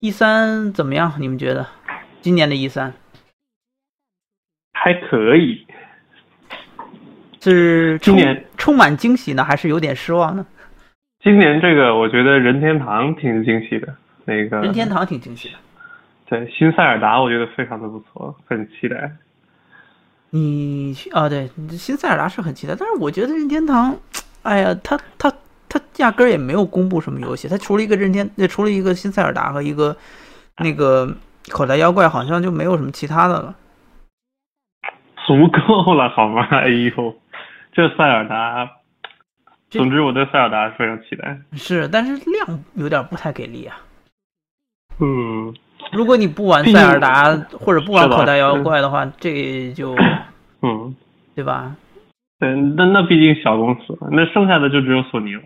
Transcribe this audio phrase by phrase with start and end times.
[0.00, 1.14] E 三怎么样？
[1.18, 1.66] 你们觉得
[2.20, 2.92] 今年的一三
[4.74, 5.66] 还可以？
[7.40, 10.44] 是今年充满惊喜呢，还是有点失望呢？
[11.22, 15.54] 今年这个我觉得任天堂挺惊喜的，那个任天堂挺惊喜的。
[16.26, 19.12] 对新塞尔达，我觉得非常的不错，很期待。
[20.30, 23.96] 你啊，对，新塞尔达是很期待，但是我觉得任天堂，
[24.42, 25.32] 哎呀，他他
[25.68, 29.96] 他压根儿也没有公布什么游戏，他除了一个任天，那除了一个新塞尔达和一个
[30.58, 31.08] 那个
[31.50, 33.54] 口袋妖怪，好像就没有什么其他的了。
[35.26, 36.46] 足够了好吗？
[36.50, 37.16] 哎呦，
[37.72, 38.70] 这塞尔达，
[39.70, 41.38] 总之我对塞尔达非常期待。
[41.52, 43.76] 是，但是量有点不太给力啊。
[45.00, 45.54] 嗯。
[45.92, 49.94] 如果你不玩塞尔达或者不玩口袋妖怪的话，这就，
[50.60, 50.96] 嗯，
[51.34, 51.76] 对吧？
[52.40, 55.42] 对，那那毕竟小公司，那剩下的就只有索尼了。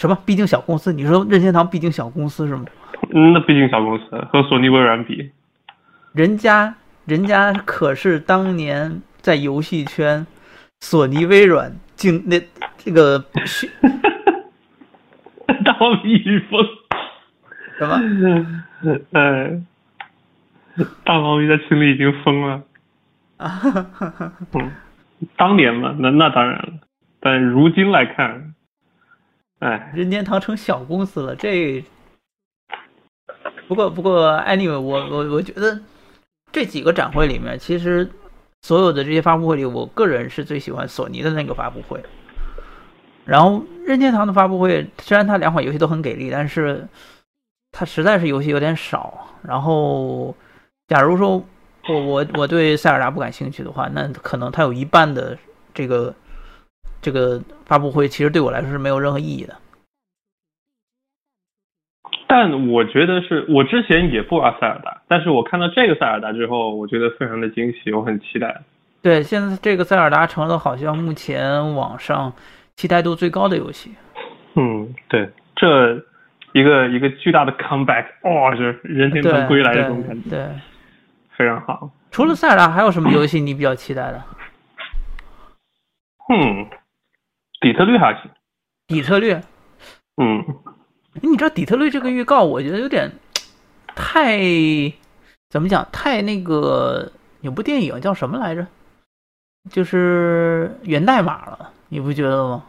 [0.00, 0.16] 什么？
[0.24, 0.92] 毕竟小公司？
[0.94, 2.64] 你说任天堂毕竟小公司是吗？
[3.12, 5.30] 嗯，那毕竟小公司和索尼、微软比，
[6.14, 10.26] 人家人家可是当年在游戏圈，
[10.80, 12.40] 索尼、微软竟那
[12.78, 13.18] 这个，
[15.64, 16.64] 大王一语疯。
[17.78, 18.00] 什么？
[19.12, 19.66] 嗯，
[21.04, 22.62] 大猫咪在群里已经疯了。
[23.36, 23.60] 啊，
[24.54, 24.70] 嗯，
[25.36, 26.72] 当年嘛，那那当然了，
[27.20, 28.49] 但如今来看，
[29.60, 31.34] 哎，任天堂成小公司了。
[31.34, 31.82] 这
[33.68, 35.80] 不过不过，anyway，我我我觉得
[36.52, 38.10] 这几个展会里面，其实
[38.62, 42.02] 所有的这些发布会里，我个人是最喜欢索尼的那个发布会。
[43.24, 46.86] 然后任天堂的发布会，虽然它两款游戏都很给力，但是。
[47.72, 50.34] 它实在是游戏有点少，然后，
[50.88, 51.40] 假如说
[51.88, 55.38] 我我我对塞尔达不感兴趣的话，那可能它有一半的
[55.72, 56.12] 这个
[57.00, 59.56] 这个发布会，其实对我来说是没有任何意义的。
[62.28, 68.62] 但我觉得是我之前也不玩塞尔达，但是我看到这个塞尔达之后，我觉得非常的惊喜，我很期待。
[69.02, 72.32] 对，现在这个塞尔达成了好像目前网上
[72.76, 73.94] 期待度最高的游戏。
[74.54, 76.04] 嗯，对，这。
[76.52, 80.48] 一个一个巨大的 comeback，哦，是人天堂归来的这种感觉，对，
[81.36, 81.88] 非常好。
[82.10, 84.20] 除了塞尔达，还有什么游戏你比较期待的？
[86.28, 86.66] 嗯，
[87.60, 88.30] 底特律还行。
[88.86, 89.32] 底特律？
[90.16, 90.44] 嗯。
[91.22, 93.10] 你知道底特律这个预告，我觉得有点
[93.96, 94.38] 太
[95.48, 95.86] 怎么讲？
[95.90, 97.10] 太那个
[97.40, 98.66] 有部电影叫什么来着？
[99.70, 102.64] 就是源代码了，你不觉得吗？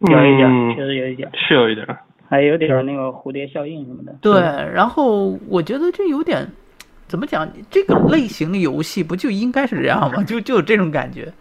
[0.00, 1.86] 有一点，确实有一点，是有一点，
[2.28, 4.12] 还有点那个蝴蝶效应什么的。
[4.20, 6.46] 对，然后我觉得这有点，
[7.06, 7.48] 怎么讲？
[7.70, 10.24] 这个类型的游戏不就应该是这样吗？
[10.24, 11.32] 就就有这种感觉。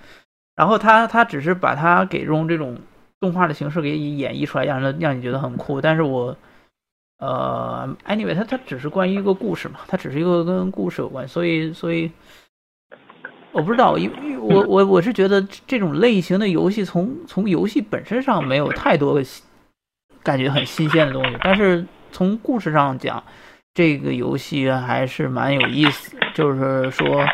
[0.60, 2.78] 然后他他只是把它给用这种
[3.22, 5.80] 动画的形式给演绎出来，让人让你觉得很酷。
[5.80, 6.36] 但是我，
[7.20, 12.12] 呃，anyway，它它只是关于一个故事嘛，它只是一个跟故事有关，所以所以。
[13.52, 19.26] 我不知道，因为我我我是觉得这种类型的游戏，从从游戏本身上没有太多的
[20.22, 23.24] 感觉很新鲜的东西，但是从故事上讲，
[23.74, 26.16] 这个游戏还是蛮有意思。
[26.36, 27.26] 就是说，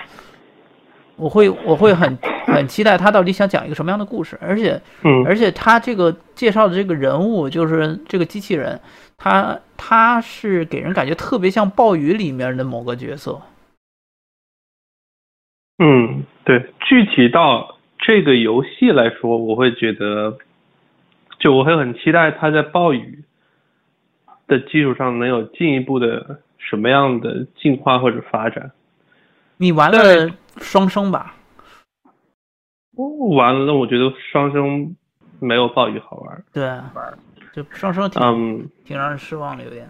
[1.17, 4.81] 我会我会很很期待他到底想讲一个什么样的故事，而且
[5.25, 8.79] 而且他这个介绍的这个人物，就是这个机器人，
[9.17, 13.41] 他他是给人感觉特别像暴雨里面的某个角色。
[15.77, 20.37] 嗯，对，具体到这个游戏来说，我会觉得，
[21.39, 23.23] 就我会很期待他在暴雨
[24.47, 28.71] 的基础上能有进一步的什么样的进化或者发展。
[29.57, 31.35] 你玩了双生吧？
[32.97, 34.95] 哦，完了，我觉得双生
[35.39, 36.43] 没有暴雨好玩。
[36.53, 37.17] 对，玩
[37.53, 39.87] 就双生挺嗯挺让人失望的，有点。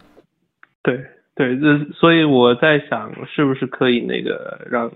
[0.84, 1.06] 对
[1.36, 4.92] 对，这所以我在想，是不是可以那个让。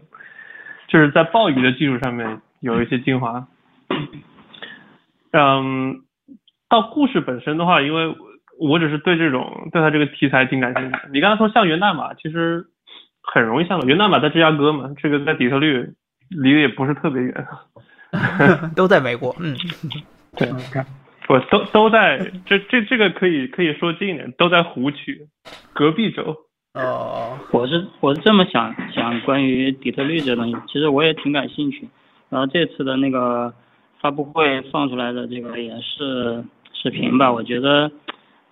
[0.87, 3.47] 就是在暴雨的基础上面有一些精华，
[5.31, 6.01] 嗯，
[6.67, 8.15] 到故事本身的话，因为
[8.59, 10.97] 我只是对这种对他这个题材挺感兴趣。
[11.13, 12.65] 你刚才说像源代码，其实
[13.21, 15.93] 很容易像源代码在芝加哥嘛，这个在底特律
[16.29, 17.47] 离得也不是特别远，
[18.75, 19.55] 都在美国，嗯，
[20.37, 20.47] 对，
[21.27, 25.27] 不都都在这这这个可以可以说近一点，都在湖区
[25.73, 26.35] 隔壁州。
[26.73, 31.87] 哦，我是我是这么想想关于底特律这东西，其实我也挺感兴趣。
[32.29, 33.51] 然后这次的那个
[33.99, 36.43] 发布会放出来的这个演示
[36.73, 37.91] 视频吧，我觉得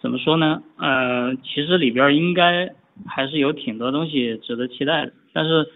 [0.01, 0.61] 怎么说呢？
[0.77, 2.73] 呃，其实里边应该
[3.05, 5.13] 还是有挺多东西值得期待的。
[5.33, 5.67] 但是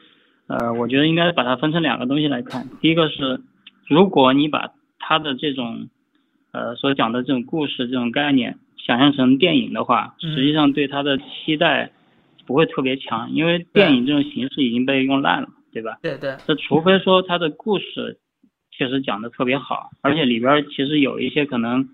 [0.47, 2.67] 呃，我觉得应该把它分成两个东西来看。
[2.81, 3.41] 第一个是，
[3.87, 5.89] 如果你把它的这种
[6.51, 8.57] 呃所讲的这种故事这种概念。
[8.83, 11.91] 想象成电影的话，嗯实际上对它的期待
[12.47, 15.99] 不会特别强，因为电影这种形式已经被用烂了，对吧？
[16.01, 18.17] 对对，这除非说它的故事
[18.71, 21.87] 确实讲的特别好，而且里边其实有一些可能，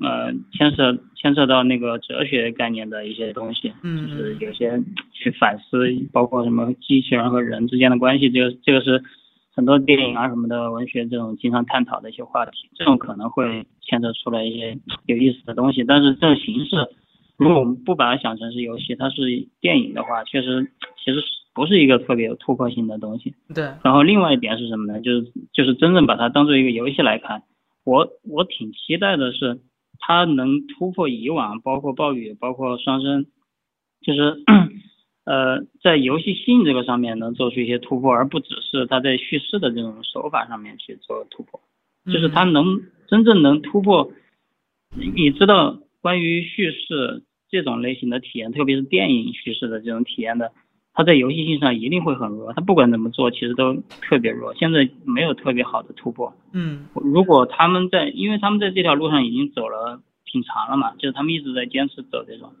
[0.00, 4.82] 呃，牵涉牵涉到那个哲学概念的一些东西，嗯就是有些
[5.12, 9.02] 去反思，包括什么机器人和人之间的关系，这个这个是
[9.54, 14.76] 很多电影啊什么的文学这种经常探讨的一些话题，这种可能会牵扯出来一些
[15.06, 16.76] 有意思的东西，但是这种形式，
[17.36, 19.22] 如果我们不把它想成是游戏，它是
[19.60, 20.66] 电影的话，确实
[21.04, 23.32] 其实是不是一个特别有突破性的东西。
[23.54, 25.00] 对，然后另外一点是什么呢？
[25.00, 27.44] 就是就是真正把它当做一个游戏来看，
[27.84, 29.60] 我我挺期待的是
[30.06, 33.24] 它能突破以往，包括暴雨，包括双生，
[34.02, 34.44] 就是
[35.24, 41.58] 呃在游戏性这个上面能做出一些突破，而不只是它在叙事的这种手法上面去做突破，
[42.04, 44.12] 就是它能真正能突破。
[44.94, 50.52] 你你知道关于叙事这种类型的体验，特别是电影叙事的这种体验的。
[50.94, 54.54] 它在游戏性上一定会很弱，它不管怎么做，其实都特别弱。
[54.54, 56.32] 现在没有特别好的突破。
[56.52, 62.52] 嗯如果他们在，因为他们在这条路上已经走了挺长了嘛，就是他们一直在坚持走这种。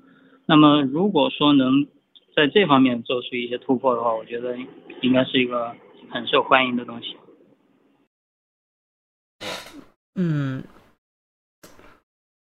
[0.46, 1.86] 那么如果说能
[2.34, 4.58] 在这方面做出一些突破的话，我觉得
[5.00, 5.72] 应该是一个
[6.10, 7.16] 很受欢迎的东西。
[10.16, 10.64] 嗯，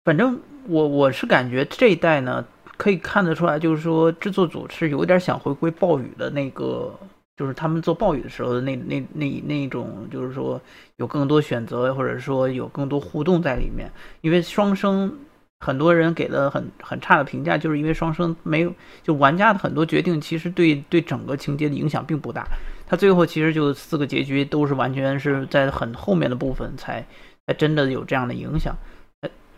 [0.03, 6.93] 反正我我是感觉这一代呢，可以看得出来，就是说制作组是有点想回归暴雨的那个，
[7.37, 10.61] 就是他们做暴雨的时候的那那那那种，就是说
[10.97, 13.91] 有更多选择，或者说有更多互动在里面。
[14.21, 15.17] 因为双生
[15.61, 18.73] 很多人给了很很差的评价，就是因为双生没有，
[19.03, 22.47] 就玩家的很多决定其实对对整个情节的影响并不大。
[22.87, 27.05] 他最后其实就四个结局都是完全是在很后面的部分才
[27.47, 28.77] 才真的有这样的影响。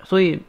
[0.04, 0.40] 所以，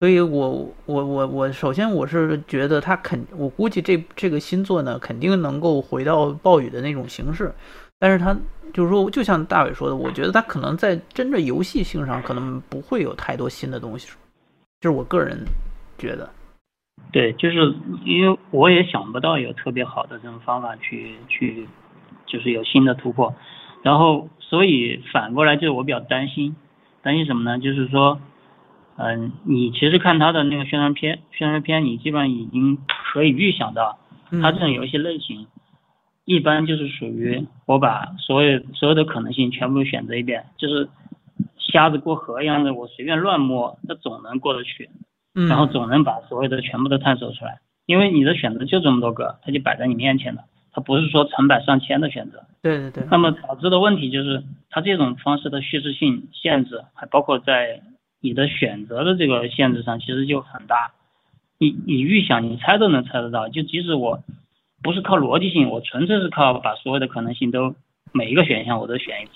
[0.00, 7.52] 所以我我我我首先我是觉得他肯，我估计这这个新作呢肯定能够回到暴雨的那种形式，
[7.98, 8.36] 但是他
[8.72, 14.08] 就是说，就像大伟说的，我觉得他可能在真正游戏性上可能不会有太多新的东西，
[14.80, 15.36] 就是我个人
[15.96, 16.30] 觉得。
[17.10, 17.74] 对，就是
[18.04, 21.66] 因为我也想不到有特别好的这种方法去去，
[22.26, 23.34] 就是有新的突破，
[23.82, 26.54] 然后所以反过来就是我比较担心，
[27.02, 27.58] 担心什么呢？
[27.58, 28.20] 就是说，
[28.98, 32.78] 嗯、你其实看他的那个宣传片，宣传片你基本上已经
[33.12, 33.98] 可以预想到，
[34.30, 35.46] 嗯它这种游戏类型，
[36.24, 40.88] 一般就是属于我把所有所有的可能性全部选择一遍，就是
[41.56, 44.90] 瞎子过河一样的，我随便乱摸，它总能过得去。
[45.34, 50.42] 嗯，然后总能把所有的全部都探索出来，因为你的选择就这么多个，它就摆在你面前了，
[50.72, 52.42] 它不是说成百上千的选择。
[52.62, 57.80] 对对对，那么导致的问题就是，它这种方式的叙事性限制，还包括在
[58.20, 60.92] 你的选择的这个限制上，其实就很大。
[61.58, 64.22] 你你预想你猜都能猜得到，就即使我
[64.82, 67.74] 不是靠逻辑性，我纯粹是靠把所有的可能性都
[68.12, 69.32] 每一个选项我都选一次，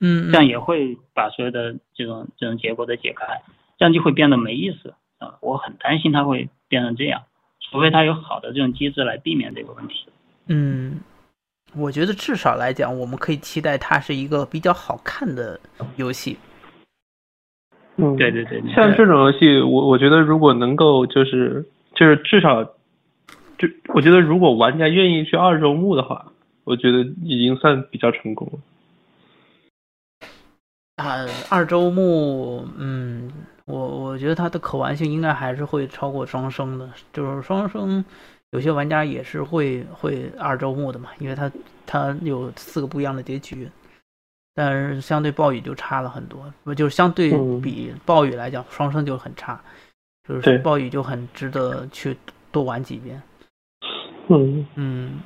[0.00, 3.42] 嗯，这样也会把所有的这种这种结果都解开，
[3.78, 5.34] 这样就会变得没意思啊！
[5.40, 7.22] 我很担心它会变成这样，
[7.60, 10.06] 除非它有好的这种机制来避免这个问题。
[10.46, 11.00] 嗯，
[11.74, 15.60] 我觉得至少来讲，我们可以期待它是一个比较好看的
[15.96, 16.38] 游戏。
[17.96, 21.64] 嗯，对对对，像这种游戏，我我觉得如果能够就是
[21.94, 22.62] 就是至少，
[23.58, 26.26] 就我觉得如果玩家愿意去二周目的话，
[26.64, 28.58] 我觉得已经算比较成功了。
[30.96, 33.30] 啊，二周目，嗯，
[33.66, 38.04] 我我觉得它的可玩性应该还是会超过双生的，就是双生
[38.52, 41.50] 有些玩家也是会会二周目的嘛，因为它
[41.86, 43.68] 它有四个不一样的结局，
[44.58, 49.60] 但是相对暴雨就差了很多，不就是相对嗯比暴雨来讲，双生就很差，
[50.26, 52.16] 就是暴雨就很值得去
[52.50, 53.20] 多玩几遍。
[54.28, 55.20] 嗯，嗯，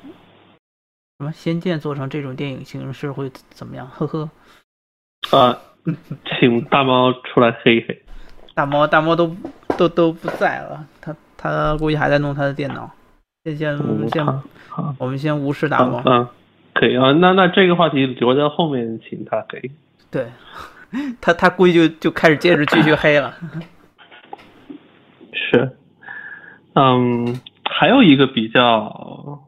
[1.17, 3.87] 什么《仙剑》做成这种电影形式会怎么样？
[3.87, 4.29] 呵呵，
[5.31, 5.57] 啊，
[6.25, 8.03] 请大猫出来黑一黑。
[8.53, 9.33] 大猫大猫都
[9.77, 12.91] 都都不在了，他他估计还在弄他的电脑。
[13.45, 16.03] 先先嗯，先，好，好，我们先无视大猫。
[16.05, 16.27] 嗯，
[16.73, 17.11] 可以啊。
[17.11, 19.71] 那那这个话题留在后面，请他黑。
[20.09, 20.27] 对，
[21.21, 23.35] 他他估计就就开始接着继续黑了。
[25.33, 25.77] 是，
[26.73, 29.39] 嗯，还有一个比较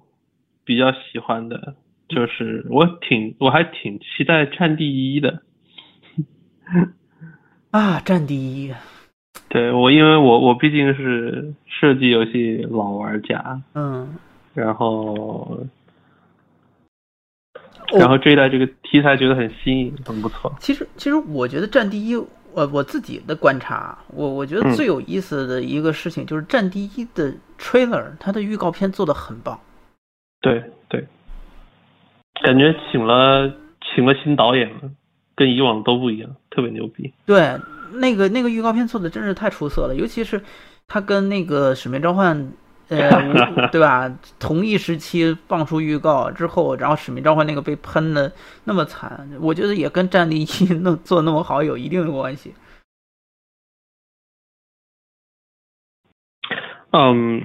[0.66, 1.76] 比较喜欢的，
[2.08, 5.42] 就是我挺我还挺期待 《战地一》的。
[7.72, 8.74] 啊，战第一，
[9.50, 14.16] 对我，因为我我毕竟是射击游戏老玩家，嗯，
[14.54, 15.68] 然后哦
[18.00, 20.54] 然后这一代这个题材觉得很新颖，很不错。
[20.60, 22.28] 其实其实我觉得战地一，我
[22.74, 29.60] 我自己的观察，我我觉得最有意思的一个事情就是《战地一》的 trailer，它的预告片做的很棒。
[30.42, 31.08] 对对，
[32.44, 33.52] 感觉请了
[33.96, 34.92] 请了新导演了，
[35.36, 37.14] 跟以往都不一样，特别牛逼。
[37.26, 37.58] 对，
[37.94, 40.42] 那个那个预告片做的真是太出色了，尤其是
[40.88, 42.38] 他跟那个《使命召唤》。
[42.98, 44.12] 呃，对吧？
[44.40, 48.32] 同一时期放出预告之后，然后《使命召唤》那个被喷的
[48.64, 50.46] 那么惨，我觉得也跟《战地一》
[50.82, 52.54] 弄做那么好有一定的关系。
[56.92, 57.42] 嗯，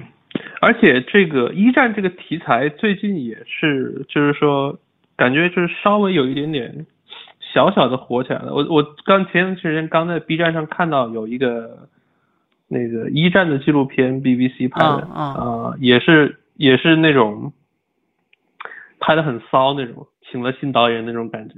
[0.61, 4.77] 而且这个一战这个题材最近也是，就是说
[5.15, 6.85] 感觉就是稍微有一点点
[7.53, 8.53] 小小的火起来了。
[8.53, 11.89] 我我刚前段时间刚在 B 站上看到有一个。
[12.71, 17.51] 那个一战的纪录片，BBC 拍的啊，也是也是那种
[18.99, 21.55] 拍的很骚那种，请了新导演那种感觉，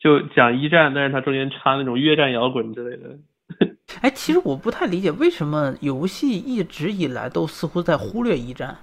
[0.00, 3.16] 就讲一战，但是他中间插那种越战摇滚之类的。
[4.02, 8.76] 哎，其实我不太理解为什么游戏一直以来都似乎在忽略一战，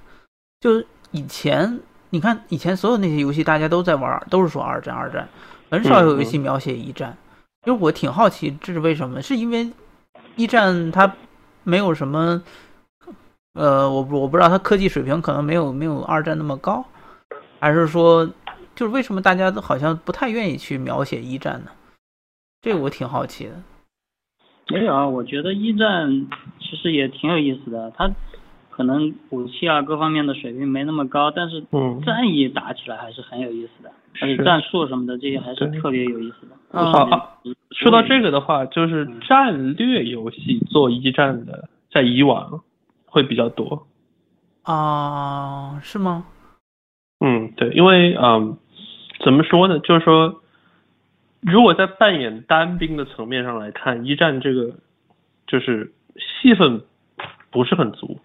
[0.62, 0.82] 就
[1.12, 1.82] 以前
[2.12, 5.28] 你看以前所有那些游戏大家都在玩，都是说二战二战，
[5.70, 7.18] 很少有游戏描写一战。
[7.66, 9.70] 就我挺好奇这是为什么，是因为
[10.38, 11.14] 一战它。
[11.64, 12.42] 没有什么，
[13.54, 16.86] 呃，我我不知道他科技水平可能没有没有二战那么高，
[17.60, 18.26] 还是说，
[18.76, 21.72] 就是为什么大家都好像不太愿意去描写一战呢？
[22.62, 23.62] 这个我挺好奇的。
[24.70, 26.28] 没有啊，我觉得一战
[26.60, 28.10] 其实也挺有意思的，他
[28.82, 31.64] 可能武器啊各方面的水平没那么高，但是
[32.04, 36.80] 战役打起来还是很有意思的，而且战术什么的这些还是特别有意思的。
[36.80, 37.38] 啊，
[37.70, 42.64] 说到这个的话，就是战略游戏做一战的，在以往
[43.06, 43.86] 会比较多
[44.64, 46.26] 啊，是吗？
[47.20, 48.58] 嗯，对，因为嗯，
[49.24, 49.78] 怎么说呢？
[49.78, 50.42] 就是说，
[51.42, 54.72] 如果在扮演单兵的层面上来看，一战这个
[55.46, 56.82] 就是戏份
[57.52, 58.18] 不是很足，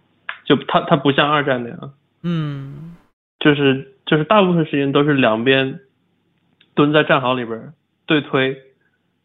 [0.47, 2.97] 就它它不像二战那样，嗯，
[3.38, 5.81] 就是就是大部分时间都是两边
[6.75, 7.75] 蹲在战壕里边。
[8.07, 8.57] 对推，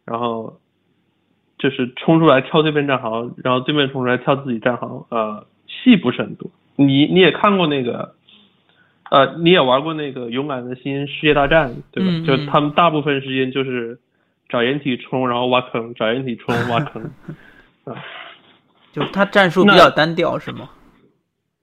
[0.06, 0.60] 然后
[1.60, 6.50] 就是冲出来跳对面战壕，然后对面冲出来跳自己战壕，呃，戏不是很多。
[6.78, 8.16] 你你也看过那个，
[9.12, 12.26] 呃，你也玩过那个勇敢的心世界大战，对吧？
[12.26, 14.00] 就他们大部分时间就是
[14.50, 17.04] 找掩体冲，然后挖坑，找掩体冲挖坑，
[17.86, 17.94] 啊，
[18.92, 20.68] 就他战术比较单调，是吗？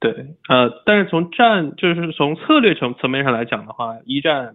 [0.01, 4.55] 对，呃，但是从战就是从策略层层面上来讲的话，一战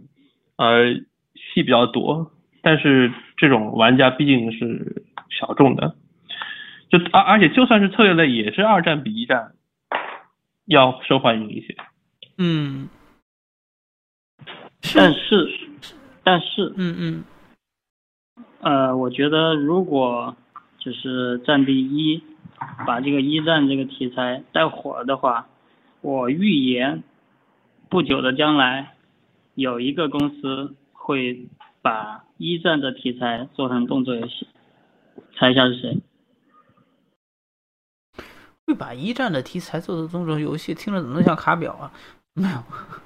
[0.58, 2.32] 呃戏比较多。
[2.62, 5.96] 但是这种玩家毕竟是小众的，
[6.90, 9.52] 就而而且就算是策略类，也是二战比一战
[10.66, 11.76] 要受欢迎一些。
[12.38, 12.88] 嗯，
[14.96, 15.50] 但是
[16.24, 17.24] 但是嗯嗯，
[18.62, 20.38] 呃，我觉得如果
[20.80, 22.24] 就是战地一
[22.86, 25.48] 把这个一战这个题材带火的话，
[26.02, 27.04] 我预言
[27.90, 28.94] 不久的将来
[29.56, 31.48] 有一个公司会
[31.82, 32.24] 把。
[32.38, 34.46] 一战的题材做成动作游戏，
[35.38, 35.98] 猜一下是谁？
[38.66, 41.90] 会把一战的题材做成动作游戏，听着怎么像卡表啊？
[42.34, 42.58] 没有，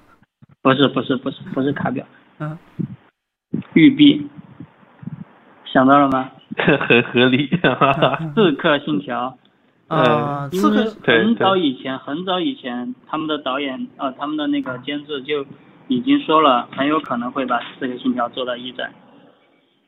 [0.64, 2.04] 不是不是不是不是卡表，
[2.40, 2.58] 嗯，
[3.74, 4.28] 玉璧，
[5.66, 6.32] 想到了吗？
[6.58, 7.48] 很合理，
[8.34, 9.38] 刺客信条
[9.88, 15.46] 啊，刺客很早以前很早以前，他们的导演呃他们的那个监制就
[15.88, 18.92] 已经说了，很有可能会把刺客信条做到一战。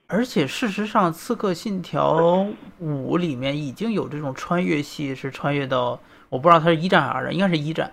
[0.07, 2.45] 而且事实上，《刺客信条
[2.79, 7.91] 五》里面已经有这种穿越戏，是穿越到我不知道它是一战还是二战，应该是一战。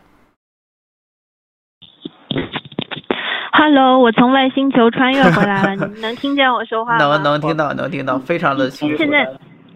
[3.53, 7.17] Hello，我从外星球穿越回来了，你们能听见我说话吗？
[7.17, 8.97] 能能听到，能听到，非常的清楚。
[8.97, 9.29] 现在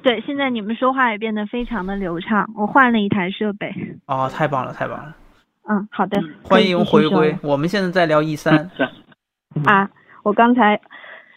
[0.03, 2.51] 对，现在你们说话也变得非常的流畅。
[2.57, 3.75] 我换了一台设备。
[4.07, 5.15] 哦，太棒了，太棒了。
[5.69, 6.23] 嗯，好的。
[6.43, 7.39] 欢迎回归。
[7.43, 8.71] 我们现在在聊 E 三。
[9.65, 9.91] 啊，
[10.23, 10.81] 我刚才。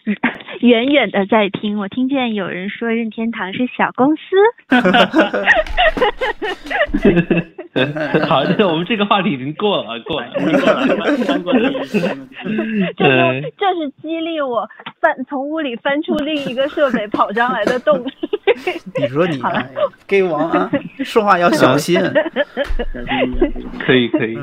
[0.64, 4.22] 远远的在听，我听见有人说任天堂是小公司。
[8.26, 10.40] 好，我们这个话题已经过了，过了，过
[10.72, 10.86] 了，
[11.40, 11.70] 过了。
[12.96, 14.66] 这是这是激励我
[15.02, 18.10] 翻从屋里翻出另一个设备跑上来的动力。
[18.98, 19.38] 你说你
[20.06, 20.70] 给王啊，
[21.04, 22.00] 说话要小心。
[23.80, 24.38] 可以可以。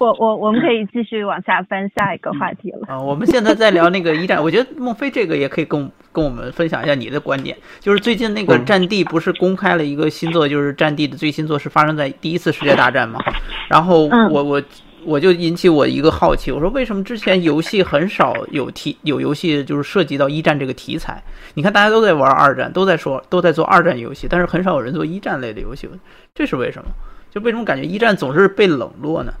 [0.00, 2.80] 我我我们可以继续往下翻下一个话题了。
[2.88, 7.56] 啊，我们现在在聊那个一战，我觉得孟非这个也可以跟跟我们分享一下你的观点。
[7.80, 13.20] 就是最近那个战地不是公开了一个新作，就是战地的最新作是发生在第一次世界大战嘛？
[13.68, 14.62] 然后我我
[15.04, 21.22] 我就引起我一个好奇，我说为什么之前游戏很少有题有游戏就是涉及到一战这个题材？
[21.54, 25.88] 你看大家都在玩二战，都在说都在做二战游戏，但是很少有人做一战类的游戏，
[26.34, 26.90] 这是为什么？
[27.30, 29.34] 就为什么感觉一战总是被冷落呢？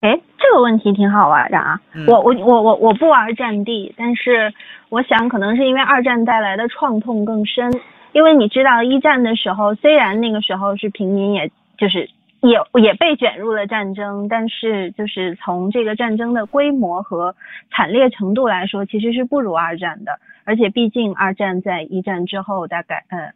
[0.00, 1.80] 哎，这个问题挺好玩的啊！
[2.06, 4.52] 我我我我我不玩战地，但是
[4.90, 7.72] 我想可能是因为二战带来的创痛更深。
[8.12, 12.10] 因为你知道一战的时候，虽然那个时候是平民，也就是
[12.42, 17.34] 也也被卷入了战争，但是就是从这个战争的规模和
[17.70, 20.18] 惨烈程度来说，其实是不如二战的。
[20.44, 23.32] 而且毕竟二战在一战之后，大概呃。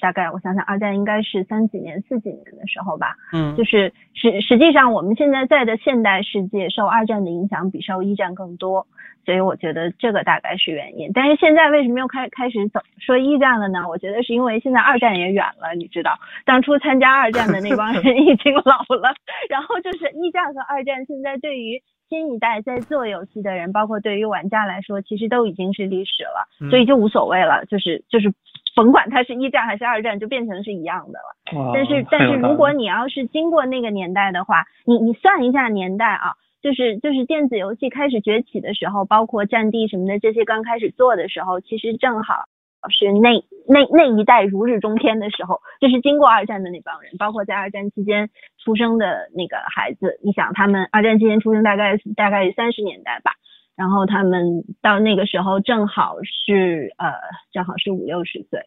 [0.00, 3.16] 大概我想想，二战应该是三几年、四几年的时候吧。
[3.32, 8.86] 嗯，就是实实际上我们现在在的现代世界受二战的影响比受一战更多，
[9.24, 11.10] 所以我觉得这个大概是原因。
[11.14, 13.88] 但是现在为什么又开开始走说一战了呢？
[13.88, 19.14] 我觉得是因为现在二战也远了，你知道，当初参加二战的那帮人 已经老了，
[19.48, 28.32] 然后就是一战和二战现在对于新一代在做游戏的人，包括对于玩家来说，其实都已经是历史了，所以就无所谓了，就是就是。
[28.74, 31.72] 甭管它是一战还是二战，就变成是一样的了。
[31.74, 42.44] 但是，但是如果你要是经过那个年代的话，你你算一下年代啊，就是就是电子游戏开始崛起的时候，包括战地什么的这些刚开始做的时候，其实正好
[42.90, 48.30] 是那那那一代如日中天的时候，就是经过二战的那帮人，包括在二战期间
[48.62, 53.32] 出生的那个孩子，你想他们二战期间出生大概大概三十年代吧。
[53.76, 57.12] 然后他们到那个时候正好是呃，
[57.52, 58.60] 正好是五六十岁，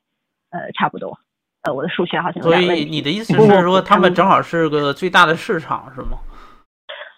[0.52, 1.18] 呃，差不多。
[1.64, 6.18] 呃，我的数学好像所以你的意思是说，他们正好是个最大的市场，是吗？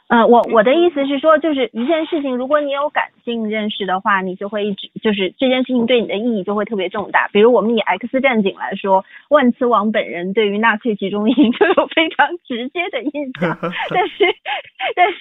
[0.07, 7.27] 呃，我我的意思是说，就是一件事情，如果你有感性认识的话，你就会一直就是这件事情对你的意义就会特别重大。
[7.27, 13.55] 比如我们以 X 战警来说，万磁王本人对于纳粹集中营 就有非常直接的印象，
[13.93, 14.25] 但是
[14.95, 15.19] 但是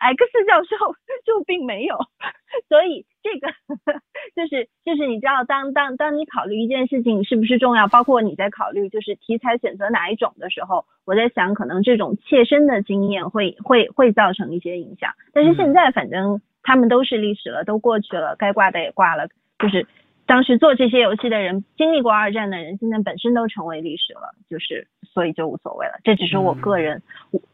[0.00, 1.96] X 教授 就并没有，
[2.68, 3.48] 所以这个
[4.36, 10.84] 就是就是你知道，当当当你考虑一件事情是不是重要，包括你在考虑就是题材选择哪一种的时候。
[11.06, 19.28] 我在想，可能这种切身的经验会会会造成一些影响，但是现在反正他们都是历史了，都过去了，该挂的也挂了。
[19.58, 19.86] 就是
[20.26, 25.94] 当时做这些游戏的人，经历过二战的人，现在本身都成为历史了，就是所以就无所谓了。
[26.02, 27.02] 这只是我个人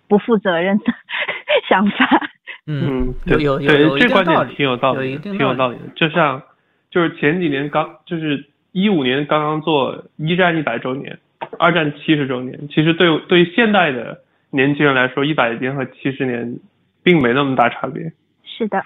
[0.08, 0.84] 不负责任的
[1.68, 2.30] 想法。
[2.66, 5.84] 嗯，有有有这观点挺有道理，挺有道理的。
[5.96, 6.42] 就像
[6.90, 11.18] 就是前几年刚就是一五年刚刚做一战一百周年。
[11.58, 16.58] 二战七十周年，其实对对于现代的年轻人来说，一百年和七十年
[17.02, 18.12] 并没那么大差别。
[18.60, 18.84] 是的，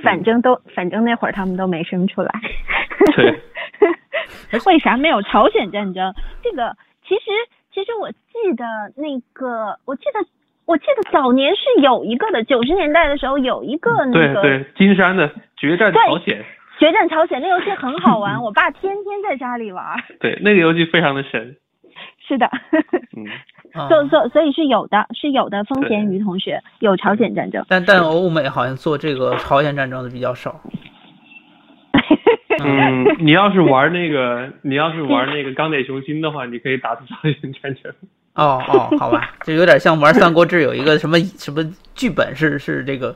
[0.00, 2.30] 反正都反正那会儿他们都没生出来。
[3.16, 3.42] 对。
[4.64, 6.14] 为啥没有朝鲜战争？
[6.40, 7.22] 这个其实
[7.72, 8.64] 其实我记得
[8.96, 10.24] 那个，我记得
[10.66, 14.40] 我记得早年是有一个的，九十年代的时候有一个那个。
[14.40, 16.44] 对对，金山的决战朝鲜。
[16.78, 19.84] 决战朝鲜那游戏很好玩， 我爸天天在家里玩。
[20.20, 21.56] 对，那个游戏非常的神。
[22.20, 22.48] 是的，
[23.16, 23.26] 嗯，
[23.88, 25.62] 所所所以是有的，是有的。
[25.64, 30.60] 风贤鱼同学有朝鲜战争，但但欧美好像做这个朝鲜战争的比较少。
[32.64, 37.92] 嗯，你要是玩那个， 你要是玩那个钢铁雄心的话，你可以打出朝鲜战争。
[38.34, 41.62] 哦哦，好吧，就有点像玩三国志有一个什么什么
[41.94, 43.14] 剧本是是这个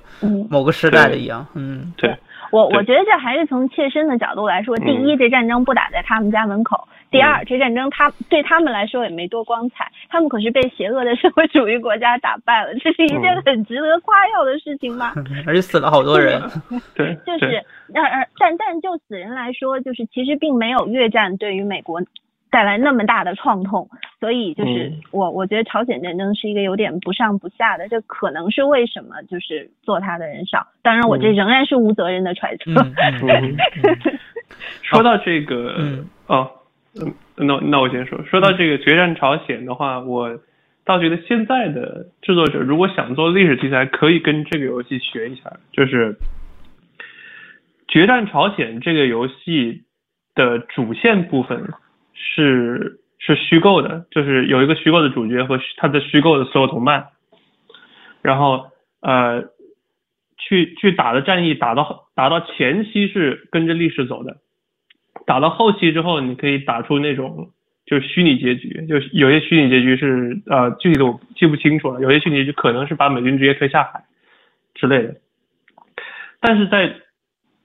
[0.50, 1.46] 某个时代的一样。
[1.54, 2.16] 嗯，对。
[2.52, 6.86] 我我觉得这还是从切身的角度来说，第一，这战争不打在他们家门口。
[7.10, 15.14] 第二，这战争他对他们来说也没多光彩，他们可是被邪恶的社会主义国家打败了，这是一件很值得夸耀的事情吧？
[15.46, 16.40] 而且死了好多人。
[16.94, 17.62] 对，就是，
[18.38, 22.02] 但但就死人来说，就是其实并没有越战对于美国
[22.52, 23.88] 带来那么大的创痛，
[24.20, 30.68] 所以就是我我觉得朝鲜战争是一个有点不上不下的，这可能是为什么就是做它的人少。
[30.82, 32.70] 当然，我这仍然是无责任的揣测。
[34.82, 36.48] 说到这个，哦。
[36.94, 40.38] 嗯，那那我先说，说到这个决战朝鲜的话，我
[40.84, 45.50] 倒觉得现在的制作者如果想做历史题材，可以跟这个游戏学一下。
[45.72, 46.14] 就是
[47.88, 49.84] 决战朝鲜这个游戏
[50.34, 51.72] 的主线部分
[52.14, 57.08] 是是虚构的，就是有一个虚构的主角和他的虚构的所有同伴，
[58.20, 58.70] 然后
[59.00, 59.44] 呃
[60.38, 64.38] 去去打的战役打到打到前期是跟着历史走的。
[65.26, 67.50] 打到后期之后，你可以打出那种
[67.86, 74.04] 就是虚拟结局，就有些虚拟结局是呃具体的我记不清楚了，有些虚拟结局可能是把美军直接推下海
[74.74, 75.16] 之类的。
[76.40, 76.96] 但是在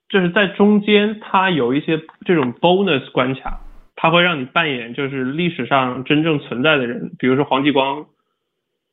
[0.08, 3.60] 就是在中间，它有一些这种 bonus 关卡，
[3.98, 8.06] 它会让你扮演就是历史上真正存在的人，比如说黄继光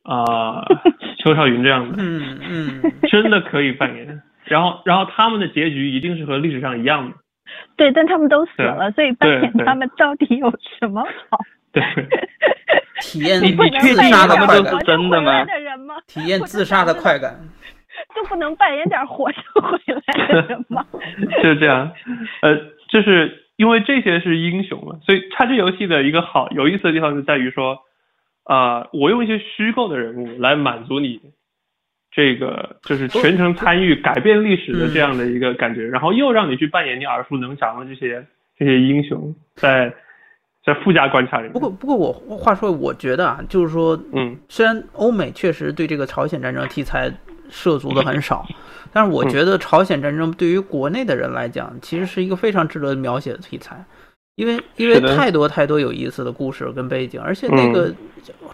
[0.03, 0.65] 啊，
[1.23, 4.23] 邱少云这样的，嗯嗯，真的可以扮演。
[4.47, 7.17] 然后，然后他们的结局一定是和历史上一样的。
[7.77, 11.39] 对，但他们都死了，所以扮演他们到底有什么好？
[11.73, 11.83] 对，
[13.01, 15.47] 体验你自不能扮演杀的快感他们都是，真的吗？
[16.07, 17.39] 体验自杀的快感。
[18.15, 20.85] 就不能扮演点活着回来的人吗？
[21.43, 21.91] 就是这样。
[22.43, 22.57] 呃，
[22.89, 27.79] 就是因为这些是英雄嘛，所以它这游戏的一个好有意思的地方就在于说，
[28.43, 31.21] 啊、我用一些虚构的人物来满足你
[32.11, 38.25] 这个就是全程参与改变历史的这样的一个感觉，然后又让你去扮演你耳熟能详的这些
[38.59, 39.93] 这些英雄，在
[40.65, 41.53] 在附加关卡里面。
[41.53, 47.11] 不过不过我话说，我觉得啊，就是说，嗯虽然欧美确实对这个朝鲜战争题材
[47.51, 48.47] 涉足的很少，
[48.93, 53.85] 但是我觉得朝鲜战争对于国内的人来讲，其实是一个非常值得描写的题材，
[54.37, 57.93] 因为因为太多太多有意思的故事跟背景，而且那个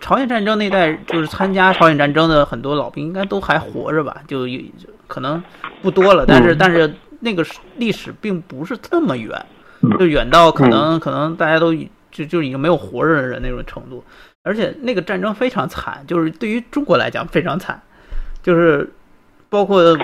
[0.01, 4.61] 朝鲜战争那代就是参加朝鲜战争的很多老兵应该都还活着吧，就有
[5.07, 5.43] 可能
[5.83, 6.59] 不多了，但是嗯。
[6.59, 7.45] 但是那个
[7.77, 9.31] 历史并不是这么远，
[9.99, 14.03] 就远到可能可能大家都已就就已经没有活着的人那种程度，
[14.43, 17.79] 而且那个战争非常惨，就是对于中国来讲非常惨，
[18.43, 18.89] 就是
[19.49, 19.97] 包括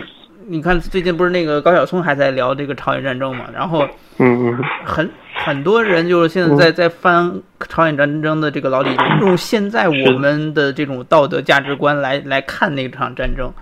[0.49, 3.87] 你看最近不是那个高晓松还在聊这个朝鲜战争嘛，然后
[4.18, 4.64] 嗯嗯。
[4.85, 5.11] 很
[5.44, 13.53] 很多人就是现在在在翻朝鲜战争的这个老底，用现在我们的这种道德价值观来来看那场战争，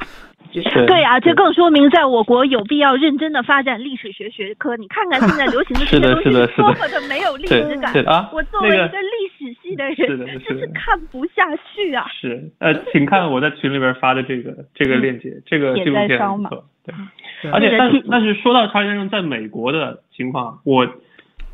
[0.63, 4.77] 对对啊，这更说明在我国有必要认真的发展历史学学科。
[4.77, 8.03] 你看看现在流行的这些东西 多么的没有历对史感对。
[8.05, 10.39] 啊，我作为一个个历史系的人，真是的。
[10.39, 12.07] 就是看不下去啊。
[12.21, 16.51] 是，呃，请看我在群里边发的这个这个链接，这个铁纪录片在烧嘛。
[16.51, 16.95] 很不错，对。
[17.43, 17.51] 对。
[17.51, 20.87] 而且，但是但是说到朝鲜战争在美国的情况，我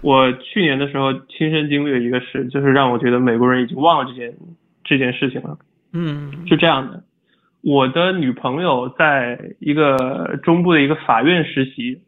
[0.03, 4.35] 我去年的时候亲身经历了一个事，就是让我觉得美国人已经忘了这件
[4.85, 5.57] 这件事情了。
[5.93, 6.47] 嗯。
[6.47, 7.03] 是这样的，
[7.63, 12.01] 我的女朋友在一个中部的一个法院实习，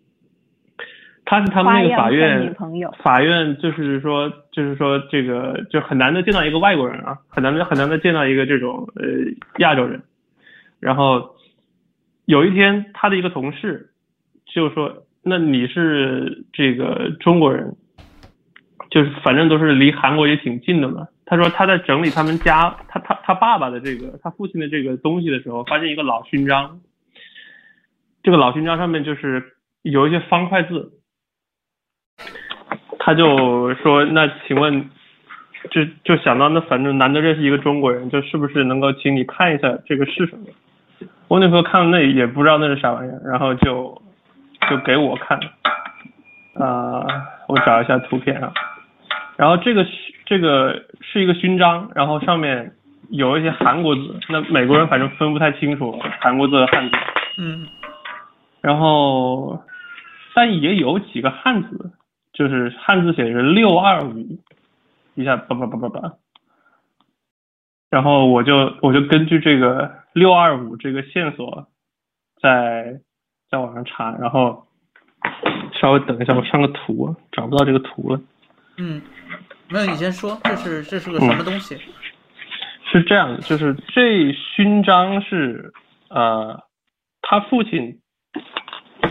[1.25, 2.55] 她是他们那个法院
[3.03, 9.05] 法院就是说就是说这个就很难的见到一个外国人啊，很难的很难的见到一个这种呃
[9.59, 10.03] 亚洲人，
[10.81, 11.35] 然后
[12.25, 13.91] 有一天他的一个同事
[14.47, 17.77] 就说，那你是这个中国人，
[18.91, 21.09] 就是反正都是离韩国也挺近的嘛。
[21.33, 26.79] 他说他在整理他们家他他他爸爸的这个他父亲的这个东西的时候，发现一个老勋章。
[28.23, 29.43] 这个老勋章上面就是
[29.81, 30.93] 有一些方块字，
[32.99, 34.91] 他就说：“那请问，
[35.71, 40.45] 就就想到那反正难得认识一个中国人，就是不是能够请你看一下这个是什么？”
[41.29, 44.03] 我那时候看了那也不知道那是啥玩意儿，然后就
[44.69, 45.41] 就给我看，
[46.57, 47.07] 啊、
[47.49, 48.53] 我找一下图片啊，
[49.39, 52.73] 然后这个勋这个是一个勋章，然后上面
[53.11, 55.93] 有一些韩国字，那美国人反正分不太清楚
[56.23, 56.97] 韩国字和汉字，
[57.37, 57.69] 嗯。
[58.63, 59.63] 然后
[60.35, 61.91] 但也有几个汉字，
[62.33, 64.39] 就是汉字写是六二五，
[65.15, 66.15] 一下叭叭叭叭叭，
[67.91, 71.67] 然后我就我就根据这个六二五这个线索，
[72.41, 73.01] 在
[73.51, 74.67] 在网上查，然后
[75.79, 78.19] 稍微等一下，我上个图啊，找不到这个图了。
[78.79, 79.03] 嗯，
[79.73, 81.79] 没有，你先说，这是这是个什么东西？
[82.91, 85.73] 是这样的，就是这勋章是
[86.11, 86.61] 呃，
[87.23, 88.01] 他父亲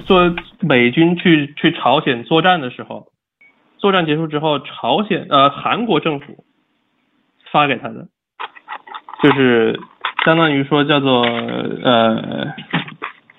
[0.05, 3.07] 做美军去去朝鲜作战的时候，
[3.79, 6.45] 作战结束之后，朝鲜呃韩国政府
[7.51, 8.07] 发给他的，
[9.23, 9.79] 就是
[10.23, 12.53] 相当于说叫做呃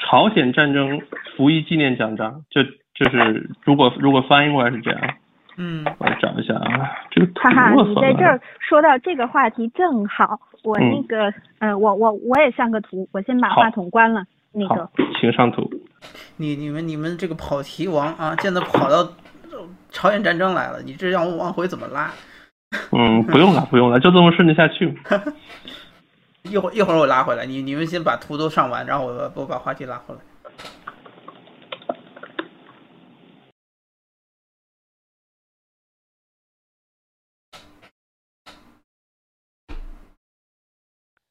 [0.00, 1.00] 朝鲜战争
[1.36, 5.00] 服役纪念奖章，就就是如果如果翻译过来是这样，
[5.64, 14.24] 嗯我找一下啊，这个哈哈，你在这儿说到这个话题正好，我嗯那个，呃，我我我也上个图，我先把话筒关了。
[14.52, 15.70] 那个，请上图。
[16.36, 19.08] 你你们你们这个跑题王啊，现在跑到
[19.90, 22.10] 朝鲜战争来了，你这让我往回怎么拉？
[22.90, 24.94] 嗯，不用了， 不用了，就这么顺着下去嘛。
[26.50, 30.20] 一会儿一会儿我拉回来，你你们先把图都上完，然后我我把话题拉回来。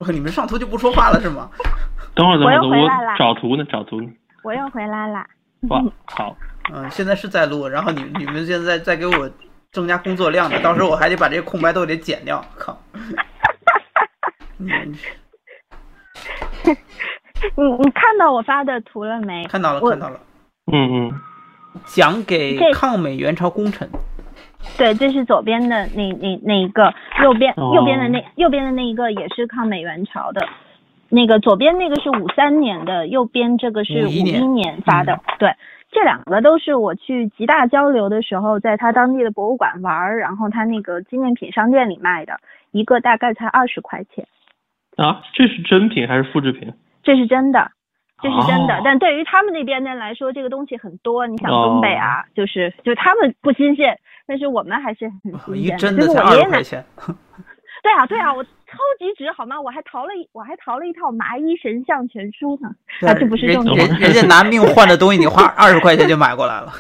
[0.10, 1.50] 你们上图就不说话了是吗？
[2.16, 4.10] 等会儿，等会儿，我找图呢，找图呢。
[4.44, 5.26] 我又回来啦。
[5.70, 6.36] 哇，好，
[6.74, 9.30] 嗯，现在是在录，然后你你们现在在给我
[9.72, 12.44] 增加工作量呢，到时候我还得把这些空白都得剪掉。
[12.58, 12.78] 靠！
[14.58, 14.72] 你
[17.46, 19.46] 你你看到我发的图了没？
[19.46, 20.20] 看到了看到了，
[20.72, 21.22] 嗯嗯，
[21.86, 23.90] 讲给抗美援朝功臣。
[24.78, 26.94] 对，这是左边的那那那一个，
[27.24, 30.48] 右边哦右边的那右边的那一个也是抗美援朝的。
[31.10, 35.20] 那个左边那个是五三年的，右边这个是五一年发的。
[35.40, 35.54] 对，
[35.92, 42.40] 这两个都是我去吉大交流的时候，在他当地的博物馆玩，然后他那个纪念品商店里卖的，
[42.72, 44.26] 一个大概才二十块钱。
[44.96, 46.74] 啊，这是真品还是复制品？
[47.04, 47.72] 这是真的，
[48.22, 48.80] 这是真的。
[48.86, 51.28] 但对于他们那边的来说，这个东西很多。
[51.28, 54.00] 你想东北啊，就是就他们不新鲜，
[54.32, 55.78] 但是我们还是很新鲜。
[55.78, 56.82] 真的才二十块钱。
[57.84, 59.60] 对啊，对啊，我超级值好吗？
[59.60, 62.70] 我还淘了一我还淘了一套麻衣神像全书呢。
[63.06, 63.86] 啊，这不是重点。
[63.90, 66.72] 人人家拿命换的东西，你花二十块钱就买过来了。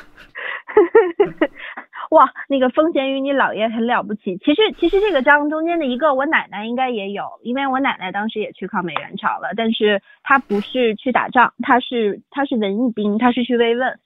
[2.11, 4.37] 哇，那个风闲与，你姥爷很了不起。
[4.37, 13.99] 其实，其实这个章中间的一个，我奶奶应该也有，因为我奶奶当时也去抗美援朝了，但是她不是去打仗，她是她是文艺兵，她是去慰问。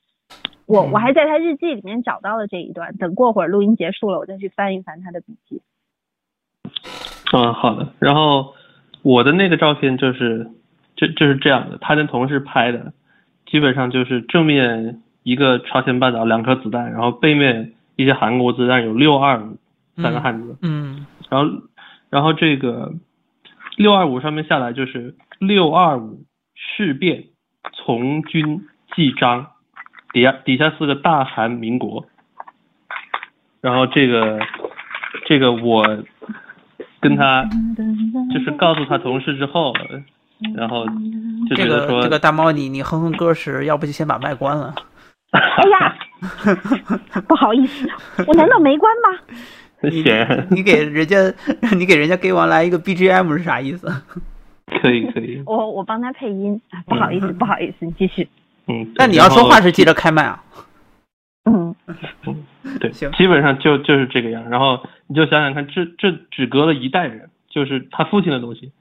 [0.65, 5.61] 我我还在他日记里面找到了这一段，等过会儿录音结束了，我再去翻一翻他的笔记。
[7.33, 7.93] 嗯，好的。
[7.99, 8.53] 然后
[9.01, 10.51] 我的那个照片就是，
[10.95, 12.93] 就就是这样的，他跟同事拍的，
[13.45, 17.71] 基本上就是正面一个朝鲜半岛两颗子弹，然后背面。
[17.97, 19.57] 一些韩国子弹有六二五
[19.95, 21.49] 三个汉字，嗯，然后，
[22.09, 22.91] 然后这个
[23.77, 26.25] 六二五上面下来就是六二五
[26.55, 27.23] 事变
[27.71, 29.47] 从军记章，
[30.15, 32.05] 底下底下四个大韩民国，
[33.59, 34.39] 然后这个
[35.25, 35.85] 这个我
[37.01, 37.43] 跟他
[38.33, 39.73] 就是告诉他同事之后，
[40.55, 40.85] 然后
[41.49, 44.73] 就觉得说这个大猫你你哼哼歌时，要不就先把麦关了。
[45.35, 45.97] 哎呀，
[47.27, 47.85] 不好意思，
[48.25, 49.19] 我难道没关吗？
[49.83, 49.97] 你
[50.49, 51.17] 你给人家，
[51.75, 53.91] 你给人家给完来一个 BGM 是啥意思？
[54.81, 55.43] 可以可以。
[55.45, 58.29] 我我帮他配音，不好意思不好意思，你继续。
[58.67, 60.43] 嗯，那你要说话是记得开麦啊。
[61.45, 61.75] 嗯
[62.25, 62.43] 嗯，
[62.79, 64.49] 对，行，基本上就就是这个样。
[64.49, 68.71] 然后你就想想看，这这只隔了一代人，就是他父亲的东西，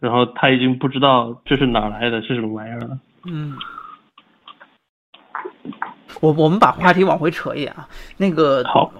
[0.00, 2.98] 然后他已经不知道这是哪来的，是什么玩意儿了。
[3.26, 3.56] 嗯。
[6.20, 8.90] 我我们把话题往回扯一点啊，那个好，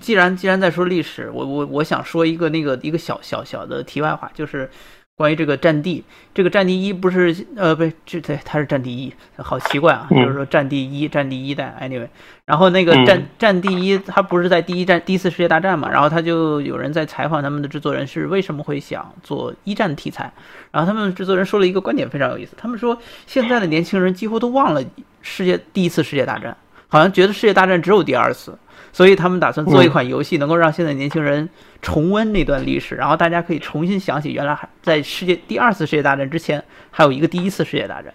[0.00, 4.70] 既然既然在说历史，我我我想说一个那个一个小小小的题外话，就是
[5.16, 6.02] 关于这个战地，
[6.34, 12.08] 这个战地一不是呃不这对它是战地一，好奇怪啊，就是说战地一战地一代，anyway，
[12.44, 20.32] 然后那个战战地一它不是在第一战第一次世界大战嘛，然后他就有人在采访他们的制作人是为什么会想做一战题材，
[20.72, 24.82] 然后他们制作人说了一个观点非常有意思，他们说现在的年轻人几乎都忘了。
[25.26, 26.54] 世界第一次世界大战，
[26.86, 28.58] 好像觉得世界大战只有第二次，
[28.94, 31.48] 所以他们打算做一款游戏，能够让现在年轻人
[31.82, 38.14] 重温那段历史，然后大家可以重新想起原来还在世界第二次世界大战之前还有一个第一次世界大战。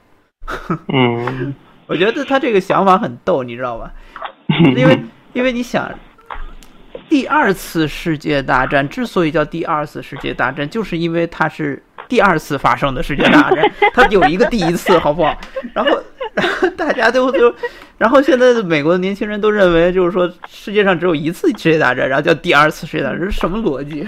[0.88, 1.54] 嗯，
[1.86, 3.92] 我觉得他这个想法很逗，你知道吧？
[4.78, 5.92] 因为因为你想，
[7.10, 15.38] 第二次世界大战之所以叫第二次世界大战，就是因为它是第二次发生的世界大战，它有一个第一次，好不好？
[15.74, 15.92] 然后。
[16.36, 17.54] 然 后大家都都，
[17.98, 24.08] 然后现在的美国的年轻人都认为，就是说世界上只有一次世界大战，然后叫第二次世界大战，这是什么逻辑？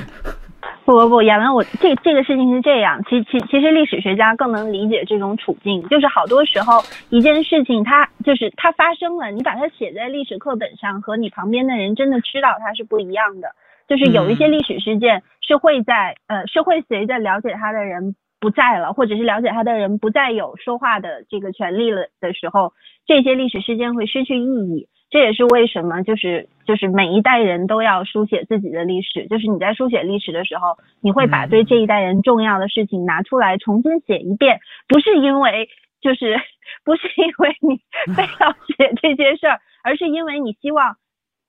[0.85, 13.49] 不不不，亚文，我这这个事情是这样，其其其实历史学家更能理解这种处境，就是好多时候一件事情它就是它发生了，你把它写在历史课本上，和你旁边的人真的知道它是不一样的，
[13.91, 18.15] 就是有一些历史事件是会在呃是会随着了解它的人。
[18.43, 22.73] 不在了，或者是了解他的人不再有说话的这个权利了的时候，
[23.05, 24.87] 这些历史事件会失去意义。
[25.11, 29.27] 这也是为什么，就是就是每一代人都要书写自己的历史。
[29.27, 35.69] 就是你在书写历史的时候，你会把对这一代人重要的事情拿出来重新写一遍，不是因为
[36.01, 36.35] 就是
[36.83, 37.79] 不是因为你
[38.15, 40.95] 非要写这些事儿，而是因为你希望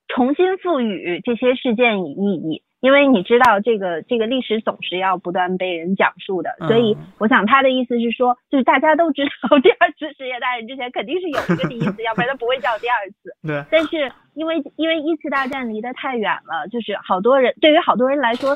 [0.09, 2.63] 重新赋予这些事件以意义。
[2.81, 13.31] 因为你知道这个这个历史总是要不断被人讲述的，所以我想他的意思是说，就是大家都知道 第二次世界大战之前肯定是有一个第一次， 要不然他不会叫第二次。
[13.47, 13.65] 对。
[13.71, 18.53] 但是因为因为一次大战离得太远了，就是好多人对于好多人来说，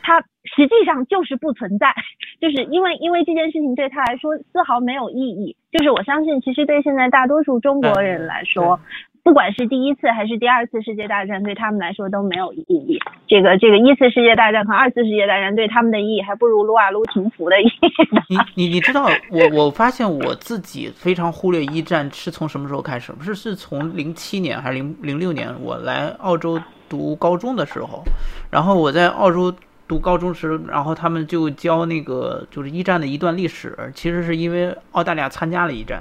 [0.00, 1.94] 它实际上就是不存在，
[2.40, 5.54] 就是因为因为这件事情对他来说丝毫没有意义。
[5.70, 8.80] 就是我相信，其实对现在大多数中国人来说。
[9.26, 12.96] 不管是第一次还是第二次世界大战，对他们来说都没有意义。
[13.26, 17.90] 这个这个一次世界大战和二次世界大战对他们的意义，还不如撸啊撸停服的意义。
[18.30, 23.10] 你你你知道，我我发现我自己非常忽略一战是从什么时候开始？
[23.10, 25.52] 不是是从零七年还是零零六年？
[25.60, 26.56] 我来澳洲
[26.88, 28.04] 读高中的时候，
[28.48, 29.52] 然后我在澳洲
[29.88, 33.76] 读高中时，然后他们就教那个就是一战的一段历史。
[33.92, 36.00] 其实是因为澳大利亚参加了一战。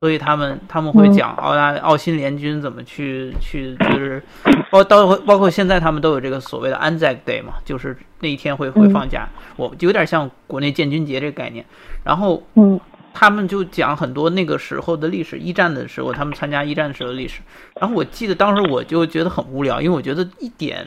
[0.00, 4.22] 所以他们他们会讲澳大澳新联军怎么去去就是
[4.70, 11.64] 包到包括现在他们都有这个所谓的 Anzac Day 嘛，就是那一天会会放假，我有点像国内建军节这个概念。
[12.04, 12.78] 然后嗯
[13.14, 17.40] 他们就讲很多那个时候的历史，一战的时候他们参加一战时候的历史。
[17.80, 20.86] 然后我记得当时我就觉得很无聊，因为我觉得一点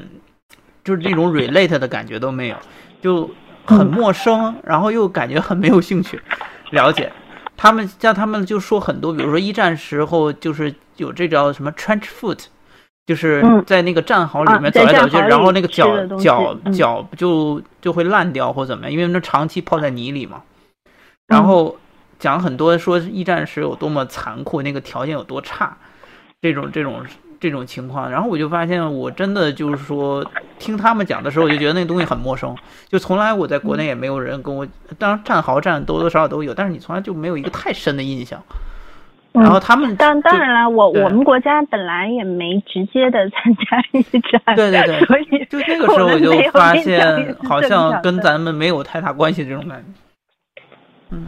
[0.83, 2.55] 就是那种 relate 的感觉都没有，
[3.01, 3.27] 就
[3.65, 6.21] 很陌生，然后又感觉很没有兴趣
[6.69, 7.11] 了解。
[7.61, 12.45] 他们像他们就说很多，比如说一战时候就是有这叫什么 trench foot，
[13.05, 20.41] 就是嗯在那个战壕里啊面走来走去，然后那个脚脚嗯脚就就会烂掉或怎么样，因为那长期泡在泥里嘛。
[20.85, 20.91] 嗯
[21.27, 21.77] 然后
[22.17, 25.77] 讲很多说一战时有多么残酷，那个条件有多差，
[26.41, 27.05] 这种这种
[27.39, 28.09] 这种情况。
[28.11, 30.25] 然后我就发现，我真的就是说
[30.57, 32.55] 听他们讲的时候，我就觉得那个东西很陌生，
[32.87, 38.41] 就从来我在国内也没有人跟我，当然战壕战多多少少都有，但是你从来就没有一个太深的印象。
[38.47, 38.55] 嗯
[39.31, 50.71] 然后他们当当然了，我我们国家本来也没直接的参加一战，对对对所以就那个时候我就发现，好像跟咱们没有太大关系这种感觉。
[51.11, 51.27] 嗯，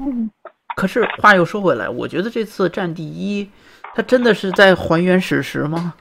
[0.00, 0.30] 嗯
[0.74, 3.48] 可是话又说回来，我觉得这次战第一，
[3.96, 5.94] 它真的是在还原史实吗？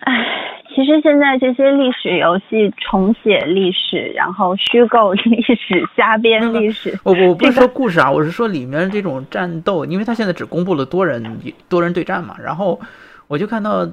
[0.00, 5.56] 唉，其实现在这些历史游戏重写历史，然后虚构历史、
[5.96, 12.80] 瞎编历史，我我不是说故事啊，我是说里面这种战斗，因为他现在只公布了多人多人对战嘛，然后
[13.28, 13.88] 我就看到，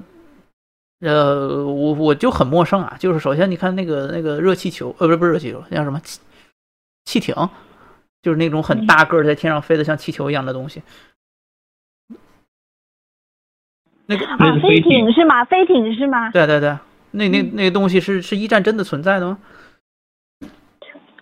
[1.02, 6.18] 呃，我我就很陌生啊，就是首先你看那个那个热气球，呃，不是不是热气球，那叫什么气
[7.04, 7.32] 气艇，
[8.24, 10.82] 就是那种很大个儿在天上飞的像气球一样的东西，
[14.06, 15.44] 那个啊，飞艇艇是吗？
[15.44, 16.30] 飞艇是吗？
[16.30, 16.78] 对对对，
[17.10, 19.38] 那那那个东西是是一战真的存在的吗？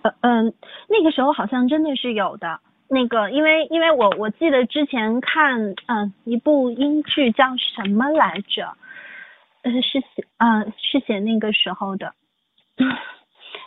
[0.03, 0.55] 呃嗯，
[0.89, 2.61] 那个时候好像真的是有的。
[2.87, 8.77] 那个，因为因为我我记得之前看嗯一部英剧叫什么来着？
[9.63, 12.15] 呃，是写啊、是写那个时候的，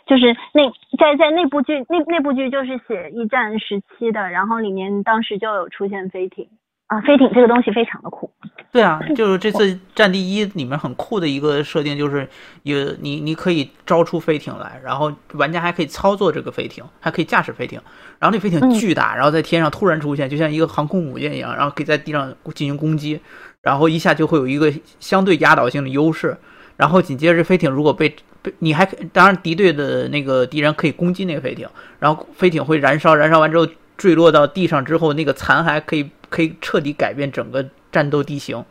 [0.06, 0.62] 就是那
[0.96, 6.48] 在在那部剧那那部剧就是写一战时期的，然后里面当时就有出现飞艇。
[6.86, 8.30] 啊，飞艇这个东西非常的酷。
[8.70, 12.28] 对啊，就是这次《战地一》里面很酷的一个设定，就是
[12.62, 17.80] 有你你可以招出飞艇来，然后玩家还可以操作这个飞艇，还可以驾驶飞艇，
[18.20, 18.70] 然后那飞艇嗯。
[18.70, 23.20] 巨大，然后在天上突然出现，就像一个航空母舰一样，然后可以在地上进行攻击，
[23.62, 26.38] 然后一下就会有一个相对压倒性的优势，
[26.76, 28.14] 然后紧接着这飞艇如果被被
[28.58, 38.64] 你还可当然敌对的那个敌人可以攻击那个飞艇，然后飞艇会燃烧，燃烧完之后坠落到地上之后，那个残骸可以可以彻底改变整个战斗地形。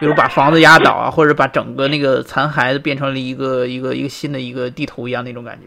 [0.00, 5.66] 比如把房子压倒啊，或者把整个那个残骸变成了一个一个一个新的一个地图一样那种感觉，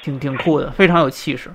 [0.00, 1.50] 挺挺酷的，非常有气势。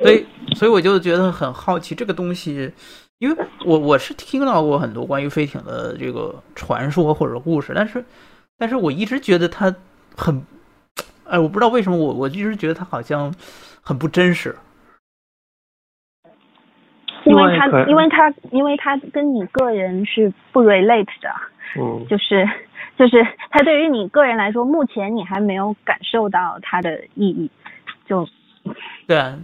[0.00, 2.72] 所以，所以我就觉得很好奇这个东西，
[3.24, 8.04] 因为我我是听到过很多关于飞艇的这个传说或者故事，但是，
[8.58, 9.74] 但是我一直觉得它
[10.14, 10.44] 很，
[11.24, 13.34] 哎，我不知道为什么我我一直觉得它好像
[13.80, 14.54] 很不真实。
[17.24, 21.30] 因为它因为它，因为它跟你个人是不 relate 的，
[21.80, 22.46] 嗯，就是
[22.98, 27.50] 就是它对于你个人来说，目前你还没有感受到它的意义，
[28.06, 28.28] 就
[29.06, 29.38] 对啊，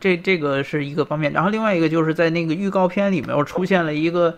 [0.00, 4.36] 这这个是一个方面，然后另外一个就是在那个预告片里面我出现了一个，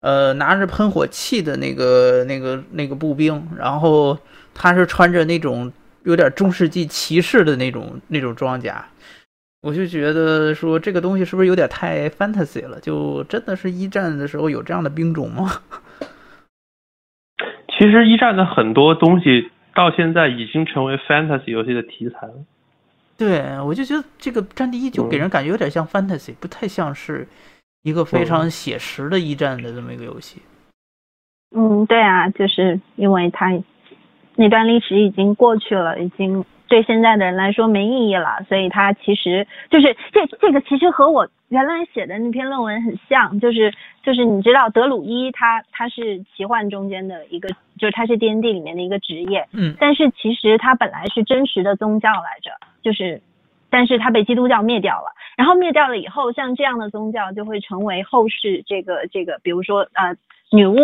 [0.00, 4.18] 呃，拿着喷火器的那个那个那个步兵，然后
[4.54, 5.72] 他是穿着那种
[6.04, 8.86] 有点中世纪骑士的那种那种装甲，
[9.62, 12.78] 我就觉得说这个东西是不是有点太 fantasy 了？
[12.80, 15.50] 就真的是一战的时候有这样的兵种吗？
[17.78, 22.34] 其实一战的很多东西到现在已经成为 fantasy 游戏的题材了。
[23.16, 27.26] 对，我就觉得这个《战地一》就给人感觉有点像 fantasy，不太像是
[27.82, 30.42] 一个非常写实的一战的这么一个游戏。
[31.56, 33.46] 嗯，对啊，就是因为它
[34.34, 47.48] 那段历史已经过去了，已经对现在的人来说没意义了，所以它其实就是这这个其实和我原来写的那篇论文很像，就是就是你知道德鲁伊他他是奇幻中间的一个，
[47.78, 52.50] 就是他是 D N D 里面的一个职业，嗯，但是其实他本来是真实的宗教来着，
[52.82, 53.22] 就是，
[53.70, 55.12] 但是他被基督教灭掉了。
[55.36, 60.16] 然后灭掉了以后，像这样的宗教就会成为后世这个这个，比如说呃
[60.50, 60.76] 女巫，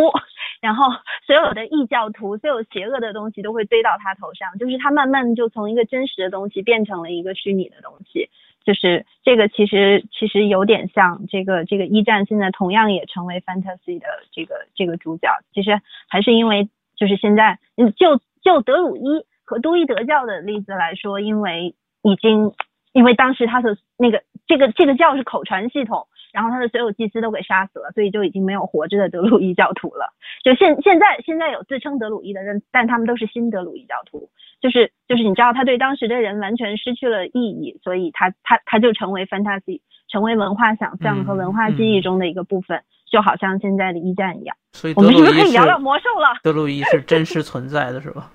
[0.63, 0.87] 然后
[1.27, 8.31] 所有的异教徒，所有邪恶的东西都会堆到他头上，就是他慢慢就从一个真实的东西变成了一个虚拟的东西。
[8.65, 22.53] 就是这个其实其实有点像这个这个一战现在同样也成为 fantasy 的这个这个主角，其实还是因为就是现在，嗯，就就德鲁伊和都伊德教的例子来说，因为已经，
[22.93, 30.13] 因为当时他的那个这个这个教是口传系统，然后他的所有祭司都给杀死了，所以就已经没有活着的德鲁伊教徒了。
[30.43, 34.31] 就现现在现在有自称德鲁伊的人，但他们都是新德鲁伊教徒，
[34.61, 42.83] 就是就是你知道他对当时的人完全失去了意义，所以他他他就成为 fantasy，成为文化想象和文化记忆中的一个部分。
[43.13, 46.29] 就好像现在的一战一样，所以我们是不是可以聊聊魔兽了？
[46.43, 48.31] 德鲁伊是真实存在的，是吧？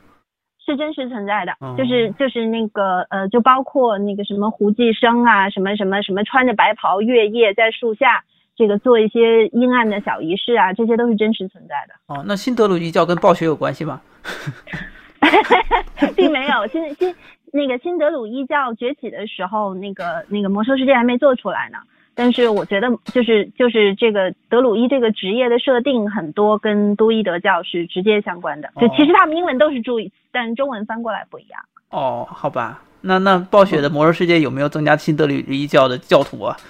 [0.67, 11.93] 是真实存在的，就是就是那个呃，就包括那个什么胡寄生啊，什么什么什么穿着白袍月夜在树下这个做一些阴暗的小仪式啊，这些都是真实存在的。
[12.07, 14.01] 哦，那新德鲁伊教跟暴雪有关系吗？
[16.15, 17.15] 并没有，新新
[17.53, 21.77] 那个新德鲁伊教崛起的时候，那个那个魔兽世界还没做出来呢。
[22.17, 28.69] 但是我觉得，就是就是这个德鲁伊这个职业的设定，很多跟都伊德教是直接相关的。
[28.81, 31.61] 就其实他们英文都是注意，但中文翻过来不一样。
[31.91, 36.57] 哦，好吧，那那暴雪的魔兽世界有没有增加新德鲁伊教的教徒啊？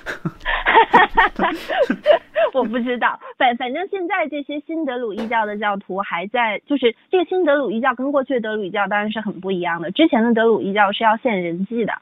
[2.54, 9.92] 我不知道，反反正现在这些新德鲁伊教的教徒还在，就是这个新德鲁伊教跟过去的德鲁伊教当然是很不一样的。
[9.92, 11.94] 之前的德鲁伊教是要献人祭的。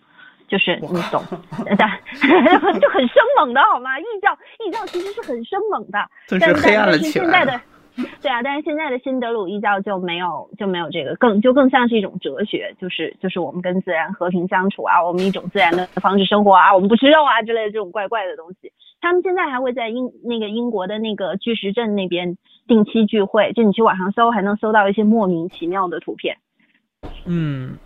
[0.47, 1.21] 就是你懂，
[1.77, 1.89] 但
[2.79, 3.99] 就很生猛的好吗？
[3.99, 5.99] 异教异教其实是很生猛的，
[6.39, 7.61] 但是黑暗了起来。
[8.21, 18.73] 对啊，但是现在的新德鲁异教就没有就没有这个，更就更像是一种哲学，就是就是我们跟自然和平相处啊，我们一种自然的方式生活啊，我们不吃肉啊之类的这种怪怪的东西。
[18.99, 22.37] 他们现在还会在英那个英国的那个巨石阵那边
[22.67, 26.35] 定期聚会，就你去网上搜还能搜到一些莫名其妙的图片。
[27.25, 27.77] 嗯。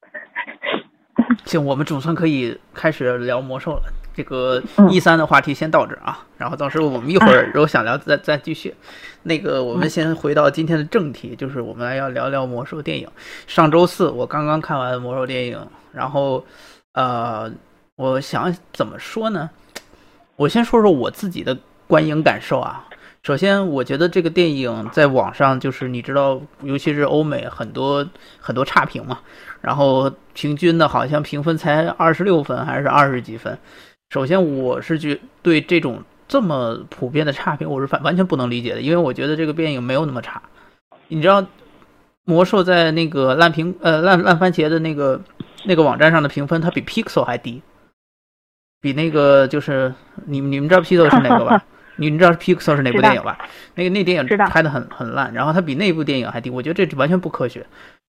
[1.46, 3.82] 行，我们总算可以开始聊魔兽了。
[4.14, 4.60] 这个
[4.90, 8.74] 一三的话题先到这啊，然后到时候我们一会儿如果想聊再再继续。
[9.22, 13.08] 那个，我们先回到今天的正题，就是我们来要聊聊魔兽电影。
[13.46, 16.44] 上周四我刚刚看完魔兽电影，然后
[16.94, 17.48] 呃，
[17.94, 19.48] 我想怎么说呢？
[20.34, 21.56] 我先说说我自己的
[21.86, 22.84] 观影感受啊。
[23.22, 28.08] 首先，我觉得这个电影在网上就是你知道，尤其是欧美很多
[28.40, 29.18] 很多差评嘛。
[29.60, 33.58] 然后平均的好像评分才二十六分还是二十几分。
[34.10, 40.40] 首先，我是觉对这种这么普遍的差评，我是完完全不能理解的，因为我觉得这个电影没有那么差。
[41.08, 41.44] 你知道，
[42.24, 45.20] 魔兽在那个烂评呃烂烂番茄的那个
[45.64, 47.62] 那个网站上的评分，它比 Pixel 还低，
[48.80, 49.92] 比那个就是
[50.26, 51.62] 你们你们知道 Pixel 是哪个吧？
[51.96, 53.38] 你们知道 Pixel 是哪部电影吧？
[53.74, 57.66] 那个那电影拍的很很烂，然后它比那部电影还低，我觉得这完全不科学。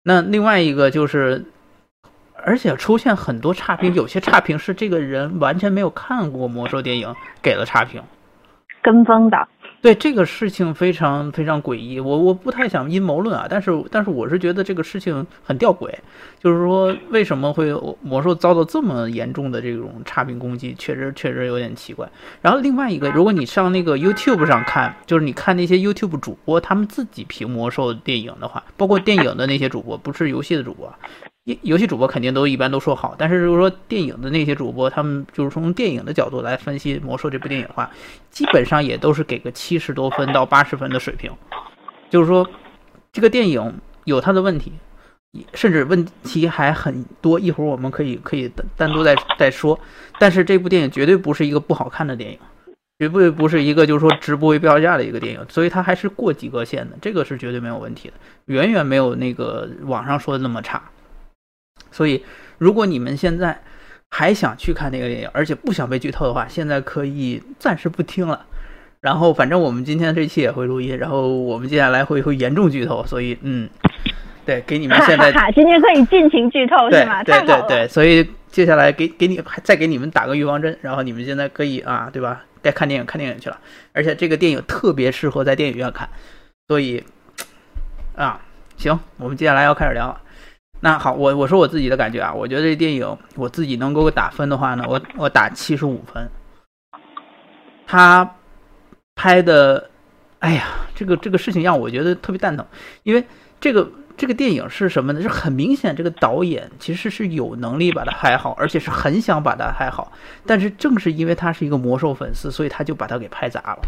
[0.03, 1.45] 那另外一个就是，
[2.35, 8.03] 而且出现很多差评，有些差评是这个人完全没有看过魔兽电影给了差评，
[8.81, 9.47] 跟风的。
[9.83, 15.91] 对这个事情非常非常诡异，我我不太想阴谋论啊，但是但是我是觉得这个事情很吊诡，
[16.41, 17.69] 就是说为什么会
[18.01, 22.09] 魔兽遭到这么严重的这种差评攻击，确实确实有点奇怪。
[22.41, 30.89] 然后另外一个，如果你上那个 YouTube 上看，就是你看那些 YouTube 主播他们自己评魔兽电影的话，包括电影的那些主播，不是游戏的主播。
[31.61, 37.91] 游戏主播肯定都一般都说好，但是如果说电影的那些主播，他们就是从电影的角度来分析《魔兽》这部电影的话，
[38.31, 41.29] 基本上也都是给个七十多分到八十分的水平。
[42.09, 42.49] 就是说，
[43.11, 43.73] 这个电影
[44.05, 44.71] 有它的问题，
[45.53, 47.37] 甚至问题还很多。
[47.37, 49.77] 一会儿我们可以可以单单独再再说。
[50.19, 52.39] 但是这部电影绝对不是一个不好看的电影，
[52.99, 58.13] 绝对不是一个就是说值不回票价的一个电影，所以它还是过及格线的，这个是绝对没有问题的，
[58.45, 60.81] 远远没有那个网上说的那么差。
[61.93, 62.25] 所以，
[62.57, 63.57] 如果你们现在
[64.09, 68.45] 还想去看那个电影，而且不想被剧透的话，现在可以暂时不听了。
[68.99, 73.69] 然后，反正我们今天这期也会录音，然后我们接下来会会严重剧透，所以，嗯，
[74.45, 77.23] 对，给你们现在今天可以尽情剧透是吗？
[77.23, 82.43] 对对对，所以接下来给给你再给你们打个预防针，然后你们现在可以啊，对吧？
[82.61, 83.59] 该看电影看电影去了，
[83.91, 86.07] 而且这个电影特别适合在电影院看，
[86.69, 87.03] 所以
[88.15, 88.39] 啊，
[88.77, 90.21] 行，我们接下来要开始聊了。
[90.83, 96.29] 那好，我我说我自己的感觉啊，我觉得这电影我自己能给我打分的话呢，我我打七十五分。
[97.87, 98.35] 他
[99.15, 99.89] 拍的，
[100.39, 102.65] 哎呀，这个这个事情让我觉得特别蛋疼，
[103.03, 103.25] 因为
[103.61, 105.21] 这个这个电影是什么呢？
[105.21, 110.11] 是很明显，这个导演其实是有能力把它拍好，而且是很想把它拍好，
[110.45, 113.79] 但是正是因为他是一个魔兽粉丝，所以他就把它给拍砸了。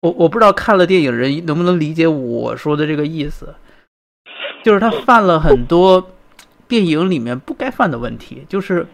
[0.00, 3.54] 我我不知道看了电影人能不能理解我说的这个意思。
[4.64, 6.10] 就是他犯了很多
[6.66, 8.86] 电影里面不该犯的问题，就是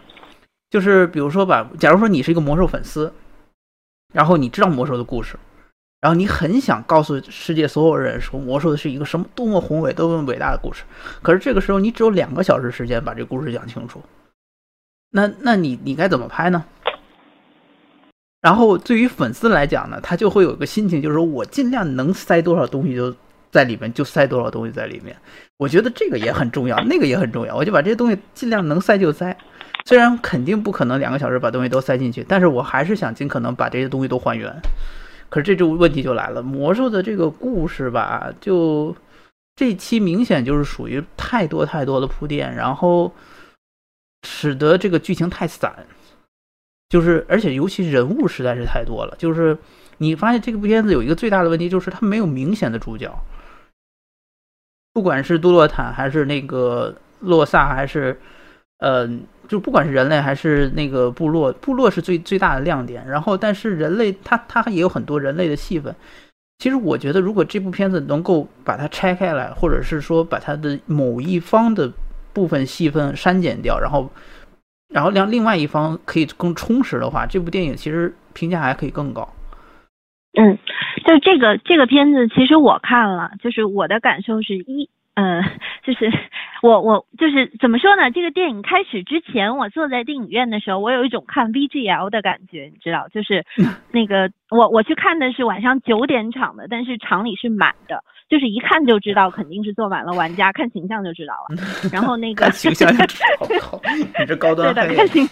[0.69, 3.13] 就是比如说吧，假如说你是一个魔兽粉丝，
[4.13, 5.39] 然后你知道魔兽的故事，
[6.01, 10.83] 然后你很想告诉世界所有人说魔兽是一个什么多么宏伟、多么伟大的故事，
[11.23, 14.03] 可是这个时候你只有两个小时时间把这故事讲清楚，
[15.13, 16.65] 那那你你该怎么拍呢？
[18.41, 23.15] 然后对于粉丝来讲呢，他就会有一个心情，就是说我尽量能塞多少东西就
[23.51, 25.17] 在里面，就塞多少东西在里面。
[25.57, 29.37] 我觉得这个也很重要， 那个也很重要，我就把这些东西尽量能塞就塞。
[29.87, 34.55] 虽然肯定不可能两个小时把东西都塞进去，但是我还是想尽可能把这些东西都还原。
[35.29, 38.95] 可是这就问题就来了，魔兽的这个故事吧，就
[39.57, 43.13] 这期明显就是属于太多太多的铺垫，然后
[44.23, 45.87] 使得这个剧情太散。
[46.89, 49.15] 就是，而且尤其人物实在是太多了。
[49.17, 49.57] 就是
[49.99, 53.17] 你发现这部片子有一个最大的问题，就是它没有明显的主角，
[54.93, 58.19] 不管是杜洛坦还是那个洛萨，还是
[58.79, 59.09] 呃，
[59.49, 63.07] 就不管是人类还是那个部落，部落是最最大的亮点。
[63.07, 65.95] 然后，但是人类它它也有很多人类的戏份。
[66.59, 71.91] 其实我觉得，如果这部片子能够把它拆开来，或者是说把它的某一方的
[72.33, 74.11] 部分戏份删减掉，然后。
[74.93, 79.33] 然后让另外一方可以更充实的话，这部电影其实评价还可以更高。
[80.39, 80.59] 嗯，
[81.05, 85.43] 就这个这个片子，其实我看了，就是我的感受是一，呃，
[85.83, 86.11] 就是
[86.63, 88.11] 我我就是怎么说呢？
[88.11, 93.45] 这个电影开始之前，我坐在电影院的时候，我有一种看 VGL 的感觉，你知道，就是
[93.91, 98.03] 那个我我去看的是晚上九点场的，但是场里是满的。
[98.31, 101.57] 就是一看就知道肯定是坐满了玩家，看形象就知道了。
[101.93, 102.73] 然后那个 你
[104.25, 105.29] 这高端对的，看形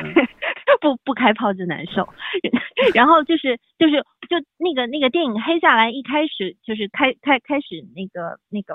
[0.80, 2.08] 不不开炮就难受。
[2.94, 8.74] 然后就是就是就那个那个电影黑下来，一开始就是开开开始那个那个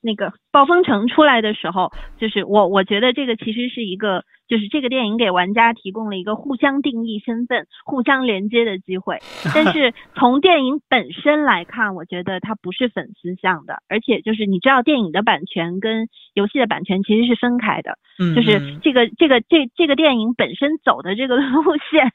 [0.00, 4.24] 那个暴风城出来的时候，就是我我觉得这个其实是一个。
[4.48, 9.18] 就是这个电影给玩家提供了一个互相定义身份、互相连接的机会，
[9.54, 17.96] 但是从电影本身来看，我觉得它不是粉丝向的，而且就是你知道，电影的版权跟游戏的版权其实是分开的，
[18.34, 22.12] 就是这个这个这这个电影本身走的这个路线，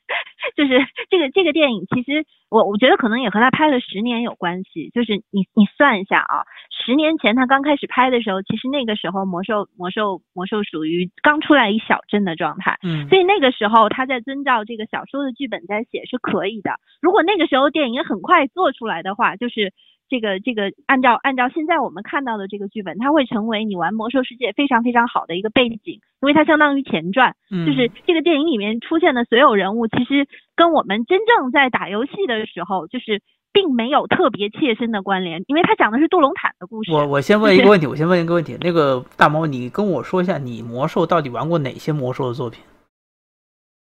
[0.55, 6.43] 就是这个这个电影其实我我觉得可能也和他拍了十年有关系，就是你你算一下啊，
[6.85, 12.16] 十年前他刚开始拍的时候，其实那个时候魔兽魔兽魔兽属于刚出来一小阵。
[12.23, 16.71] 的状态，嗯，所以那个时候他在遵照这个小说的剧本在写是可以的。
[17.01, 19.73] 如果那个时候电影很快做出来的话，就是
[20.09, 33.21] 这个这个按照按照现在我们看到的这个剧本，它会成为你玩魔兽世界非常非常好的一个背景，因为它相当于前传，就是这个电影里面出现的所有人物，其实跟我们真正在打游戏的时候，就是。
[33.57, 36.91] 并没有特别切身的关联，因为他讲的是杜隆坦的故事。
[36.91, 42.63] 我我先问一个问题，我先问一个问题，那个大毛，你跟我说一下，你魔兽到底玩过哪些魔兽的作品？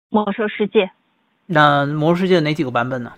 [0.09, 0.91] 魔兽世界。
[1.45, 3.13] 那魔兽世界哪几个版本呢？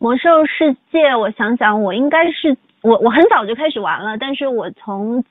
[0.00, 5.22] 魔兽世界，我想想，我应该是我我很早就开始玩了，但是我从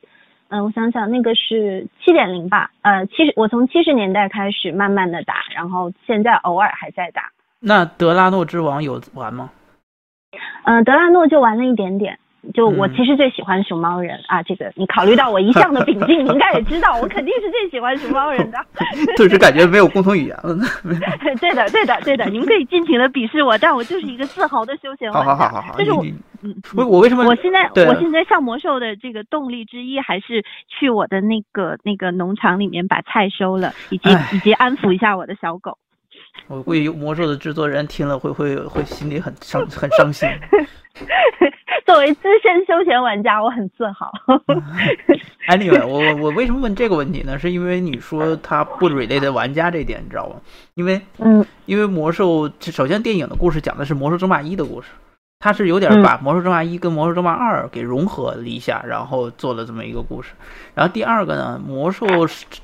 [0.47, 7.29] 嗯，我想想，那个是七点零吧，呃，七十，我从七十年代开始慢慢的打，然后现在偶尔还在打。
[7.59, 9.49] 那德拉诺之王有玩吗？
[10.65, 12.19] 嗯，德拉诺就玩了一点点。
[12.53, 18.57] 就我其实最喜欢熊猫人啊，这个你考虑到我一向的 秉性，你应该也知道，我肯定是最喜欢熊猫人的。
[19.17, 20.55] 顿 时感觉没有共同语言了。
[21.41, 25.35] 对的，对的，对的，你们可以尽情的鄙视我，但我就是一个自豪的休闲玩家。
[25.35, 25.77] 好好好好好。
[25.77, 26.05] 就是我，
[26.41, 27.25] 嗯，我我为什么？
[27.25, 35.77] 我现在我现在上魔兽的这个动力之一，还是去我的那个那个农场里面把菜收了，以及以及安抚一下我的小狗。
[36.47, 40.29] 我估计魔兽的制作人听了会会会心里很伤很伤心。
[41.85, 44.11] 作为资深休闲玩家，我很自豪。
[45.47, 47.39] Anyway，我我我为什么问这个问题呢？
[47.39, 50.35] 是因为你说他不 relate 玩家这点，你知道吗？
[50.73, 54.89] 因为嗯，因为魔兽首先电影的故事讲的是魔兽争霸一的故事。
[55.39, 60.33] 他是有点把《魔兽争霸一》跟《魔兽争霸二》给融合了一下，然后做了这么一个故事。
[60.73, 62.05] 然后第二个呢，《魔兽》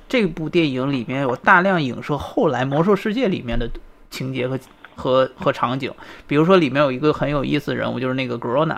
[0.09, 3.69] 这部电影里面有大量影射后来《魔兽世界》里面的
[4.09, 4.59] 情节和
[4.95, 5.93] 和和场景。
[6.26, 8.78] 比如说，里面有一个很有意思的人物，就是那个 Grona。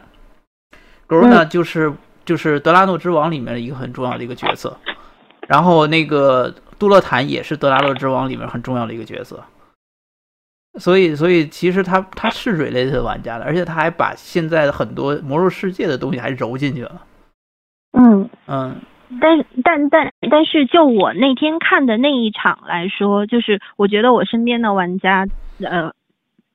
[1.07, 1.93] Grona 就是
[2.25, 4.77] 就是德拉诺之王里面的一个很重要的一个角色。
[5.47, 9.41] 然后那个杜勒坦也是德拉诺之王里面很重要的一个角色。
[10.78, 17.01] 所以，所以其实他他是 related 玩家的，而且他还把现在的很多魔兽世界的东西还揉进去了。
[17.97, 18.76] 嗯嗯，
[19.21, 25.26] 但但但但是就我那天看的那一场来说，就是我觉得我身边的玩家，
[25.63, 25.93] 呃，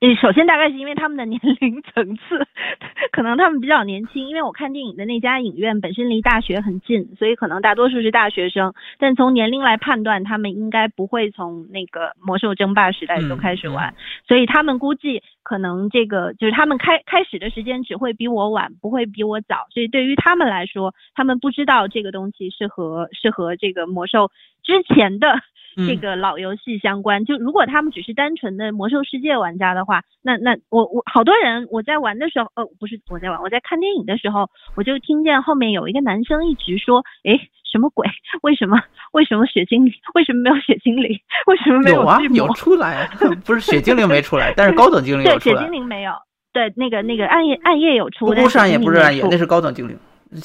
[0.03, 2.46] 嗯，首先大概是因为他们的年龄层次，
[3.12, 4.26] 可能他们比较年轻。
[4.26, 8.72] 因为我看电影的那家影院本身离大学很近，所以可能大多数是大学生。
[8.98, 13.94] 但从年龄来判断，他们应该不会从那个魔兽争霸时代就开始玩，
[14.26, 19.66] 所以他们估计可能这个就是他们开开始的时间只会比我晚，不会比我早。
[19.68, 24.30] 所以对于他们来说，他们不知道这个东西是和是和这个魔兽
[24.62, 25.40] 之前的。
[25.87, 37.39] 这个老游戏相关，就如果他们只是单纯的魔兽世界玩家的话，那那我我好多人我在玩的时候，呃，不是我在玩，我在看电影的时候，我就听见后面有一个男生一直说，哎，
[37.70, 38.07] 什么鬼？
[38.43, 38.76] 为什么
[39.12, 39.93] 为什么血精灵？
[40.14, 41.18] 为什么没有血精灵？
[41.47, 42.20] 为什么没有啊？
[42.33, 43.09] 有出来，
[43.45, 45.55] 不是血精灵没出来，但是高等精灵有出来。
[45.55, 46.12] 对，血精灵没有。
[46.53, 49.97] 对，那个那个暗夜暗夜有出，不是暗夜，不是暗夜，那是高等精灵。
[50.33, 50.41] 一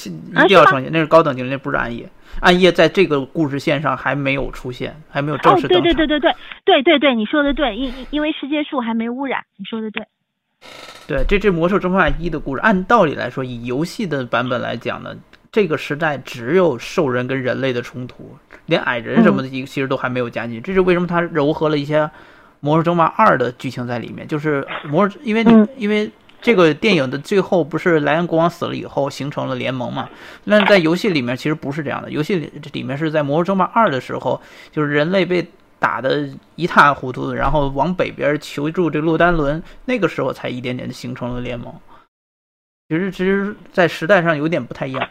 [0.48, 2.10] 定要澄清，那是高等精灵，那不是暗夜。
[2.42, 5.84] 暗夜在这个故事线上还没有出现，还没有正式登场。
[5.84, 10.04] 对对对对对对对对，你说的对，因因为世界树还没污染，你说的对。
[11.08, 15.16] 对，这这魔兽争霸一的故事，按道理来说，以游戏的版本来讲呢，
[15.52, 20.62] 这个时代只有兽人跟人类的冲突，连矮人什么的，其实都还没有加进去。
[20.62, 21.06] 这是为什么？
[21.06, 22.10] 它糅合了一些
[22.60, 26.12] 魔兽争霸二的剧情在里面，就是魔，因为你因为。
[26.46, 30.08] 这个电影的最后不是莱恩国王死了以后形成了联盟嘛？
[30.44, 34.40] 那在游戏里面其实不是这样的，游戏里里面是在《魔兽争霸二》的时候，
[34.72, 35.44] 就是人类被
[35.80, 41.74] 打得一塌糊涂，然后往北边求助这洛丹伦，那个时候才一点点的形成了联盟。
[42.90, 45.10] 其实，其实，在时代上有点不太一样。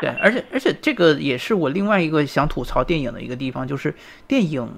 [0.00, 3.94] 对，而且，而且这个也是我另外一个想吐槽电影的一个地方，就是
[4.26, 4.68] 电影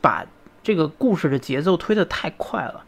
[0.00, 0.26] 把
[0.64, 2.82] 这个故事的节奏推得太快了。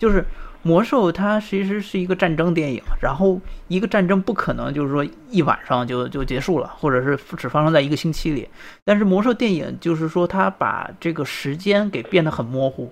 [0.00, 0.24] 就是
[0.62, 3.38] 魔兽，它其实是一个战争电影，然后
[3.68, 8.48] 一个战争不可能就是说一晚上就就结束了，或者是只发生在一个星期里。
[8.82, 12.90] 但是魔兽电影就是说，它把这个时间给变得很模糊，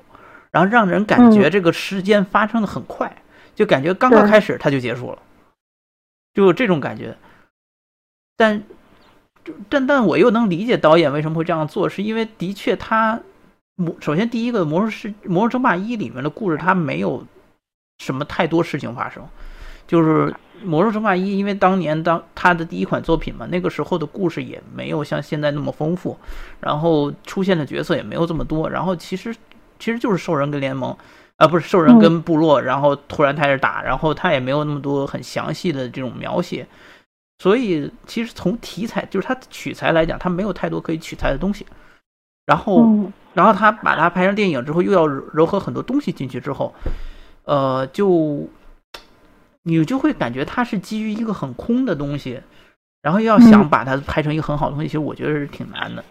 [0.51, 3.11] 然后让人感觉这个时间发生的很快，
[3.55, 5.19] 就感觉刚刚开始它就结束了，
[6.35, 7.17] 就有这种感觉。
[8.37, 8.63] 但
[9.71, 13.19] 但但我又能理解导演为什么会这样做，是因为的确他。
[13.81, 17.25] 魔首先第一个魔兽世魔兽争霸一里面的故事，它没有
[17.99, 19.25] 什么太多事情发生。
[19.87, 26.19] 就是魔兽争霸一，因为当年当它的第一款作品嘛，那个时候的故事也没有像现在那么丰富，
[26.61, 28.69] 然后出现的角色也没有这么多。
[28.69, 29.33] 然后其实
[29.79, 30.95] 其实就是兽人跟联盟，
[31.37, 36.67] 啊不是兽人跟部落，然后突然开始打，然后他也没有那么多很详细的这种描写。
[37.39, 41.65] 所以其实从题材就是它取材来讲，它没有太多可以取材的东西。
[42.49, 42.83] 然后，
[43.35, 46.75] 然后他把它拍成电影之后，又要糅合很多东西进去之后，
[47.45, 48.49] 呃，就
[49.65, 52.41] 你就会感觉它是基于一个很空的东西，
[53.03, 56.03] 然后要想把它拍成一个很好的东西，其实我觉得是挺难的。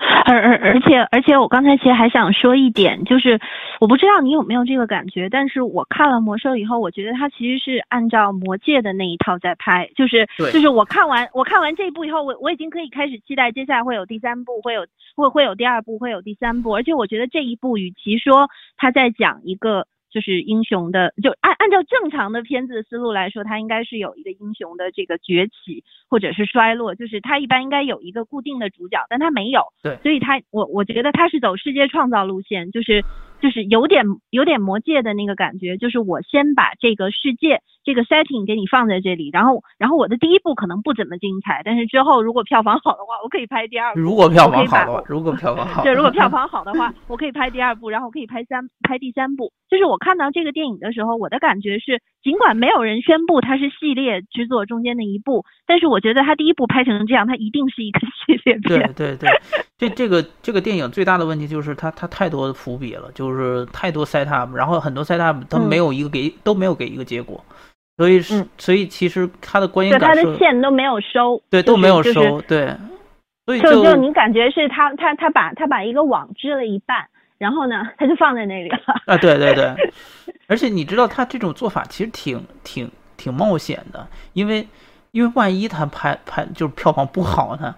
[0.26, 3.38] 而而而且而且，我刚才其实还想说一点，就是
[3.80, 14.86] 我不知道你有没有这个感觉，但是我看了魔兽以后，我觉得它其实是按照魔界的那一套在拍，就是就是我看完我看完这一部以后，我我已经可以开始期待接下来会有第三部，会有
[15.16, 19.86] 会会有第二部，会有第三部，而且我觉得这一部与其说他在讲一个。
[20.10, 33.04] 就是英雄的，就按按照正常的片子的思路来说，它应该是有一个英雄的这个崛起或者是衰落，就是它一般应该有一个固定的主角，但它没有，对，所以它我我觉得它是走世界创造路线，就是。
[33.40, 44.00] 就是有点有点魔界的那个感觉，就是我先把这个世界这个 setting 给你放在这里，然后然后我的第一部可能不怎么精彩，但是之后如果票房好的话，我可以拍第二部。
[44.00, 49.52] 如果票房好的话，如果票房好， 对，如果票房好的话，我可以拍第二部，然后可以拍三拍第三部。
[49.70, 58.60] 就是我看到这个电影的时候，我的感觉是，尽管没有人宣布它是系列制作中间的一部，但是我觉得它第一部拍成这样，它一定是一个系列片。
[58.62, 59.28] 对对对，
[59.76, 63.28] 这这个这个电影最大的问题就是它它太多的伏笔了，就。
[63.28, 67.44] 就是太多 set up，然后很多 set up 它没有一个给都没有给一个结果，
[67.98, 72.74] 所以是所以其实他的观影感受，它的线都没有收，对都没有收，对，
[73.44, 79.74] 所以就就你感觉是他他他把他把一个网织了一半，然后呢他就放在那里了啊，对对对，
[80.48, 84.66] 而且你知道他这种做法其实挺挺挺冒险的，因为
[85.10, 87.74] 因为万一他拍拍就是票房不好呢，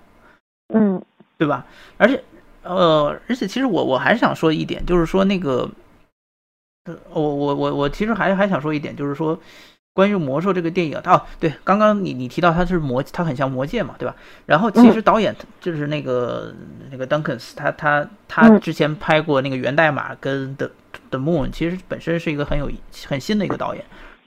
[0.73, 1.03] 嗯，
[1.37, 1.67] 对吧？
[1.97, 2.23] 而且。
[2.63, 5.67] 呃，而且其实我我还是想说一点，就是说那个，
[7.11, 9.41] 我我我我其实还还想说一点，就是说
[9.93, 14.15] 关于魔兽这个电影哦，对，刚刚你你提到它是魔，它很像魔戒嘛，对吧？
[14.47, 16.55] 然后其实导演就是那个
[16.91, 20.71] 那个 Duncans，他他他之前拍过那个源代码跟 The
[21.11, 22.71] The Moon，其实本身是一个很有
[23.07, 23.85] 很新的一个导演。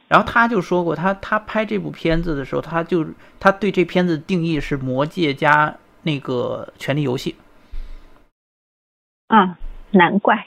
[0.09, 3.05] 然后他就说过，他他拍这部片子的时候，他就
[3.39, 7.35] 他对这片子定义是魔戒加那个权力游戏。
[9.27, 9.57] 啊，
[9.91, 10.45] 难怪。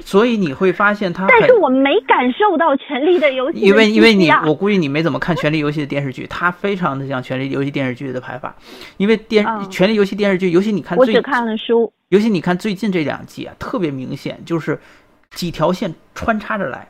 [0.00, 8.54] 所以你会发现他，但是我没感受到《权力的游戏》，因为因为你我估计你没怎么看《权力游戏》的电视剧，它非常的像《权力游戏》电视剧的拍法，
[8.96, 14.80] 因为电《权力游戏》电视剧，尤其你看，我只看了书，尤其你看最近这两季啊，特别明显，就是
[15.32, 16.88] 几条线穿插着来，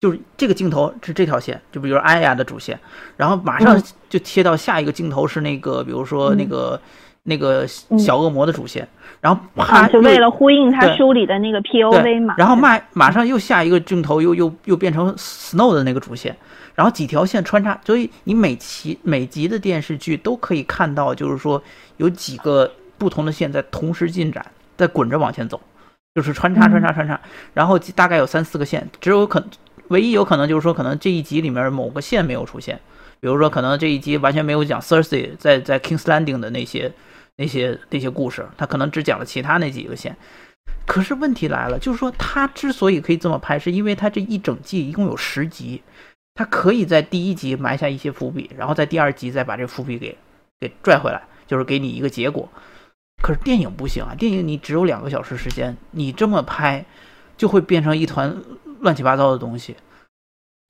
[0.00, 2.78] 就是这个镜头是这条线，就比如艾雅的主线，
[3.16, 6.78] 然后马上就切到下一个镜头是那个，比如说那个
[7.24, 8.86] 那个小恶魔的主线。
[9.20, 12.34] 然后啪，就为了呼应他书里的那个 P O V 嘛。
[12.38, 16.34] 然后马马上又下一个镜头，又又又变成 Snow 的那个主线，
[16.74, 21.62] 然后几条线穿插，所以你每期每集的电视剧都可以看到，就是说
[21.98, 24.44] 有几个不同的线在同时进展，
[24.78, 25.60] 在滚着往前走，
[26.14, 27.20] 就是穿插穿插穿插，
[27.52, 29.44] 然后大概有三四个线，只有可
[29.88, 32.80] 唯一有可能就是说，可能这一集里面某个线没有出现，
[33.20, 36.92] 比如说可能这一集完全没有讲 Thursday 在在 Kings Landing 的那些。
[37.36, 40.14] 那些那些故事，他可能只讲了其他那几个线。
[40.84, 45.82] 可是问题来了，就是说他之所以可以这么拍，是因为他这一整季一共有十集，
[46.34, 50.18] 他可以在第一集埋下一些伏笔，然后在第二集再把这伏笔给
[50.60, 52.46] 给拽回来，就是给你一个结果。
[53.22, 56.84] 可是电影不行啊，电影你只有两个小时时间，你这么拍
[57.38, 58.36] 就会变成一团
[58.80, 59.76] 乱七八糟的东西。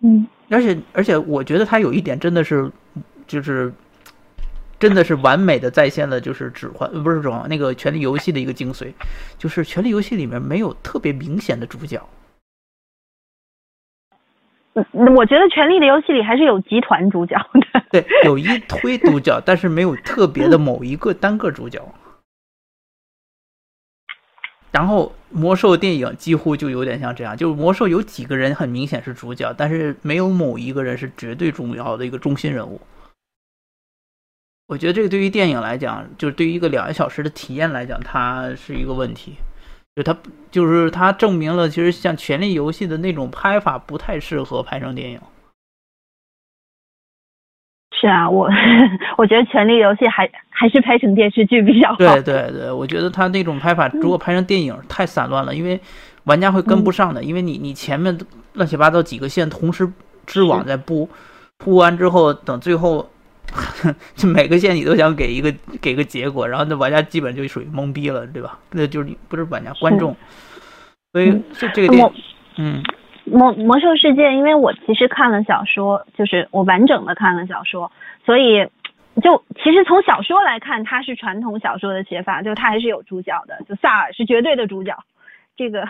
[0.05, 2.71] 嗯，而且而且我觉得他有一点真的是
[3.27, 3.73] 就是。
[4.81, 8.95] 真的是完美的再现了，就是《指环》不是《指环》那个《权力游戏》的一个精髓，
[9.37, 12.01] 就是《权力游戏》里面没有特别明显的主角。
[14.73, 14.85] 嗯，
[15.15, 17.83] 我觉得《权力的游戏》里还是有集团主角的。
[17.91, 21.79] 对，有一推主角，但是没有特别的某一个单个主角。
[24.71, 32.81] 然后魔兽电影几乎就有点像这样，就是魔兽有几个人很明显是主角，但是没有某一个人是绝对重要的一个中心人物。
[34.69, 39.35] 我觉得这个对于电影来讲，就是对于一个两个小时的体验来讲，它是一个问题。
[39.97, 40.17] 就它
[40.53, 45.21] 就是它证明了，其实像《权力游戏》的那种拍法不太适合拍成电影。
[48.01, 48.49] 是啊，我
[49.19, 51.97] 我觉得《权力游戏》还还是拍成电视剧比较好。
[51.97, 55.79] 对对对，我觉得他那种拍法如果拍成电影太散乱了，因为
[56.25, 57.23] 玩家会跟不上的。
[57.23, 58.17] 因为你你前面
[58.55, 59.87] 乱七八糟几个线同时
[60.27, 61.09] 织网在布，
[61.59, 63.09] 布完之后等最后。
[64.15, 68.57] 就每个线你都想给一个给个结果，然后那玩家基本就属于懵逼了，对吧？
[68.71, 70.17] 那就是不是玩家观众，
[71.13, 72.13] 所以这这个电
[72.59, 72.81] 嗯，
[73.31, 77.91] 魔魔兽世界，因为我其实看了小说，就是我完整的看了小说，
[78.25, 78.67] 所以
[79.23, 84.97] 就其实从小说来看，它是传统小说的写法，就它还是有主角的，就萨尔是绝对的主角，
[85.57, 85.87] 这个。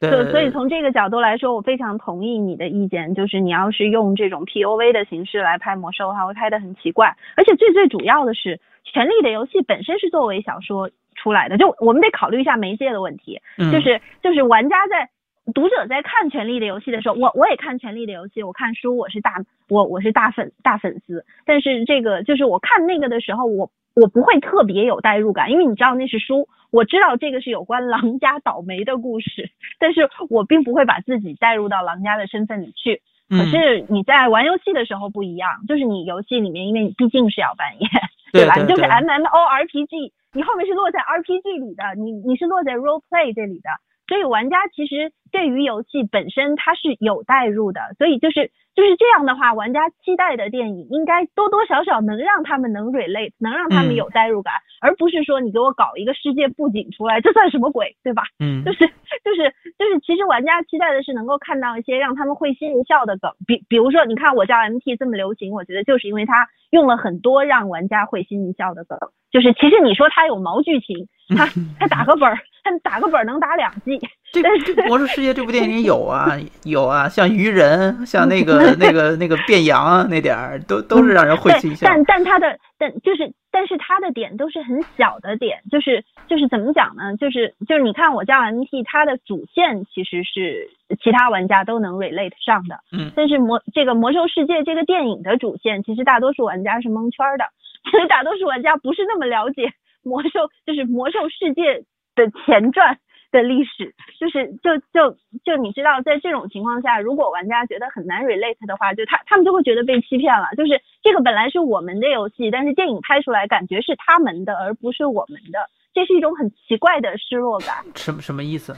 [0.00, 7.16] 对，所以从这个角度来说，我非常同意你的意见，就是你要是用这种 P O V 的形式来拍魔兽的话，会拍的很奇怪。
[7.36, 13.40] 而且最最主要的是，《权力的游戏》本身是作为小说出来的，就我们得考虑一下媒介的问题。
[13.56, 15.08] 就是就是玩家在
[15.54, 21.24] 读者在看《权力的游戏》的时候，我我也看《权力的游戏》，我看书，我是大我我是大粉大粉丝。
[21.46, 26.48] 但是这个就是我看那个的时候，我我不会特别有代入感，因为你知道那是书。
[26.70, 33.00] 我知道这个是有关狼家倒霉的故事，但是我并不会把自己带入到狼家的身份里去。
[33.30, 37.90] 可是你在玩游戏的时候不一样，就是你游戏里面，因为你毕竟是要扮演，
[38.32, 38.54] 对吧？
[38.56, 43.70] 你就是 M M O R P G，你后面是落在 R P G 里的，你你是落在 Role Play 这里的，
[44.08, 48.50] 所以玩家其实对于游戏本身它是有代入的，所以就是。
[48.78, 58.22] 就是这样的话，玩家期待的电影应该多多少少能让他们能 relate，能让他们有代入感，而不是说你给我搞一个世界布景出来，这算什么鬼，对吧？
[58.38, 68.96] 嗯，就是就是就是，其实玩家期待的是能够看到一些让他们会心一笑的梗，比比如说，你看我叫 MT 这么流行，我觉得就是因为它用了很多让玩家会心一笑的梗，
[69.32, 71.48] 就是其实你说它有毛剧情，它
[71.80, 72.38] 它打个本儿。
[72.80, 73.98] 打个本能打两季，
[74.32, 74.40] 这
[74.88, 81.86] 《魔兽世界》这部电影有啊有啊，像鱼人，像那个 那个那个变羊那点儿，都都是让人会心一笑。
[81.86, 87.16] 但但他的但就是但是他的点都是很小的点，就是就是怎么讲呢？
[87.16, 90.68] 就是就是你看我叫 MT，它的主线其实是
[91.02, 93.12] 其他玩家都能 relate 上的，嗯。
[93.16, 97.44] 但是魔这个《魔兽世界》这个电影的主线，其实大多数玩家是蒙圈的，
[97.90, 101.84] 其 实大多数玩家不是那么了解魔兽，就是魔兽世界。
[102.18, 102.98] 的前传
[103.30, 110.48] 的历史，就是就就就你知道，在这种情况下，如果玩家觉得很难 relate 的话，就他他们就会觉得被欺骗了。
[110.56, 117.84] 就是这个本来是我们的游戏，但是电影拍出来感觉是他们的，而不是我们的，这是一种很奇怪的失落感。
[117.94, 118.74] 什什么意思？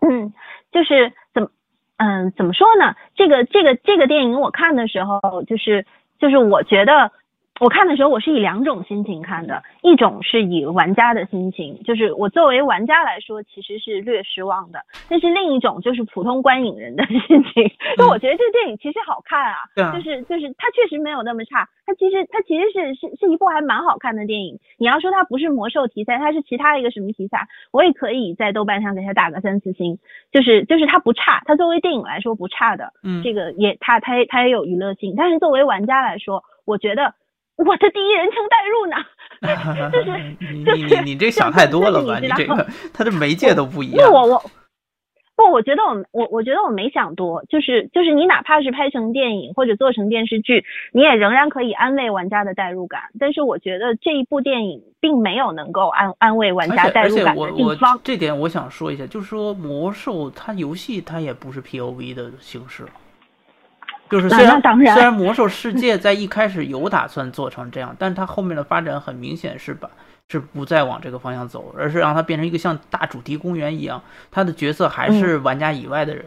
[0.00, 0.32] 嗯，
[0.70, 1.48] 就是怎么
[1.96, 2.94] 嗯怎么说呢？
[3.14, 5.84] 这个这个这个电影我看的时候，就是
[6.18, 7.10] 就是我觉得。
[7.58, 19.56] 我看的时候，我是以两种心情看的，一种是以玩家的心情，就是我作为玩家来说，其实是略失望的；但是另一种就是普通观影人的 心情，就我觉得这个电影其实好看啊，
[19.94, 24.58] 就是就是它确实没有那么差，它其实它其实是是是一部还蛮好看的电影。
[24.76, 29.98] 你要说它不是魔兽题材，它是其他一个什么题材，我也可以在豆瓣上给它打个三四星，
[30.30, 37.14] 就是就是它不差，它作为电影来说不差的，嗯，这个也它它它也有娱乐性，但是作为玩家来说，我觉得。
[37.56, 40.08] 我的第一人称代入呢， 就是
[40.74, 42.18] 你你你这想太多了吧？
[42.18, 44.10] 你这个它 的媒介都不一样。
[44.10, 44.42] 不，我我
[45.36, 53.02] 不，我觉得我我我觉得我没想多，就是就是你哪怕是拍成电影或者做成电视剧，你也仍然可以安慰玩家的代入感。
[53.18, 58.00] 但是我觉得这一部电影并没有能够安安慰玩家代入感的地方。
[58.04, 62.84] 这点我想说一下，就是说魔兽它游戏它也不是 P O V 的形式。
[64.08, 69.88] 就是虽然虽然魔兽世界在一开始有打算做成这样，但是它后面的发展很明显是把
[70.28, 76.24] 是不再往这个方向走，而是让它变成一个像大主题公园一样，它的角色还是玩家以外的人。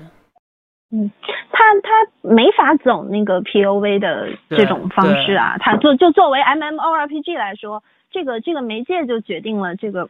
[0.92, 1.12] 嗯，
[1.52, 1.90] 他他
[2.22, 7.84] 没法走那个 P O V 的这种方式啊，他就就作为 M M O R P G 来说。
[8.12, 10.10] 这个这个媒介就决定了这个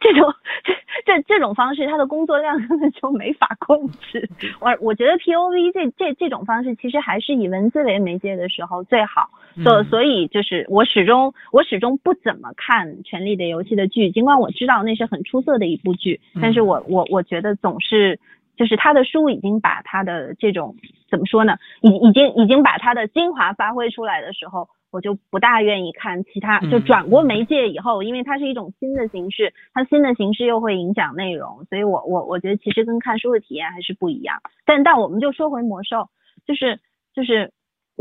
[0.00, 0.32] 这种
[0.62, 0.72] 这
[1.04, 4.28] 这这种方式，它的工作量根 本就没法控制。
[4.60, 9.30] 我我觉得 P O V 这这这种方式其实还是以文字为媒介的时候最好。
[9.64, 18.20] 所所以就是我始终我始终不怎么看《权力的游戏》的剧，尽管我知道那是很出色的一部剧，但是我我我觉得总是
[18.56, 20.76] 就是他的书已经把他的这种
[21.10, 24.68] 怎么说呢，已已经已经把他的精华发挥出来的时候。
[24.90, 34.40] 我就不大愿意看其他，就转过媒介以后，因为它是一种新的形式，它新的形式又会影响内容，所以我我我觉得其实跟看书的体验还是不一样。
[34.64, 36.08] 但但我们就说回魔兽，
[36.46, 36.80] 就是
[37.14, 37.52] 就是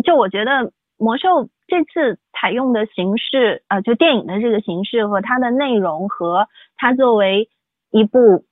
[0.04, 7.50] 就我觉得魔兽这次采用的形式，呃，就电影的这个形式和它的内容和它作为
[7.92, 8.46] 一部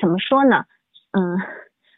[0.00, 0.64] 怎么说呢，
[1.12, 1.38] 嗯。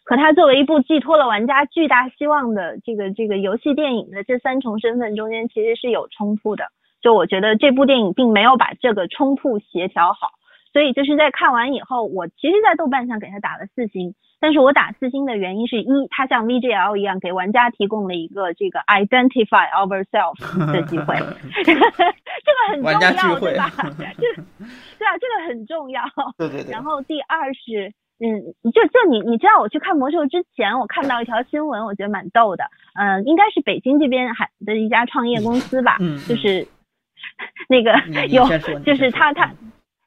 [0.05, 6.67] 和它作为一部寄托了玩家巨大希望的这个这个游戏电影的这三重身份中间其实是有冲突的，
[7.01, 10.33] 就我觉得这部电影并没有把这个冲突协调好，
[10.75, 21.17] 所以就是在看完以后，我其实，在豆瓣上给它打了四星，但是我打四星的原因是一，它像 VGL 一样给玩家提供了一个这个 identify ourselves 的机会，
[21.65, 21.81] 这个
[22.69, 23.71] 很重要，对吧？
[24.19, 24.35] 这
[25.01, 26.05] 对啊，这个很重要。
[26.37, 26.71] 对对对。
[26.73, 27.95] 然后第二是。
[28.21, 32.65] 嗯，就就你你知道我去看魔兽之前，我看到一条新闻，我觉得蛮逗的。
[32.95, 35.99] 嗯，应该是北京这边还的一家创业公司吧，
[36.29, 36.67] 就是
[37.69, 37.93] 那个
[38.29, 38.47] 有，
[38.85, 39.51] 就是他他。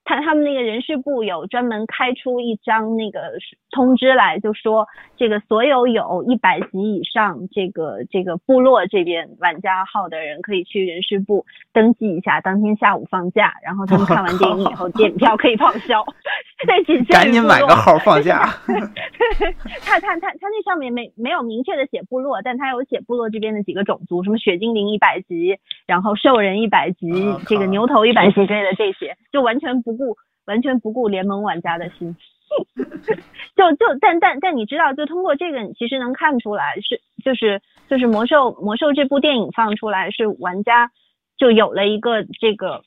[0.08, 3.34] 他他们那个人事部有专门开出一张那个
[3.72, 4.88] 通知来，就说
[5.18, 16.02] 这个所有有一百级以上这个这个部落这边玩家号的人，可以去人事部登记一下，当天下午放假，然后他们看完电影以后， 电影票可以报销。
[16.66, 18.48] 在仅限赶紧买个号放假。
[19.84, 27.12] 他他他他那上面没没有明确的写部落，但他有写部落这边的几个种族，什么雪精灵一百级，然后兽人一百级，
[27.46, 29.97] 这个牛头一百级之类的这些，就完全不。
[29.98, 32.16] 顾完全不顾联盟玩家的心，
[33.58, 40.92] 就就但但但你知道，就通过这个，你其实能看出来是就是就是魔兽魔兽这部电影放出来，是玩家
[41.38, 42.84] 就有了一个这个，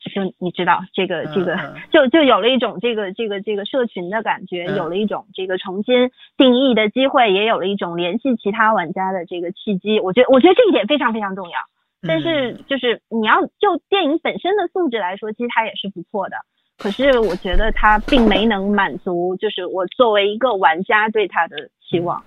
[0.00, 1.56] 就你知道这个这个
[1.92, 10.00] 就就有了一种这个这个这个社群的感觉，有了一种这个重新定义的机会，也有了一种联系其他玩家的这个契机。
[10.00, 11.58] 我觉得我觉得这一点非常非常重要。
[12.02, 16.36] 但是就是你要就电影本身的素质来说，其实它也是不错的。
[16.76, 22.22] 可是我觉得它并没能满足，就是我作为一个玩家对它的期望。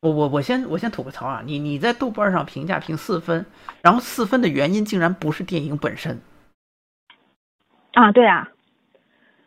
[0.00, 1.42] 我我我先我先吐个槽啊！
[1.44, 3.44] 你你在豆瓣上评价评四分，
[3.82, 6.20] 然后四分的原因竟然不是电影本身。
[7.94, 8.48] 啊，对啊。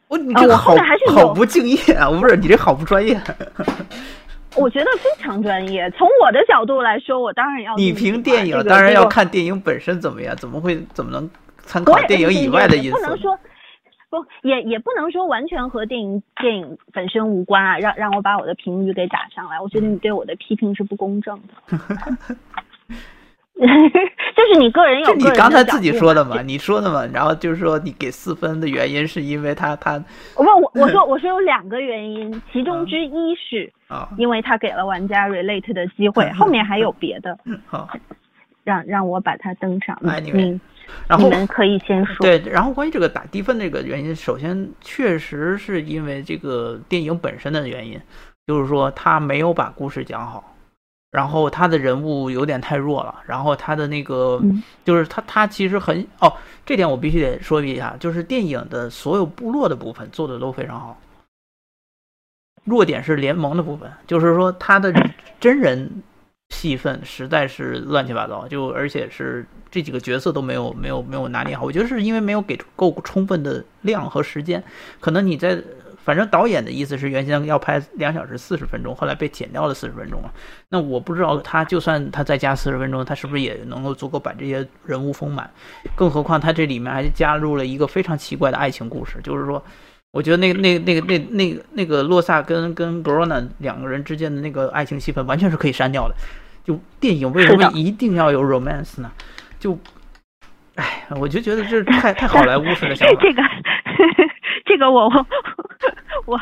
[0.10, 0.76] 我你这个好
[1.14, 2.10] 好不敬业啊！
[2.10, 3.16] 我不是你这好不专业。
[4.56, 5.90] 我觉得非常专业。
[5.92, 11.30] 从我的角度来说，我当然要你评电影，当然要看电影本身怎么样，怎么会怎么能
[11.60, 12.98] 参考电影以外的因素？
[12.98, 13.38] 不能说
[14.10, 17.78] 不也也不能说完全和电影电影本身无关啊！
[17.78, 21.78] 让让我把我的评语给打上来，我觉得你对我的批评是不公正的。
[24.36, 30.02] 就是你个人有你刚才自己说的嘛，你说的嘛，然后就是说你给四分的原因是因为他他，
[30.36, 37.38] 我我我说 我说有两个原因，其中之一是啊，因为他给了玩家 relate 的机会， 后面还有别的，
[37.68, 37.90] 好，
[38.64, 40.62] 让让我把它登上，嗯，
[41.08, 48.00] 然后你们可以先说，对，然后关于这个打低分这个原因，首先确实是因为这个电影本身的原因，
[48.48, 50.56] 就是说他没有把故事讲好。
[51.12, 56.32] 然后他的人物有点太弱了，然后他的那个嗯就是他他其实很哦，
[56.66, 61.00] 这点我必须得说一下，就是电影的所有部落的部分做的都非常好，
[62.64, 64.94] 弱点是联盟的部分，就是说他的
[65.40, 65.90] 真人
[66.50, 74.64] 戏份实在是乱七八糟，就而且是这几个角色都没有没有没有拿捏好，我觉得是因为没有给够充分的量和时间，
[75.00, 75.60] 可能你在。
[76.10, 80.34] 反正导演的意思是原先要拍两小时四十分钟，后来被剪掉了四十分钟了。
[80.70, 85.48] 那我不知道他就算他再加四十分钟，他是不是也能够足够把这些人物丰满？
[85.96, 89.64] 更何况他这里面还加入了一个非常奇怪的爱情故事，就是说，
[90.10, 96.16] 我觉得那个那个那个那那个那个洛萨跟跟格罗纳两个人之间的那个爱情戏份完全是可以删掉的。
[96.66, 99.12] 就电影为什么一定要有 romance 呢？
[99.60, 99.78] 就，
[100.80, 103.16] 哎，我就觉得这太太好莱坞式的想法。
[103.22, 103.44] 这个
[104.66, 105.26] 这个我我
[106.26, 106.40] 我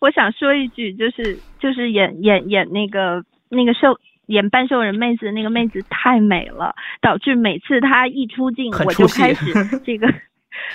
[0.00, 9.52] 我想说一句，就是就是演演演那个那个兽演半兽人妹子的那个妹子太美了，导致每次她一出镜 我就开始
[9.84, 10.06] 这个。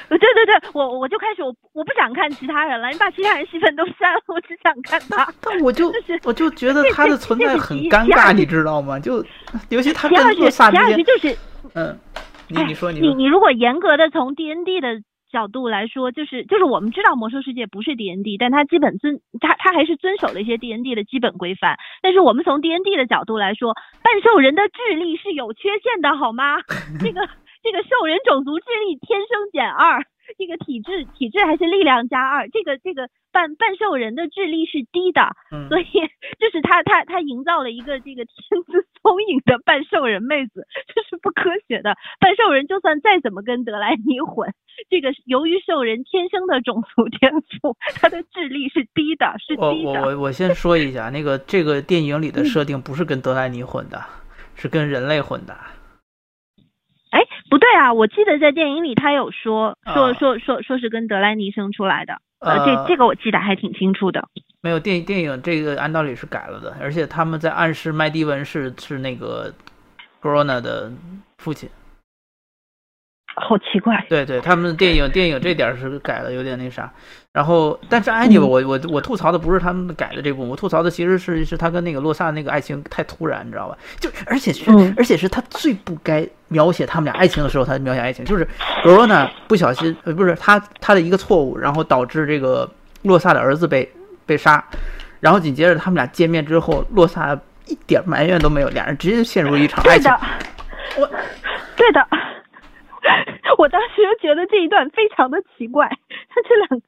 [0.09, 5.31] 对对对，我我就开始我我不想看其他人了，你把其他人戏份都删了，我只想看她。
[5.39, 8.99] 但我就 就是我就觉得她的存在很尴尬，你知道吗？
[8.99, 9.23] 就
[9.69, 11.37] 尤其他第二句跟洛萨第之间，二句就是
[11.75, 11.99] 嗯，
[12.49, 21.77] 你你说你你说，你如果严格的从 D N D 的角度来说，就是就是我们知道魔兽世界不是 D N D，但它基本遵它它还是遵守了一些 D N D 的基本规范。
[22.01, 26.57] 但是我们从 D N D 的角度来说，半兽人的智力是有缺陷的，好吗？
[26.99, 27.27] 这个
[27.61, 30.01] 这个兽人种族智力天生减二，
[30.37, 35.21] 这个体质体质还是力量加二，这个这个半半兽人的智力是低的，
[35.51, 35.85] 嗯所以
[36.39, 41.95] 就是他他他营造了一个这个天资聪颖的半兽人妹子，这是不科学的。
[42.19, 44.51] 半兽人就算再怎么跟德莱尼混，
[44.89, 49.61] 这个由于兽人天生的种族天赋，他的智力是低的，是低的。
[49.61, 54.03] 我我我先说一下，那个这个电影里的设定不是跟德莱尼混的，
[54.55, 55.55] 是跟人类混的。
[57.11, 64.27] 哎，不对啊，我记得在电影里他有说说啊说说说是跟德莱尼生出来的，呃，呃这这个我记得还挺清楚的。
[64.61, 69.53] 没有电影电影这个按道理是改了的，而且他们在暗示麦迪文是是那个
[70.21, 70.91] Corona 的
[71.37, 71.69] 父亲。
[73.39, 76.91] 好奇怪，对对，他们电影电影这点儿是改的有点那啥，
[77.37, 78.49] 然后但是 anyway，嗯。
[78.49, 83.77] 我我我吐槽的不是他们改的这部分，我吐槽的其实是是他跟那个洛萨那个爱情太突然，你知道吧？
[83.99, 84.91] 就而且是、嗯。
[84.97, 88.47] 而且是他最不该描写他们俩爱情的时候，他描写爱情，就是
[88.83, 92.67] Corona 不小心呃不是他他的一个错误，然后导致这个
[93.03, 93.87] 洛萨的儿子被
[94.25, 94.65] 被杀，
[95.19, 100.11] 然后紧接着他们俩见面之后，洛萨一点埋怨都没有，俩人直接陷入一场爱情。，
[100.97, 101.05] 我
[101.75, 102.03] 对的，
[103.59, 105.87] 我当时就觉得这一段非常的奇怪，
[106.29, 106.81] 他这两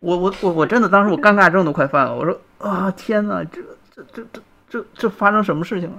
[0.00, 3.60] 我我我我真的当时我尴尬症都快犯了，我说啊天呐，这
[3.94, 5.98] 这这这这这发生什么事情了？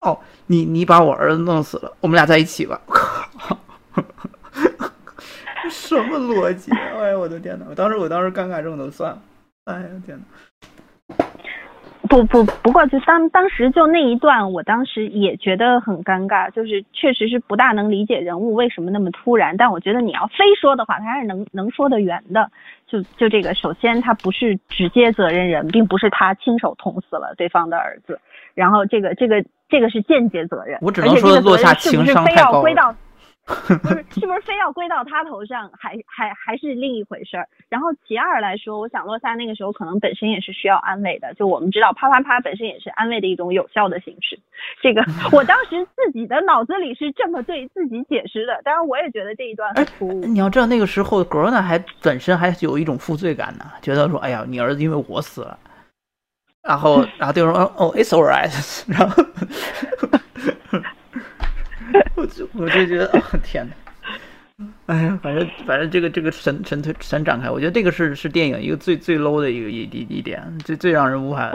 [0.00, 2.80] 哦，你你把我儿子弄死了，我们俩在一起吧？
[2.86, 3.28] 靠，
[5.68, 6.70] 什么逻辑？
[6.72, 7.66] 哎呀，我的天呐！
[7.68, 9.22] 我当时我当时尴尬症都犯了。
[9.64, 10.24] 哎呀天呐！
[12.08, 22.50] 不不不过就当当时就那一段，我当时也觉得很尴尬，就是确实是不大能理解人物为什么那么突然，但我觉得你要非说的话，他还是能能说得圆的。
[22.86, 28.18] 就就这个，首先他不是直接责任人，并不是他亲手捅死了对方的儿子，
[28.54, 32.96] 然后这个这个这个是间接责任，我只能而且这个责说落下任是不情是非要归到了。
[33.82, 37.48] 不是，是不是非要归到他头上，还还还是另一回事儿。
[37.70, 44.38] 然后其二来说，我想洛萨那个时候可能本身也是需要安慰的，就我们知道啪啪啪本身也是安慰的一种有效的形式。
[44.82, 50.12] 这个 我当时自己的脑子里是这么对自己解释的，当然我也觉得这一段很突兀。
[50.26, 55.58] 你要知道那个时候 o n a 还本身还有一种负罪感呢，觉得说哎呀，你儿子因为我死了，
[56.62, 58.52] 然后然后对方说哦，it's alright，
[58.86, 59.24] 然后
[62.16, 63.74] 我就我就觉得啊、天哪！
[64.86, 71.52] 哎呀，反正反正这个这个神神推神展开，我觉得这个是是电影一个最最 low 的一个一一一点，最最让人无法。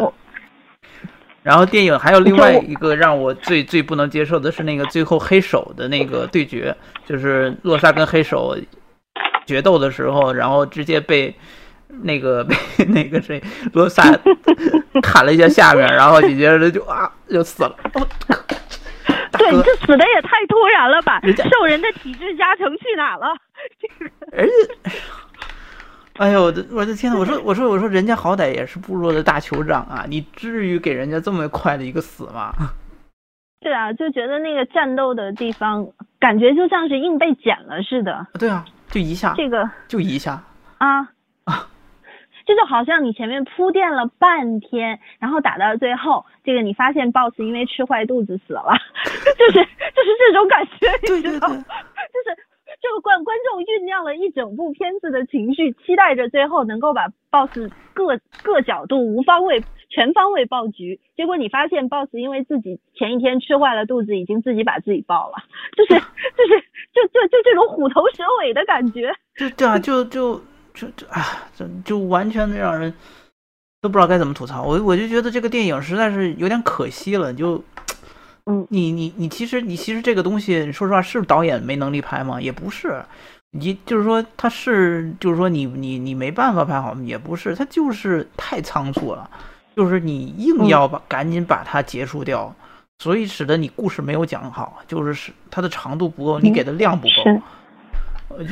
[1.42, 6.74] 然后电影还有另外一个让我最最不能接受的是那个最后黑手的那个对决，
[7.06, 8.58] 就是洛萨跟黑手
[9.46, 11.36] 决斗的时候，然后直接被
[12.04, 12.56] 那个 被
[12.86, 14.04] 那个谁洛萨
[15.04, 17.76] 砍了一下下面，然后紧接着就啊就死了。
[19.44, 21.20] 对，哥这死的也太突然了吧！
[21.24, 23.36] 人兽人的体质加成去哪了？
[24.32, 24.92] 而且，
[26.18, 27.20] 哎呦，我的我的天呐！
[27.20, 32.54] 我说我说我说，人家好歹也是部落的大酋长啊，你至于给人家这么快的一个死吗？
[33.60, 35.88] 对啊，就觉得那个战斗的地方，
[36.20, 38.28] 感觉就像是硬被剪了似的。
[38.40, 40.44] 对啊，就一下，这个就一下，
[40.78, 41.10] 啊啊，
[42.46, 48.64] 这就好像你前面铺垫了半天，然后打到最后，这个你发现 boss 因为吃坏肚子死了，
[49.38, 52.38] 就是就是这种感觉，你知道， 就是
[52.82, 65.36] 这个观观众酝酿了一整部片子的情绪，期待着最后能够把 boss 各各角度无方位全方位爆局，结果你发现 boss 因为自己前一天吃坏了肚子，已经自己把自己爆了，
[65.78, 66.60] 就是就是
[66.94, 70.42] 就就就这种虎头蛇尾的感觉，就这样就就
[70.74, 72.94] 就就啊，这就完全的让人。
[73.82, 77.34] 都不知道该怎么吐槽，我我就觉得这个电影实在是有点可惜了。
[77.34, 77.62] 就，
[78.46, 82.40] 嗯，你你你其实你其实这个东西，说实话是导演没能力拍吗？
[82.40, 83.04] 也不是，
[83.52, 87.04] 你就是说他是就是说你你你没办法拍好吗？
[87.04, 89.30] 也不是，他就是太仓促了，
[89.76, 92.56] 就是你硬要把赶紧把它结束掉，
[93.00, 97.42] 所以使得你故事没有讲好，就是是它的长度不够，你给的量不够。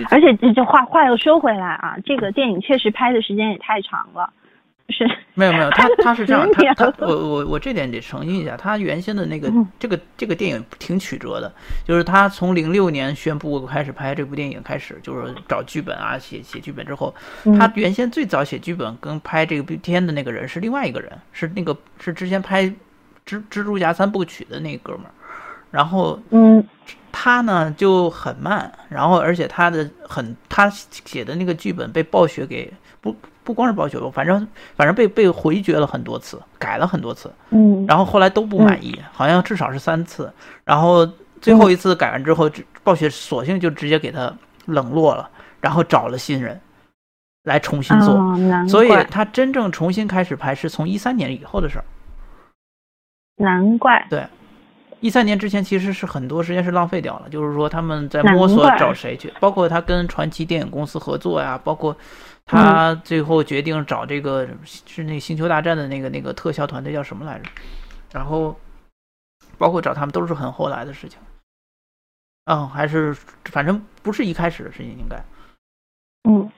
[0.09, 4.31] 而且这这话话又说回来啊，这个电影确实拍的时间也太长了。
[4.89, 11.49] 是没有没有，他他是这样，他他我我我这点得澄清一下，他原先的那个这个这个电影挺曲折的，
[11.85, 17.15] 就是他从零六年宣布开始拍这部电影开始，就是找剧本啊写写剧本之后，
[17.57, 22.65] 他原先最早写剧本跟拍这个片的那个人是另外一个人，是那个是之前拍
[23.25, 25.11] 蜘蜘蛛侠三部曲的那哥们儿，
[25.71, 26.63] 然后嗯，
[27.11, 33.15] 他呢就很慢，然后而且他的很他写的那个剧本被暴雪给不。
[33.43, 40.31] 不光是暴雪吧，反正反正被被回绝了很多次，改了很多次，嗯，然后后来都不满意，好像至少是三次，
[40.63, 41.05] 然后
[41.41, 42.47] 最后一次改完之后，
[42.83, 44.31] 暴雪索性就直接给他
[44.65, 45.27] 冷落了，
[45.59, 46.61] 然后找了新人
[47.43, 48.15] 来重新做，
[48.69, 51.85] 所以他真正重新开始拍是从一三年以后的事儿，
[53.37, 54.23] 难怪，对，
[55.01, 61.95] 一三年之前其实是很多时间是浪费掉了，就是说他们在摸索找谁去，包括他跟传奇电影公司合作呀，包括。
[62.43, 67.49] 他最后决定找这个是那《星球大战》的那个那个特效团队叫什么来着？
[68.11, 68.59] 然后
[69.57, 71.17] 包括找他们都是很后来的事情。
[72.45, 73.13] 嗯，还是
[73.45, 75.15] 反正不是一开始的事情，应该。
[76.27, 76.51] 嗯，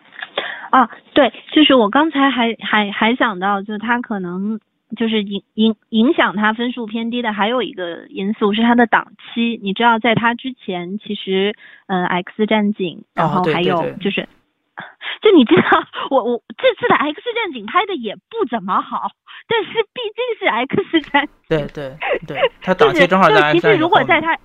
[0.71, 4.59] 啊，对，就是我刚才还还还想到，就是他可能
[4.95, 9.59] 就是影影影响他分数偏低的还有一个因素是他的档期。
[9.61, 11.55] 你知道，在他之前，其实
[11.87, 14.27] 嗯，《X 战警》，然后还有就是。
[15.21, 19.11] 就你知道，我我这次的 X 战警拍的也不怎么好，
[19.47, 21.95] 但是毕竟是 X 战，对对
[22.27, 24.35] 对，他档期正好在其实如果在他，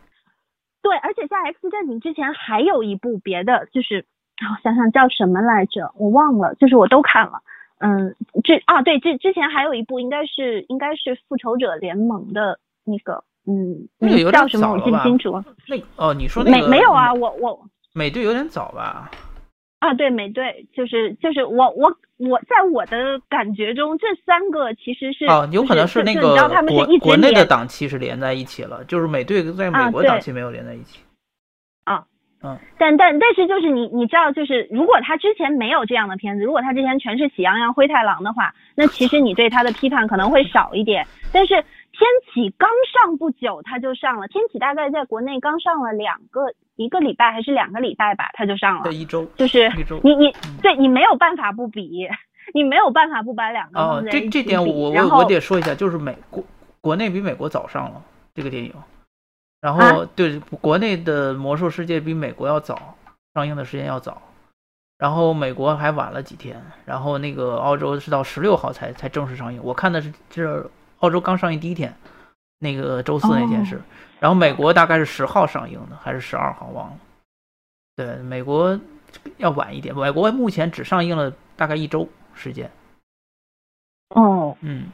[0.82, 4.04] 对，而且在 X 战警之前还有一部别的，就是
[4.38, 7.40] 我想想叫什么来着，我忘了，就是我都看了，
[7.78, 8.14] 嗯，
[8.44, 17.60] 这啊对，这之前还有一部应该是应该是复仇者联盟的那个，嗯，那个叫什么我记不清楚，那哦你说那个没没有啊，我我
[17.94, 19.10] 美队有点早吧。
[19.80, 26.34] 啊，对美队就是就是我我我在我的感觉中，这三个其实是哦，有可能是那个
[26.66, 30.98] 国国内的档期是连在一起了，就是美队在美国档期没有连在一起。
[31.84, 32.04] 啊，
[32.42, 41.06] 嗯，但但但是就是你你知道，就是如果他之前没有这样的片子，如果他之前全是喜羊羊灰太狼的话，那其实你对他的批判可能会少一点。
[41.32, 46.52] 但是天启刚上不久他就上了，天启大概在国内刚上了两个。
[46.78, 48.84] 一个礼拜还是两个礼拜吧，他就上了。
[48.84, 49.24] 对，一周。
[49.34, 49.68] 就是
[50.04, 50.32] 你你
[50.62, 52.08] 对你没有办法不比，
[52.54, 56.40] 你没有办法不把两个哦，这这点我我我得说一下，就是美国
[56.80, 58.00] 国内比美国早上了
[58.32, 58.72] 这个电影，
[59.60, 62.96] 然后对国内的魔兽世界比美国要早
[63.34, 64.22] 上映的时间要早，
[64.98, 69.60] 然后美国还晚了几天，然后那个澳洲是到十六号才才正式上映。
[69.62, 71.94] 我看的是是澳洲刚上映第一天，
[72.58, 73.80] 那个周四那天是。
[74.20, 76.96] 然后美国大概是十号上映的，还是十二号忘了？
[77.94, 78.78] 对，美国
[79.36, 79.94] 要晚一点。
[79.94, 82.68] 美国目前只上映了大概一周时间。
[84.08, 84.88] 哦，嗯，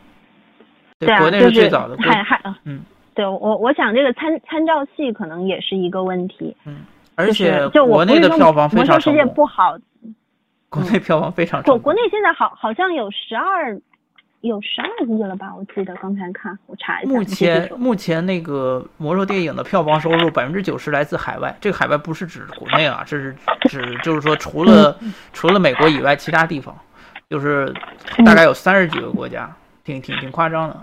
[0.99, 1.97] 对，国内是最早的。
[1.97, 2.85] 还还嗯，
[3.15, 6.57] 对我我想这个参参照系可能也是一个问题。
[6.67, 6.79] 嗯，
[7.15, 9.35] 而且就国内的票房非常成功。
[9.35, 9.77] 不好，
[10.69, 11.81] 国内票房非常成功。
[11.81, 13.81] 国内现在好好像有十二。
[14.41, 15.55] 有十二亿了吧？
[15.57, 17.11] 我记得刚才看，我查一下。
[17.11, 23.35] 目前目前那个魔兽电影的票房收入百分之九十来自海外，这个海外不是指国内啊，这是
[23.71, 24.95] 指就是说除了
[25.33, 26.77] 除了美国以外，其他地方
[27.31, 27.73] 就是
[28.27, 29.51] 大概有三十几个国家，
[29.83, 30.77] 挺挺挺夸张的。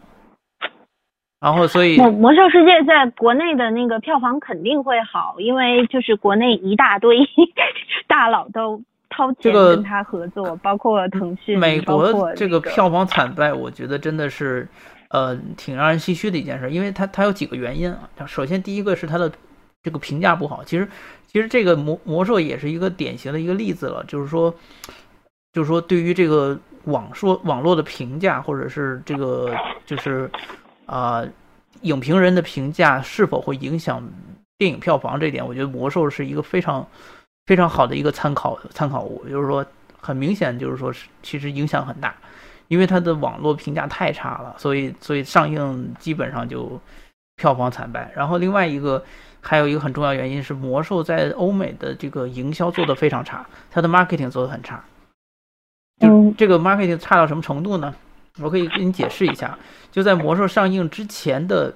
[1.41, 7.18] 然后所以魔魔兽世界在国内的那个票房肯定会好，因为就是国内一大堆
[8.07, 8.81] 大佬都。
[9.13, 11.59] 掏钱跟他合作，包括腾讯。
[11.59, 14.65] 美国这个票房惨败，我觉得真的是，
[15.09, 16.72] 呃，挺让人唏嘘的一件事。
[16.72, 18.09] 因为它它有几个原因啊。
[18.26, 19.30] 首先，第一个是它的
[19.84, 20.63] 这个评价不好。
[20.63, 20.88] 其实，
[21.27, 24.01] 其实这个魔魔兽也是一个典型的一个例子了。
[24.07, 24.55] 就是说，
[25.51, 29.53] 就是说，对于这个网说网络的评价，或者是这个
[29.85, 30.31] 就是
[30.85, 31.23] 啊，
[31.81, 34.03] 影评人的评价是否会影响
[34.57, 36.85] 电影票房这一点，我觉得《魔兽》是一个非常
[37.45, 39.65] 非常好的一个参考参考物，就是说
[39.99, 42.15] 很明显就是说是其实影响很大，
[42.67, 46.79] 因为它的网络评价太差了，所以所以上映基本上就
[47.37, 48.11] 票房惨败。
[48.15, 49.03] 然后另外一个
[49.39, 54.83] 还有一个很重要原因是，《魔兽》在欧美的这个营销做得非常差，它的 marketing 做得很差。
[55.99, 57.93] 就这个 marketing 差到什么程度呢？
[58.39, 59.57] 我可以给你解释一下。
[59.91, 61.73] 就在魔兽上映之前的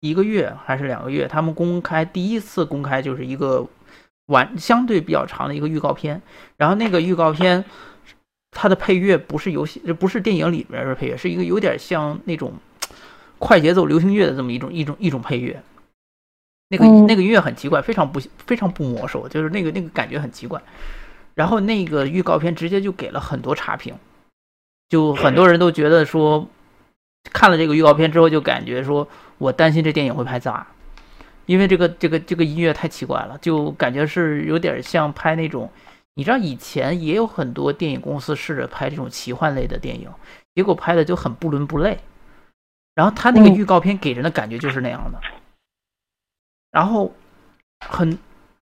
[0.00, 3.66] 一个月还是两个月，他们公开第一次公开就是一个
[4.26, 6.20] 完相对比较长的一个预告片。
[6.56, 7.64] 然后那个预告片，
[8.50, 12.52] 它的配乐不是游戏，不是电影里边的配乐，是一个有点像那种
[13.38, 15.62] 快节奏流行乐的这么一种一种一种配乐。
[16.68, 20.60] 那个那个音乐很奇怪，非常不非常不魔兽，就是那个那个感觉很奇怪。
[21.34, 23.94] 然后那个预告片直接就给了很多差评，
[24.92, 26.46] 就很多人都觉得说，
[27.32, 29.08] 看了这个预告片之后就感觉说
[29.38, 30.66] 我担心这电影会拍砸，
[31.46, 35.72] 因为这个这个这个音乐太奇怪了，就感觉是有点像拍那种，
[36.12, 40.10] 你知道以前也有很多电影公司试着拍这种奇幻类的电影，
[40.54, 41.98] 结果拍的就很不伦不类，
[42.94, 45.18] 然后他那个预告片给人的感觉就是那样的，
[46.70, 47.14] 然后
[47.80, 48.18] 很。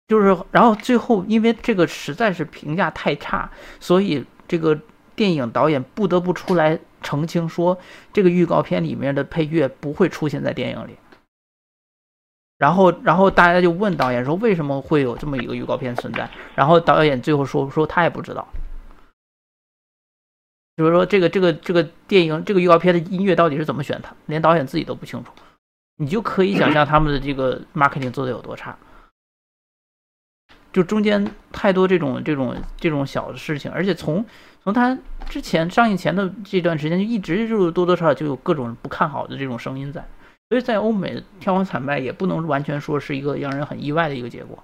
[0.07, 4.79] 就是，然后最后因为这个实在是评价太差，所以这个
[5.17, 7.77] 电影导演不得不出来澄清说，
[8.13, 10.95] 这个预告片里面的配乐不会出现在电影里。
[12.57, 16.29] 然后，然后大家就问导演说，为什么会有这么一个预告片存在？
[16.55, 18.47] 然后导演最后说，说他也不知道。
[20.75, 25.31] 就是说，这个这个这个电影这个预告片的音乐到底是怎么选的，连导演自己都不清楚。
[25.97, 28.77] 你就可以想象他们的这个 marketing 做的有多差。
[30.71, 34.23] 就中间太多这种这种这种小的事情，而且从
[34.67, 34.97] 从他
[35.29, 40.05] 之前上映前的这段时间，就一直就多多少少就有各种不看好的这种声音在，
[40.49, 44.61] 所以在欧美票房惨败也不能完全说是一个让人很意外的一个结果。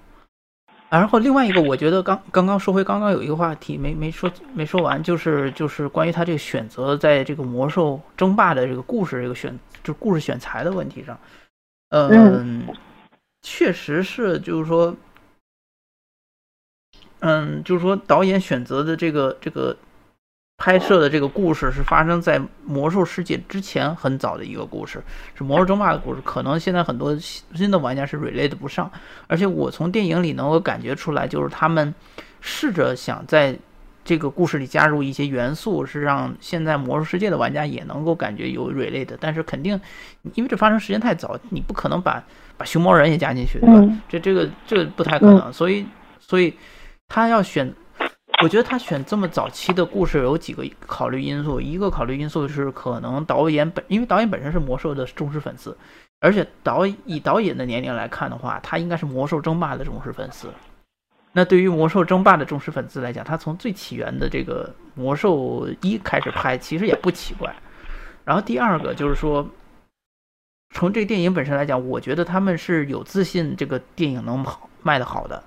[0.90, 11.18] 然后另外一个，我觉得刚刚刚说回刚刚有一个话题没没说没说完，就是就是关于他这个选择在这个魔兽争霸的这个故事这个选就故事选材的问题上，
[11.88, 12.66] 嗯，
[13.40, 14.94] 确实是就是说。
[17.26, 19.74] 嗯，就是说导演选择的这个这个
[20.56, 25.02] 拍摄的这个故事是发生在魔兽世界之前很早的一个故事，
[25.34, 26.20] 是魔兽争霸的故事。
[26.24, 28.90] 可能现在很多新的玩家是 relate 不上，
[29.26, 31.92] 而且我从电影里能够感觉出来，就是他们
[32.40, 33.58] 试着想在
[34.04, 39.16] 这个故事里加入一些元素，是让现在魔兽世界的玩家也能够感觉有 relate。
[39.18, 39.78] 但是肯定
[40.34, 42.22] 因为这发生时间太早，你不可能把
[42.56, 43.96] 把熊猫人也加进去，对吧？
[44.08, 45.84] 这这个这个不太可能，所以
[46.20, 46.54] 所以。
[47.06, 47.72] 他要选，
[48.44, 51.58] 我觉得他选这么早期的故事有几个考虑因素。
[51.58, 55.74] 一个考虑因素是可能导演本，因为导演本身是魔兽的忠实粉丝，
[56.20, 60.48] 而且导以导演的年龄来看的话，他应该是魔兽争霸的忠实粉丝。
[61.32, 67.50] 那对于魔兽争霸的忠实粉丝来讲，他从最起源的这个魔兽一开始拍，其实也不奇怪。
[68.26, 69.48] 然后第二个就是说，
[70.74, 75.42] 从这个电影本身来讲，我觉得他们是有自信这个电影能好卖的好的。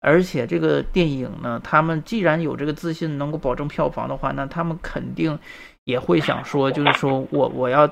[0.00, 5.38] 而且这个电影呢，他们既然有这个自信能够保证票房的话，那他们肯定
[5.84, 7.90] 也会想说，就是说我我要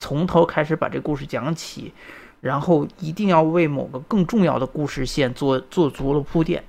[0.00, 1.92] 从头开始把这故事讲起，
[2.40, 6.64] 然后一定要为某个更重要的故事线做做足了铺垫，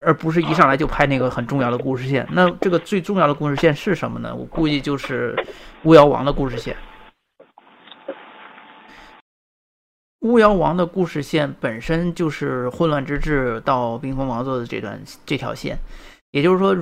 [0.00, 2.26] 而不是一上来就拍那个很重要的故事线。
[2.30, 4.32] 那这个最重要的故事线是什么呢？
[4.34, 5.36] 我估计就是
[5.82, 6.76] 巫妖王的故事线。
[10.22, 15.76] 巫妖王的故事线本身就是混乱之治到冰封王座的这段这条线，
[16.30, 16.76] 也就是说，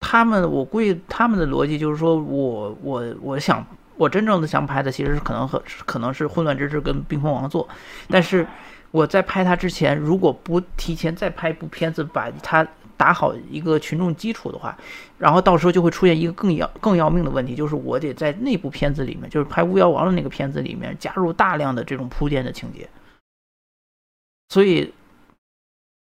[0.00, 3.66] 他们我估计他们的逻辑就是说，我我我想
[3.96, 7.66] 我真正的想拍的其实是可能和可能是混乱之治跟冰封王座，
[8.08, 8.46] 但是
[8.90, 12.66] 我在拍它之前，如果不提前再拍一部片子把它。
[12.96, 14.76] 打好一个群众基础的话，
[15.18, 22.88] 然后到时候就会出现一个更要更要命的问题，就是我得在那部片子里面，就是拍《巫妖王》的那个片子里面加入大量的这种铺垫的情节。
[24.50, 24.92] 所以，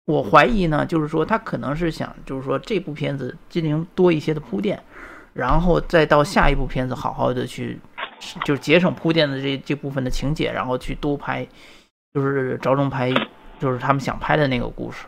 [0.06, 4.82] 我怀疑呢，就是说他可能是想，就是说这部片子进行多一些的铺垫，
[5.34, 7.80] 然后再到下一部片子好好的去，
[8.44, 11.48] 就是节省铺垫的这这部分的情节，然后去多拍，
[12.14, 13.14] 就是着重拍，
[13.60, 15.06] 就是他们想拍的那个故事。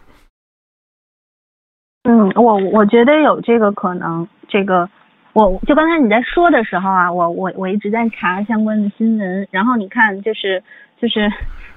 [2.10, 4.26] 嗯，我我觉得有这个可能。
[4.48, 4.90] 这个，
[5.34, 9.46] 我就刚才你在说的时候啊，我我我一直在查相关的新闻。
[9.52, 10.64] 然后你看，就是
[11.02, 11.30] 就是，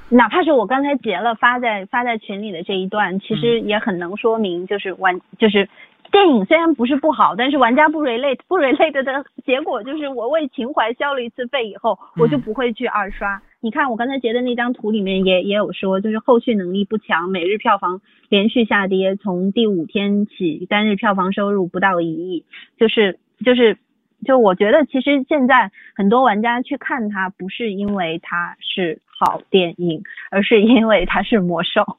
[0.08, 5.68] 哪怕是我刚才截了发在发在群里的这一段，其实也很能说明，就是玩就是
[6.12, 13.42] 电影虽然不是不好，但是玩家不 relate 不 relate 的结果就是我为情怀消了一次费以后，我就不会去二刷。
[13.60, 22.44] 你看我刚才截的那张图里面也也有说，就是后续能力不强，每日票房连续下跌，从第五天起单日票房收入不到一亿，
[22.78, 23.78] 就是就是。
[24.22, 31.96] 就我觉得，其实现在很多玩家去看它，不是因为它是好电影，而是因为它是魔兽。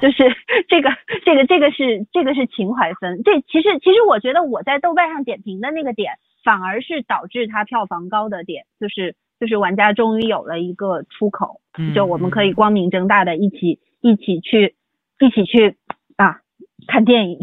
[0.00, 0.24] 就是
[0.66, 0.90] 这个，
[1.24, 3.22] 这个，这个是这个是情怀分。
[3.22, 11.60] 这其实，其实我觉得我在豆瓣上点评的那个点，反而是导致它票房高的点，就是就是玩家终于有了一个出口，
[11.96, 14.76] 就我们可以光明正大的一起一起去
[15.18, 15.76] 一起去
[16.14, 16.42] 啊
[16.86, 17.40] 看电影。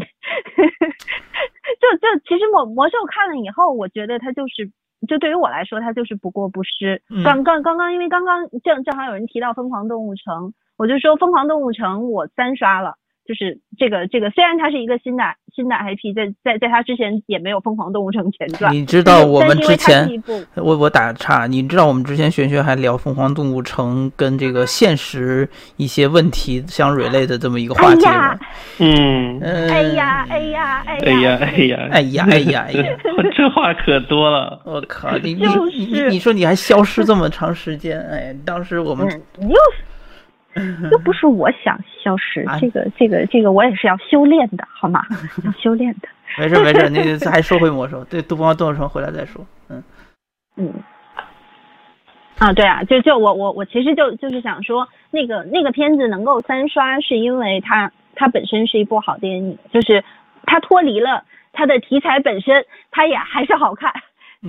[1.78, 4.70] 就就其实魔魔兽看了以后，我觉得它就是，
[5.06, 7.02] 就对于我来说，它就是不过不失。
[7.22, 12.94] 刚刚刚刚，因为刚刚正正好有人提到疯狂动物城，我就说疯狂动物城我三刷了。
[13.30, 15.22] 就是这个这个，虽然它是一个新的
[15.54, 18.74] 新的 IP，在在在它之前也没有《疯狂动物城》前传。
[18.74, 20.20] 你知道我们之前，
[20.56, 28.36] 我我打岔，你知道我们之前玄玄还聊《疯狂动物城》跟这个现实一些问题相 relate 的这么一个话题吗？
[28.80, 32.84] 嗯，哎呀哎呀哎呀哎呀哎呀哎呀哎呀哎呀，
[33.16, 35.46] 我这话可多了， 我靠你你
[36.10, 39.06] 你说你还消失这么长时间，哎，当时我们
[39.38, 39.54] 又。
[40.90, 45.02] 又不是我想消失，这个这个这个我也是要修炼的，好吗？
[45.44, 46.08] 要修炼的。
[46.38, 49.44] 没事没事，那个还说回魔兽，对，杜邦动物城回来再说。
[49.68, 49.82] 嗯
[50.56, 50.72] 嗯。
[52.38, 60.02] 啊，对啊，就就我我我其实就就是想说，那个那个片子能够三刷，是因为它它本身是一部好电影，就是
[60.46, 63.92] 它脱离了它的题材本身，它也还是好看。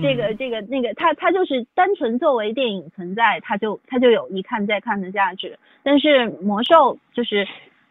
[0.00, 5.58] 这个这个那个，它它就是单纯作为电影存在，它就它就有一看再看的价值。
[5.82, 7.46] 但是魔兽就是，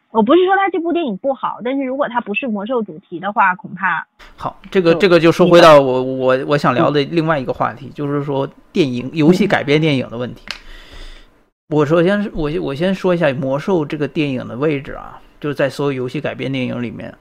[0.10, 4.60] 我不是说它这部电影不好，但是如果它不是魔兽主题的话，恐怕好。
[4.72, 10.44] 这个这个就说回到我我我想聊的另外一个话题，就是说电影游戏改编电影的问题。
[11.70, 17.14] 我首先是我我先说一下魔兽这个电影的位置啊，就是在所有游戏改编电影里面，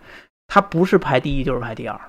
[0.49, 2.01] 它不是排第一就是排第二。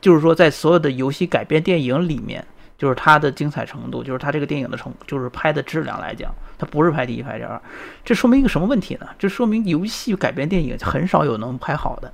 [0.00, 2.44] 就是说，在所有的游戏改编电影里面，
[2.76, 7.60] 就是它的精彩程度，就是它这个电影的成，就是拍的质量来讲，它不是排第一排第二。
[8.04, 9.08] 这说明一个什么问题呢？
[9.18, 12.12] 这说明游戏改编电影很少有能拍好的，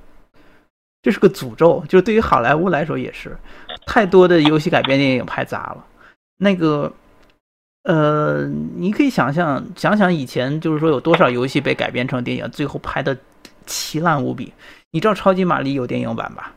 [1.03, 1.83] 这是个诅咒。
[1.87, 3.37] 就是对于好莱坞来说也是，
[3.85, 5.85] 太多的游戏改编电影拍砸了。
[6.37, 6.91] 那个，
[7.83, 13.15] 呃，你可以想象，想想以前就是说有多少游戏被改编成电影，最后拍的
[13.67, 14.51] 奇烂无比。
[14.91, 16.51] 你知道《超级玛丽》有电影版吧？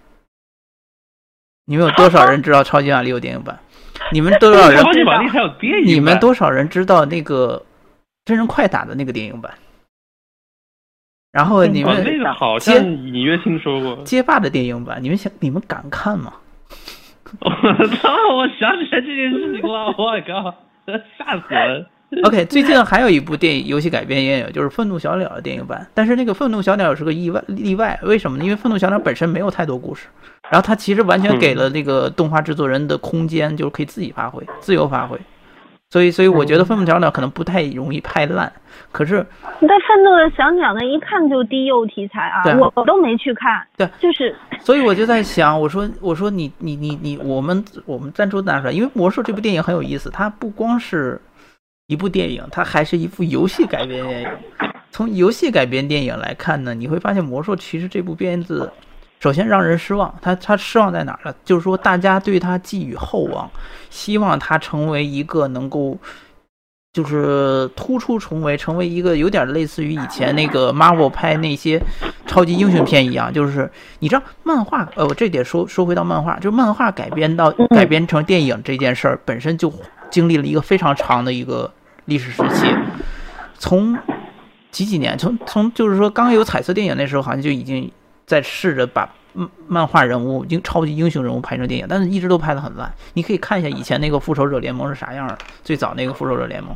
[1.70, 3.59] 你们有多少人知道《超级玛丽》有电影版？
[4.11, 4.82] 你们多少人？
[4.82, 7.62] 超级玛丽还有电影你们多少人知道那个
[8.24, 9.53] 真人快打的那个电影版？
[11.31, 16.32] 然后你们那个好像隐约听说过街霸的电影版，你们想你们敢看吗？
[17.40, 18.09] 我操！
[18.35, 20.55] 我想起来这件事情了，我靠，
[21.19, 21.86] 吓死了
[22.24, 25.86] OK，最近还有一部电影游戏改编也有，就是《愤怒小鸟》的电影版。
[25.93, 28.44] 但是那个《愤怒小鸟》是个意外例外，为什么呢？
[28.44, 30.06] 因为《愤怒小鸟》本身没有太多故事，
[30.48, 35.18] 然后它其实完全给了那个动画制作人的空间，就是可以自己发挥、自由发挥。
[35.90, 38.51] 所以，所以我觉得《愤怒小鸟》可能不太容易拍烂。
[38.90, 39.24] 可是，
[39.60, 40.85] 那《愤怒的小鸟》呢？
[40.86, 42.43] 一看就低幼题材啊！
[42.59, 43.62] 我我都没去看。
[43.76, 44.35] 对，就是。
[44.60, 51.20] 所以我就在想，我说，我说你你你你，我们我们赞助拿出来，因为《魔兽》这部电影很有意思，它不光是。
[51.89, 54.28] 一部电影，它还是一部游戏改编电影。
[54.90, 58.70] 从游戏改编电影来看呢，你会发现《魔兽》其实这部片子，
[59.20, 60.15] 首先让人失望。
[60.20, 61.35] 它它失望在哪儿呢？
[61.47, 63.51] 就是说大家对它寄予厚望，
[63.89, 65.97] 希望它成为一个能够，
[66.93, 71.81] 就是突出重围，成为一个有点类似于以前那个 Marvel 拍那些
[72.27, 73.32] 超级英雄片一样。
[73.32, 73.70] 就是
[74.01, 79.73] 你知道，漫画，呃，我这点说说回到漫画，就漫画改编到改编成电影这件事儿本身就
[80.10, 81.73] 经历了一个非常长的一个。
[82.09, 82.66] 历史时期，
[83.59, 83.97] 从
[84.70, 87.90] 几几年，从从就是说刚有彩色电影那时候，好像就已经
[88.26, 92.90] 在试着把漫漫画人物、英超级英雄人物拍成电影，但是一直都拍得很烂。
[93.12, 96.74] 你可以看一下以前那个复仇者联盟是啥样的，最早那个复仇者联盟，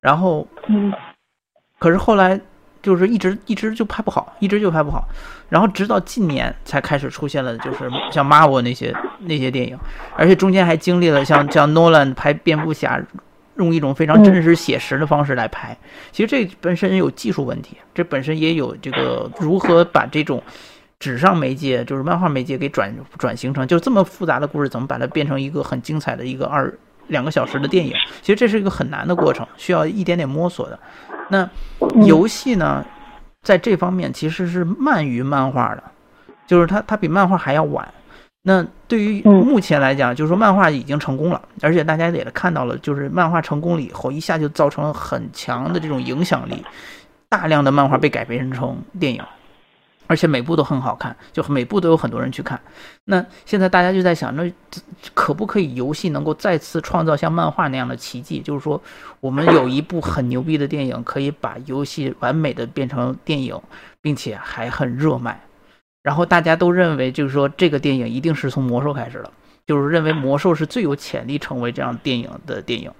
[0.00, 0.46] 然后，
[1.78, 2.40] 可是后来
[2.82, 5.06] 就是一直一直就拍不好，一直就拍不好，
[5.48, 9.78] 然后直到近年才开始出现了，就是像 Marvel 那些那些电影，
[10.16, 13.00] 而且中间还经历了像像 Nolan 拍蝙蝠侠。
[13.56, 15.76] 用一种非常真实写实的方式来拍，
[16.10, 20.42] 其实这本身有技术问题，这本身也有这个如何把这种
[20.98, 26.72] 纸上媒介，就是漫画媒介给转转型成就这么复杂的故事，怎么把它变成一个很精彩的一个二
[27.08, 27.92] 两个小时的电影？
[28.22, 30.78] 其实这是一个很难的过程，需要一点点摸索的。
[31.28, 31.48] 那
[32.04, 32.84] 游戏呢，
[33.42, 35.82] 在这方面其实是慢于漫画的，
[36.46, 37.86] 就是它它比漫画还要晚。
[38.46, 46.62] 那对于目前来讲，就是说漫画已经成功了，而且大家也看到了，就是漫画成功了以后，一下就造成了很强的这种影响力，
[47.30, 49.22] 大量的漫画被改编成电影，
[50.06, 52.60] 而且每部都很好看，就每部都有很多人去看。
[53.06, 54.52] 那现在大家就在想，那
[55.14, 58.40] 可不可以游戏能够再次创造像漫画那样的奇迹？
[58.40, 58.78] 就是说，
[59.20, 63.58] 我们有一部很牛逼的电影，可以把游戏完美的变成电影，
[64.02, 65.40] 并且还很热卖。
[66.04, 69.30] 然后大家都认为，就是说这个电影一定是从魔兽开始的，
[69.66, 72.92] 就是认为魔兽是最有潜力成为这样电影的电影。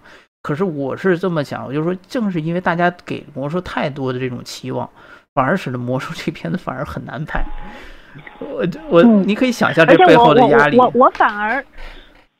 [0.42, 4.88] 可是我是这么想，我就是说正是因为大家给魔兽太多的这种期望，
[5.34, 7.44] 反而使得魔兽这片子反而很难拍。
[8.40, 10.78] 我我你可以想象这背后的压力。
[10.78, 11.64] 我我反而。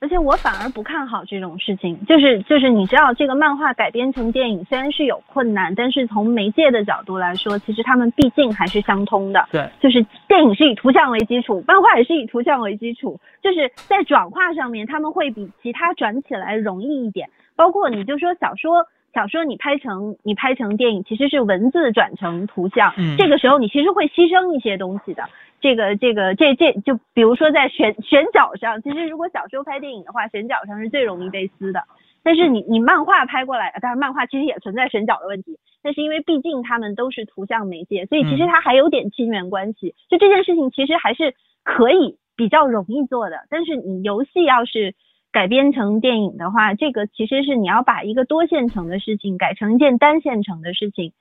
[0.05, 9.49] 而且我反而不看好这种事情，就是就是你知道，这个漫画改编成电影虽然是有困难，但是从媒介的角度来说，其实他们毕竟还是相通的。
[9.51, 17.31] 对，就是电影是以图像为基础，漫画也是以图像为基础，就是在转化上面他们会比其他转起来容易一点。
[17.57, 18.87] 包括你就说小说。
[19.15, 25.23] 小说你拍成你拍成电影，其实是文字转成图像，这个时候你其实会牺牲一些东西的。
[25.61, 31.85] 这个这个这这就比如说在选选角上，其实如果小说拍电影的话，选角上是最容易被撕的。
[32.23, 39.95] 但是你你漫画拍过来，当然漫画其实也存在选角的问题，但是因为毕竟他们都是图像媒介，所以其实它还有点亲缘关系。
[40.11, 43.47] 就这件事情其实还是可以比较容易做的。
[43.49, 44.95] 但是你游戏要是。
[45.35, 51.13] 改编成电影的话，这个其实是你要把一个多线程的事情改成一件单线程的事情，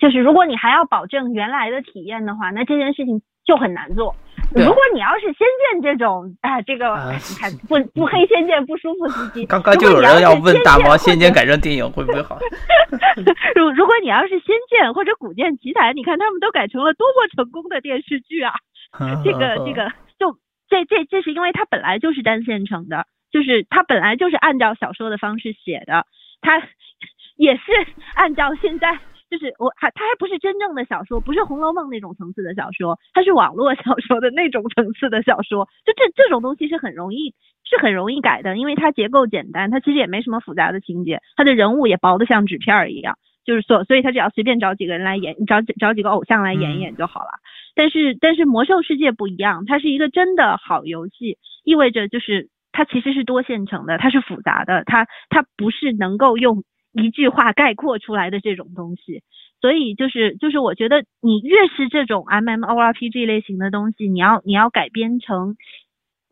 [0.00, 4.16] 就是如果你还要保证原来的体验的话，那这件事情就很难做。
[4.52, 9.46] 如果你要是仙剑这种啊，这个你看不不黑仙剑不舒服司机。
[9.46, 12.36] 刚刚就有人要问大毛仙剑改成电影会不会好？
[13.54, 18.54] 如如果你要是仙剑或者古剑奇谭，你看他们都改成了多么成功的电视剧啊！
[19.22, 20.36] 这个这个就
[20.68, 23.06] 这这这是因为它本来就是单线程的。
[23.30, 26.06] 就是他本来就是按照小说的方式写的，
[26.40, 26.60] 他
[27.36, 27.62] 也是
[28.14, 28.98] 按照现在
[29.30, 35.68] 就是我还他还不是真正的小说，不是《红楼梦》那种层次的小说，它是网络小说的那种层次的小说。
[35.86, 37.32] 就这这种东西是很容易
[37.64, 47.30] 是很容易改的，因为它结构简单，它其实也没什么复杂的情节，它的人物也薄的像纸片一样，就是所所以他只要随便找几个人来演，找找几个偶像来演一演就好了。
[47.76, 52.48] 但是但是魔兽世界不一样，它是一个真的好游戏，意味着就是。
[52.80, 59.20] 它其实是多线程的，它是复杂的，它它不是能够用一句话概括出来的这种东西，
[59.60, 65.56] 所以就是就是我觉得你越是这种 M M O R P G 类型的东西，你要你要改编成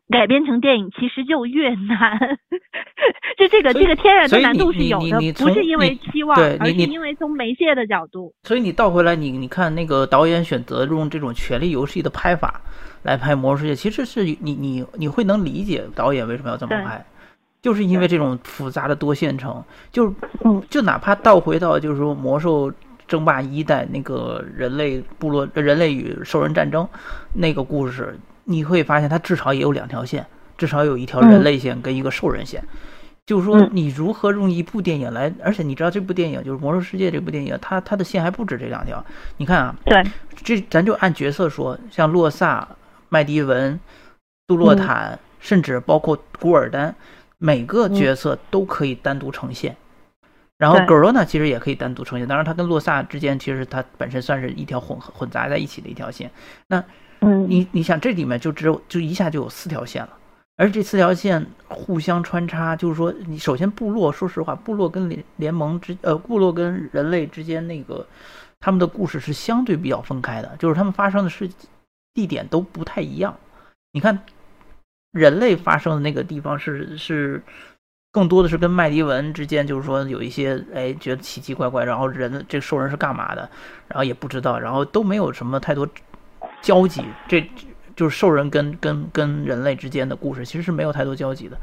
[0.09, 2.37] 改编成电影，其实就越难，
[3.37, 8.33] 就这个这个天然的难度是有的，不是因为期望，而是因为从媒介的角度。
[8.43, 12.61] 所以你倒回来，你你看那个导演选择用这种权力游戏的拍法。
[13.03, 17.01] 来拍《魔兽世界》，其实是你你你会能理解导演为什么要这么拍，
[17.61, 20.13] 就是因为这种复杂的多线程，就
[20.69, 22.69] 就哪怕倒回到就是说《魔兽
[23.07, 26.85] 争霸一代》那个人类部落、人类与兽人战争
[27.33, 28.19] 那个故事，
[28.49, 30.25] 你会发现它至少也有两条线，
[30.57, 32.63] 至少有一条人类线跟一个兽人线。
[33.25, 39.05] 就是说，你如何用一部电影来，而且你知道这部电影就是《魔兽世界》这部电影，它它的线还不止这两条。
[39.37, 40.03] 你看啊，对，
[40.43, 42.67] 这咱就按角色说，像洛萨。
[43.11, 43.79] 麦迪文、
[44.45, 46.93] 杜洛坦，甚至包括古尔丹，
[47.39, 49.75] 每个角色都可以单独呈现。
[50.59, 56.29] 然后格罗娜其实也可以单独呈现，当然它跟洛萨之间其实它本身算是一条混混杂在一起的一条线。
[56.67, 56.83] 那，
[57.19, 60.09] 你你想这里面就只有就一下就有四条线了，
[60.57, 68.05] 而这四条线互相穿插，就是说你首先部落，说实话，部落跟联联盟之呃部落跟人类之间那个
[68.59, 71.49] 他们的故事是相对比较分开的，就是他们发生的事。
[72.11, 73.37] 地点都不太一样，
[73.93, 74.19] 你看，
[75.11, 77.41] 人类发生的那个地方是是
[78.11, 83.49] 更多的是跟麦迪文之间，就是说有一些哎觉得奇奇怪怪，然后人这兽人是干嘛的，
[83.87, 85.87] 然后也不知道，然后都没有什么太多
[86.61, 87.49] 交集，这
[87.95, 91.57] 就是兽人跟跟跟人类之间的故事，其实是没有太多交集的。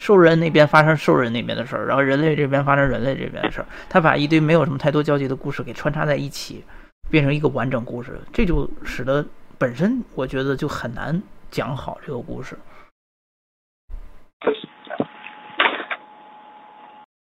[0.00, 6.64] 兽人那边发生兽人那边的事儿，然后人类这边发生人类这边的事儿，他把一堆没有什么太多交集的故事给穿插在一起，
[7.10, 9.24] 变成一个完整故事，这就使得。
[9.56, 12.58] 本身我觉得就很难讲好这个故事，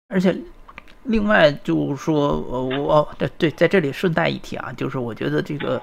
[0.09, 0.35] 而且
[1.05, 5.81] 另外就是说，呃，我对对，在这里顺带一提啊，就是我觉得这个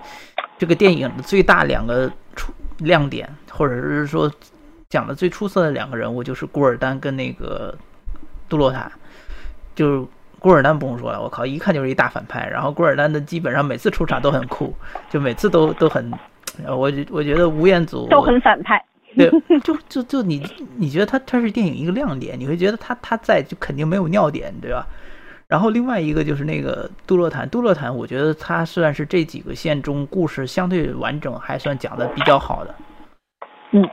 [0.57, 4.31] 这个电影的最大两个出亮点，或者是说
[4.89, 7.75] 讲的最出色的两个人物，就是古尔丹跟那个
[8.47, 8.91] 杜洛塔。
[9.75, 10.07] 就是
[10.37, 12.47] 古尔丹不用说了，我靠，一看就是一大反派。
[12.47, 14.71] 然后古尔丹的基本上每次出场都很酷，
[15.09, 16.11] 就每次都都很。
[16.67, 18.79] 我觉我觉得吴彦祖都很反派。
[19.15, 19.31] 对，
[19.63, 20.43] 就就就你
[20.75, 24.85] 你觉得他他是电影一个亮点，你会觉得他他在就肯定没有尿点，对吧？
[25.47, 32.75] 然后另外一个就是那个杜洛坦，杜洛坦，我觉得他算是这几个线中故事相对完整，还算讲的比较好的。
[33.71, 33.83] 嗯，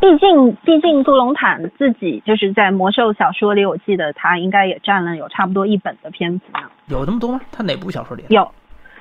[0.00, 6.68] 毕竟毕竟杜隆坦自己就是在魔兽小说里，我记得他应该也占了有差不多一本的篇幅呢。
[6.88, 7.40] 有这么多吗？
[7.50, 8.24] 他哪部小说里？
[8.28, 8.50] 有。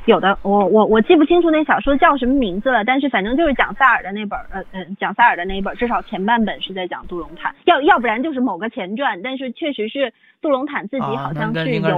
[0.06, 11.98] 有的，我我我记不清楚那小说叫什么名字了，但是反正就是讲萨尔的那本，呃呃，讲萨尔的那一本，至少前半本是在讲杜隆坦，要要不然就是某个前传，但是确实是杜隆坦自己好像是有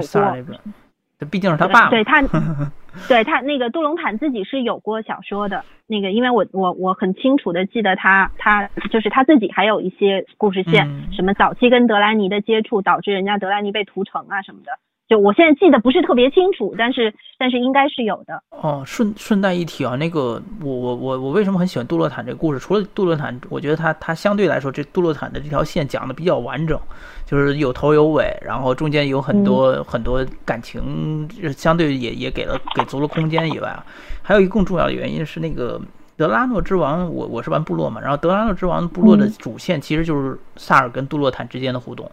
[1.18, 2.22] 这毕竟是他爸，对他，
[3.08, 14.72] 对他那个杜隆坦自己是有过小说的，那个因为我我我很清楚的记得他他就是他自己还有一些故事线，什么早期跟德莱尼的接触导致人家德莱尼被屠城啊什么的。
[15.08, 18.42] 就我现在记得不是特别清楚，但是但是应该是有的。
[18.50, 22.58] 哦，顺顺带一提啊，那个我我我我为什么很喜欢杜洛坦这个故事？
[22.58, 26.76] 除了杜洛坦，我觉得他他相对来说，这杜洛坦的这条线讲的比较完整，
[27.24, 33.86] 就是有头有尾，然后中间有很多很多感情，相对也也给了给足了空间以外啊，
[34.22, 35.80] 还有一个更重要的原因是那个
[36.16, 42.10] 德拉诺之王，我我是玩部落嘛，然后德拉诺之王部落的主线其实就是萨尔跟杜洛坦之间的互动，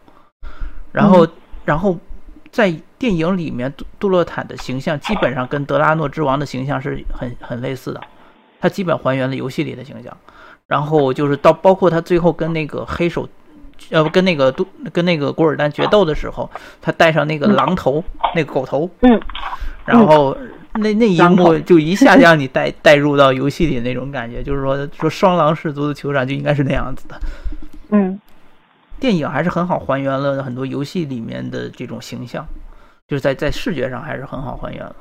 [0.91, 1.28] 然后
[1.65, 1.98] 然后。
[2.53, 7.99] 在电影里面，杜杜洛坦的形象基本上跟德拉诺之王的形象是很很类似的，
[8.61, 10.15] 他基本还原了游戏里的形象。
[10.67, 13.27] 然后就是到包括他最后跟那个黑手，
[13.89, 16.47] 呃不跟那个杜跟那个古尔丹决斗的时候，
[16.80, 18.03] 他戴上那个狼头
[18.35, 19.19] 那个狗头，嗯，
[19.85, 20.38] 然后
[20.75, 27.19] 那那一幕就一下让你带 带入到游戏里那种感觉，就是说说双狼氏族的酋长就应该是那样子的，
[27.89, 28.19] 嗯。
[29.03, 32.47] 电影还是很好还原了很多游戏里面的这种形象，
[33.05, 34.95] 就是在在视觉上还是很好还原了。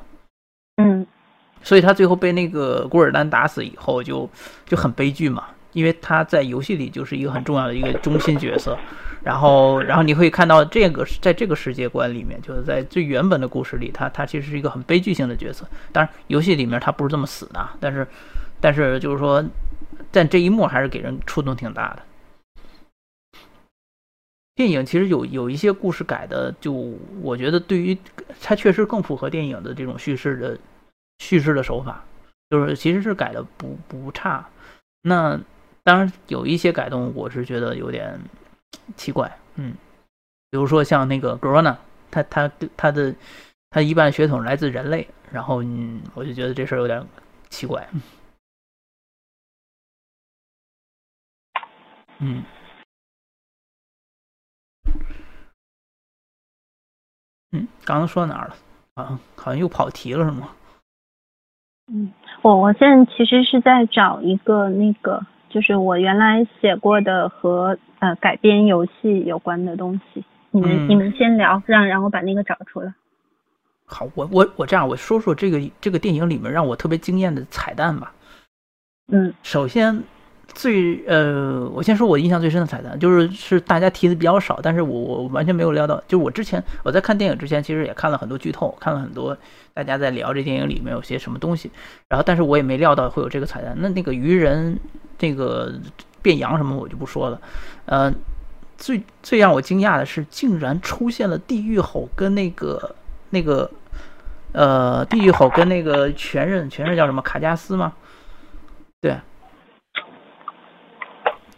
[0.75, 1.07] 嗯，
[1.61, 4.29] 所以他最后被那个古尔丹打死以后，就
[4.65, 8.77] 就很悲剧嘛，因为他在游戏里就是一个很重要的一个中心角色。
[9.23, 15.65] 然后，然后你会看到这个在这个世界观里面，就是在最原本的故事里，他他其实是一个很悲剧性的角色。
[15.93, 18.05] 当然，游戏里面他不是这么死的，但是
[18.59, 19.41] 但是就是说，
[20.11, 22.03] 但这一幕还是给人触动挺大的。
[24.55, 26.71] 电影其实有有一些故事改的，就
[27.21, 27.97] 我觉得对于
[28.41, 30.59] 它确实更符合电影的这种叙事的
[31.17, 32.03] 叙事的手法，
[32.51, 34.47] 就是其实是改的不不差。
[35.01, 35.39] 那
[35.83, 38.19] 当然有一些改动，我是觉得有点
[38.95, 39.73] 奇怪，嗯，
[40.51, 41.75] 比如说像那个 Grona，
[42.11, 43.15] 他他他的
[43.71, 47.03] 他一半血统来自人类，然后嗯，我就觉得这事儿有点
[47.49, 47.89] 奇怪，
[52.19, 52.43] 嗯。
[57.53, 58.55] 嗯，刚刚说到哪儿了？
[58.95, 60.49] 啊，好像又跑题了，是吗？
[61.87, 62.11] 嗯，
[62.41, 70.25] 我我现在其实是在找一个那个，就是我原来写过的和呃改编游戏有关的东西。
[70.49, 72.93] 你们你们先聊，让让我把那个找出来。
[73.85, 78.13] 好，我我我这样我说说这个这个电影里面让我特别惊艳的彩蛋吧。
[79.07, 80.03] 嗯，首先。
[80.53, 89.35] 最呃，我先说我印象最深的彩蛋，就是是大家提的比较少，但是我我完全没有料到，就我之前我在看电影之前，其实也看了很多剧透，看了很多
[89.73, 91.71] 大家在聊这电影里面有些什么东西，
[92.07, 93.75] 然后但是我也没料到会有这个彩蛋。
[93.79, 94.79] 那那个鱼人
[95.17, 95.73] 这个
[96.21, 97.41] 变羊什么我就不说了，
[97.85, 98.13] 呃，
[98.77, 102.95] 最最让我惊讶的是，竟然出现了地狱吼跟那个
[103.31, 103.69] 那个
[104.51, 107.93] 呃地狱吼跟那个全任全任叫什么卡加斯吗？
[109.01, 109.17] 对。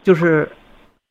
[0.06, 0.48] 就是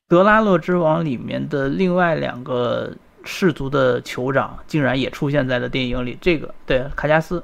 [0.08, 2.92] 德拉洛之王里面的另外两个
[3.24, 6.16] 氏族的酋长，竟然也出现在了电影里。
[6.20, 7.42] 这个对卡加斯，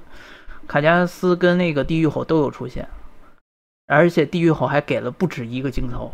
[0.68, 2.89] 卡加斯跟那个地狱吼都有出现，
[3.89, 6.12] 而且地狱吼还给了不止一个镜头。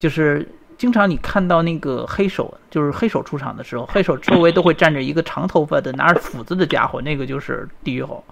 [0.00, 0.44] 就是
[0.76, 8.24] 经常你看到那个黑手，就是黑手出场的时候，黑手周围都会站着一个长头发的拿着斧子的家伙，那个就是地狱吼。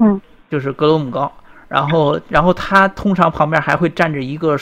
[0.00, 0.20] 嗯，
[0.50, 1.32] 就是格罗姆高。
[1.66, 4.54] 然后，然后他通常旁边还会站着一个。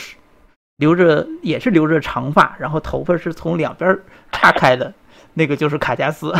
[0.77, 3.97] 留着也是留着长发，然后头发是从两边
[4.31, 4.93] 岔开的，
[5.33, 6.33] 那个就是卡加斯。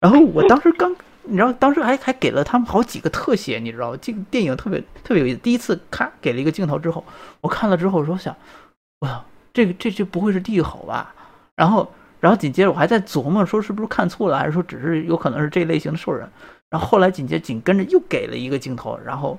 [0.00, 5.36] 然后我当时刚，你知道，当时还还给了他们好几个特写，你知道，这个电影特别特别有意思。
[5.40, 7.04] 第一次看给了一个镜头之后，
[7.42, 8.34] 我看了之后说想，
[9.00, 9.22] 哇，
[9.52, 11.14] 这个这这不会是地狱吼吧？
[11.54, 16.26] 然后然后紧接着我还在琢磨说是不是看错了，还是说只是有可能是这类型的兽人。
[16.70, 19.38] 然后后来紧接紧跟着又给了一个镜头，然后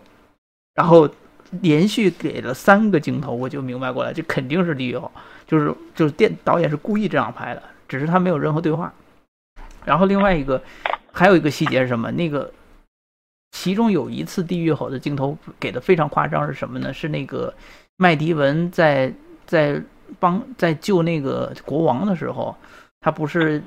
[0.75, 1.09] 然后。
[1.59, 5.11] 连续给了三个镜头，我就明白过来，这肯定是地狱吼，
[5.45, 8.93] 就是就是电导演是故意这样拍的，只是他没有任何对话。
[9.83, 10.61] 然后另外一个
[11.11, 12.09] 还有一个细节是什么？
[12.11, 12.51] 那个
[13.51, 16.93] 其中有一次地狱吼的镜头给的非常夸张，是什么呢？
[16.93, 17.53] 是那个
[17.97, 19.13] 麦迪文在
[19.45, 19.81] 在
[20.19, 22.55] 帮在救那个国王的时候，
[23.01, 23.61] 他不是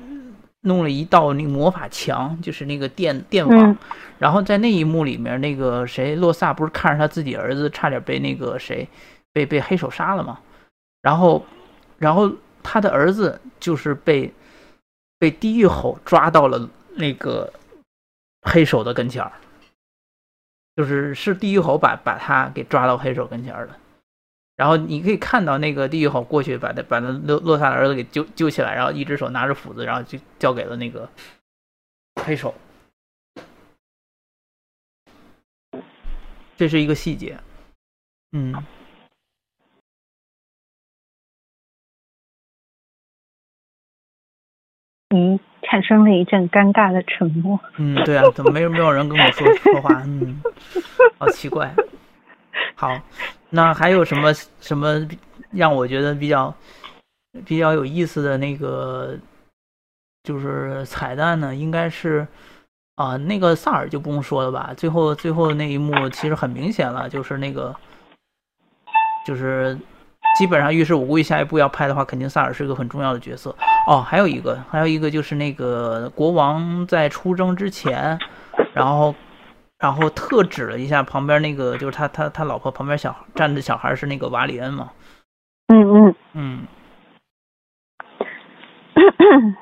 [0.64, 3.76] 弄了一道那个魔法墙，就是那个电电网，嗯
[4.18, 8.88] 然后在那一幕里面，那个谁洛萨不是看着他自己儿子差点被那个谁
[9.32, 10.38] 被被黑手杀了吗？
[11.02, 11.44] 然后
[11.98, 12.32] 然后
[12.62, 14.32] 他的儿子就是被
[15.18, 17.52] 被地狱吼抓到了那个
[18.42, 19.32] 黑手的跟前儿，
[20.76, 23.74] 就是是地狱吼把把他给抓到黑手跟前儿的。
[24.56, 31.08] 然后你可以看到那个地狱吼过去把他把他洛洛萨的儿子给揪揪起来，然后一只手拿着斧子，然后就交给了那个
[32.24, 32.54] 黑手。
[36.56, 37.36] 这是一个细节，
[38.30, 38.54] 嗯，
[45.08, 47.58] 嗯，产生了一阵尴尬的沉默。
[47.76, 50.00] 嗯，对啊，怎么没有没有人跟我说说话？
[50.06, 50.40] 嗯，
[51.18, 51.74] 好奇怪。
[52.76, 53.02] 好，
[53.54, 55.06] 那还有什么什么
[55.52, 56.52] 让我觉得比较
[57.46, 59.16] 比较有意思的那个
[60.24, 61.54] 就是彩蛋呢？
[61.54, 62.26] 应该是
[62.96, 64.72] 啊、那个萨尔就不用说了吧。
[64.76, 67.74] 最后最后那一幕其实很明显了，就是那个
[69.26, 69.78] 就是
[70.38, 73.54] 基本上预示我估计下一步要拍的话，肯定萨尔是个很重要的角色。
[73.86, 78.18] 哦，还有一个，还有一个就是那个国王在出征之前，
[78.72, 79.14] 然后，
[79.84, 84.90] 然后特指了一下旁边那个，就是他他他老婆旁边小站着小孩是那个瓦里恩嘛，
[85.68, 86.32] 嗯嗯。
[86.32, 86.66] 嗯，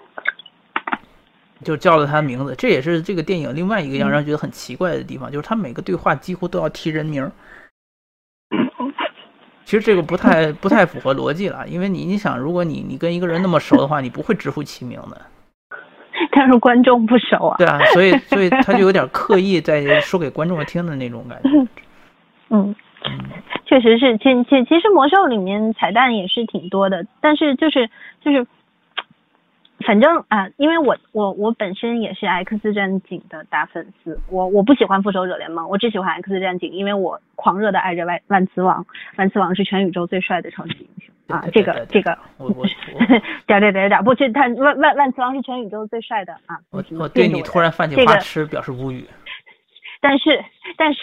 [1.64, 7.28] 就叫了他名字，这也是这个电影另外一个让人觉得很奇怪的地方，就是他每个对话几乎都要提人名。
[9.64, 15.20] 其实这个不太不太符合逻辑了，因为你你想，如果你你跟一个人那么熟的话，你不会直呼其名的。
[16.32, 17.56] 但是观众不熟啊。
[17.58, 21.48] 对啊，所以所以他就有点刻意在 说给观众听的那种感觉。
[21.50, 21.68] 嗯，
[22.50, 22.74] 嗯
[23.66, 27.88] 确实是，其其其实魔兽里面彩蛋也是挺多的，但是就是
[28.20, 28.46] 就是，
[29.86, 38.84] 反正啊、因为我我我本身也是 X 战警的大粉丝，我我不喜欢复仇者联盟，我只喜欢 X 战警，因为我狂热的爱着万万磁王，
[39.16, 42.64] 万磁王是全宇宙最帅的超级英雄啊，这个这个，我我
[42.94, 43.06] 我
[43.46, 49.06] 点点点点，不，这他万万万磁王是全宇宙最帅的啊，我我对你突然泛起这个花痴表示无语。
[50.00, 50.44] 但是
[50.76, 51.00] 但是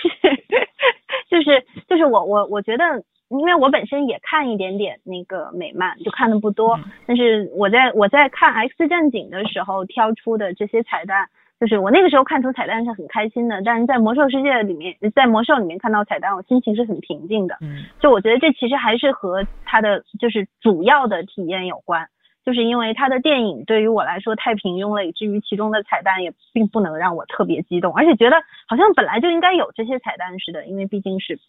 [1.30, 11.28] 就是就是我我我觉得，因为我本身也看一点点那个美漫，就看的不多，嗯但是我在我在看 X 战警的时候挑出的这些彩蛋。
[11.60, 17.58] 就是我那个时候看出彩蛋是很开心的，但是在魔兽世界里面，在魔兽里面看到彩蛋，我心情是很平静的。
[17.60, 22.08] 嗯就我觉得这其实还是和它的就是主要的体验有关，
[22.46, 31.40] 就是因为它的电影对于我来说太平庸了，以至于其中的彩蛋也并不能让我特别激动，而且觉得好像本来就应该有这些彩蛋似的，因为毕竟是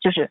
[0.00, 0.30] 就是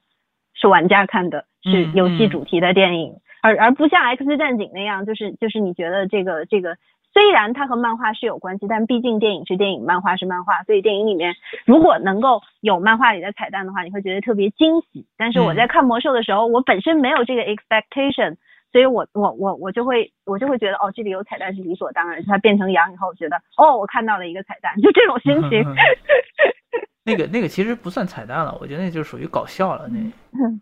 [0.53, 6.77] 是玩家看的，是嗯游戏嗯主题的电影，而而不像 X 战警那样，就是就是你觉得这个这个。
[7.13, 15.05] 虽然它和漫画是有关系，但毕竟电影是电影，漫画是漫画，所以电影里面如果能够有漫画里的彩蛋的话，你会觉得特别惊喜。
[15.17, 18.37] 但是我在看魔兽的时候，我本身没有这个 expectation，
[18.71, 22.23] 所以我我我我就会我就会觉得哦，这里有彩蛋是理所当然。
[22.25, 25.63] 它变成羊以后，我觉得哦，我看到了一个彩蛋， 就这种心情。
[27.03, 29.87] 那个那个其实不算彩蛋了，我觉得那就属于搞笑了。
[29.87, 29.97] 那
[30.45, 30.61] 嗯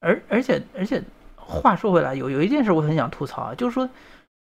[0.00, 1.02] 而而且而且
[1.36, 3.86] 话说回来，有有一件事我很想吐槽啊，就是说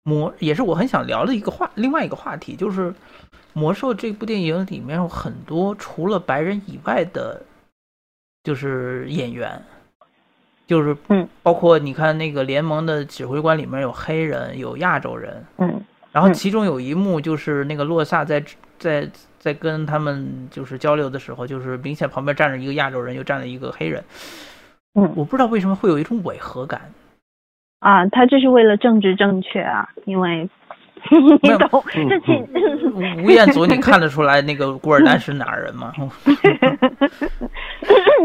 [0.07, 2.95] 魔也是我很想聊的一个话，另外一个话题就是
[3.53, 7.43] 魔兽这部电影里面有很多除了白人以外的，
[8.45, 9.61] 就是演员，
[10.65, 15.83] 就是嗯，包括你看那个联盟的指挥官里面有黑人，有亚洲人，嗯。
[16.13, 16.35] 然后嗯。
[16.35, 18.41] 其中有一幕就是那个洛萨在
[18.79, 19.11] 在
[19.41, 24.05] 在跟他们就是交流的时候，就是明显旁边站着一个亚洲人，又站了一个黑人，
[24.95, 25.13] 嗯。
[25.17, 26.93] 我不知道为什么会有一种违和感。
[27.87, 30.49] 啊，他这是为了政治正确啊，因为
[31.41, 32.33] 你懂嗯这其
[32.91, 35.93] 吴吴彦祖，你看得出来那个古尔丹是哪儿人吗？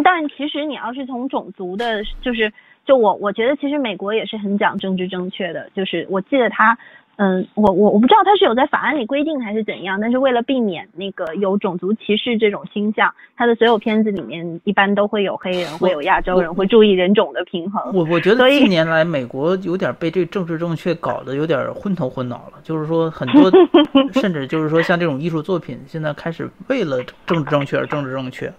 [0.03, 2.51] 但其实你要是从种族的，就是
[2.85, 6.75] 就我我觉得其实美国也是很讲政治正确的，就是我记得他。
[7.23, 17.93] 嗯，我我我不知道他是有在法案里规定还是怎样，但是为了避免那个有种族歧视这种倾向，他的所有片子里面一般都会有黑人，会有亚洲人，会注意人种的平衡。
[17.93, 23.51] 我我觉得近年来美国有点被这政治正确搞得有点昏头昏脑了，就是说很多，
[24.19, 28.51] 甚至就是说像这种艺术作品，现在开始为了政治正确而政治正确，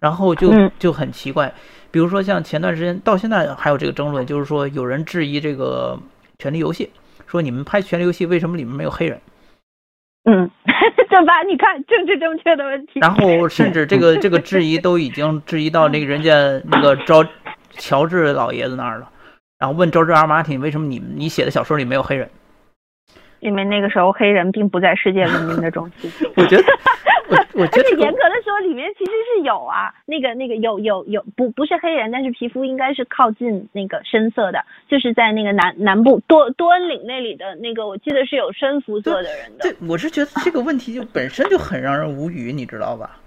[0.00, 1.54] 然后就嗯就很奇怪。
[1.92, 5.96] 比如说像前段时间到现在还有这个争论，就是说有人质疑这个
[6.42, 6.84] 《权力游戏》，
[7.32, 9.18] 说你们拍《权力游戏》为什么里面没有黑人？
[10.24, 10.50] 嗯，
[11.08, 11.42] 正吧？
[11.44, 13.00] 你看政治正确的问题。
[13.00, 17.24] 然后甚至这个这个质疑都已经质疑到那个人家那个乔
[17.70, 19.08] 乔治老爷子那儿了，
[19.58, 22.28] 然后问乔治阿马丁为什么你你写的小说里没有黑人？
[23.40, 26.12] 因为那个时候黑人并不在世界文明的中心。
[26.36, 26.64] 我觉得，
[27.32, 39.62] 我我觉得严格的说，里面其实是有啊，那个那个有有有不不是黑人，但是皮肤应该是靠近那个深色的，就是在那个南南部多多恩岭那里的那个，我记得是有深肤色的人的。
[39.62, 43.18] 对，我是觉得这个问题就 本身就很让人无语，你知道吧？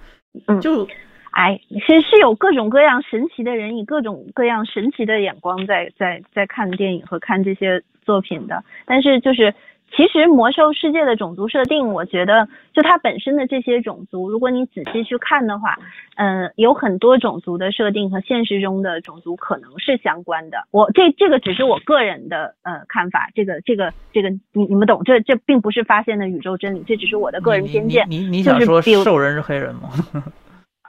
[0.48, 0.88] 嗯，就
[1.32, 9.54] 哎，其实是有各种各样神奇的人，以各种各样神奇的眼光在在在看电影和看这些作品的，但是就是。
[9.96, 15.78] 其实魔兽世界的种族设定，我觉得就它本身的这些种族，如果你仔细去看的话，
[16.16, 20.68] 嗯，有很多种族的设定和现实中的种族可能是相关的。
[20.72, 28.06] 我这这个只是我个人的呃看法，这个这个这个你你们懂，这这并不是发现的宇宙真理，这只是我的个人偏见。
[28.10, 29.90] 你你想说兽人是黑人吗？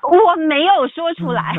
[0.03, 1.55] 我没有说出来，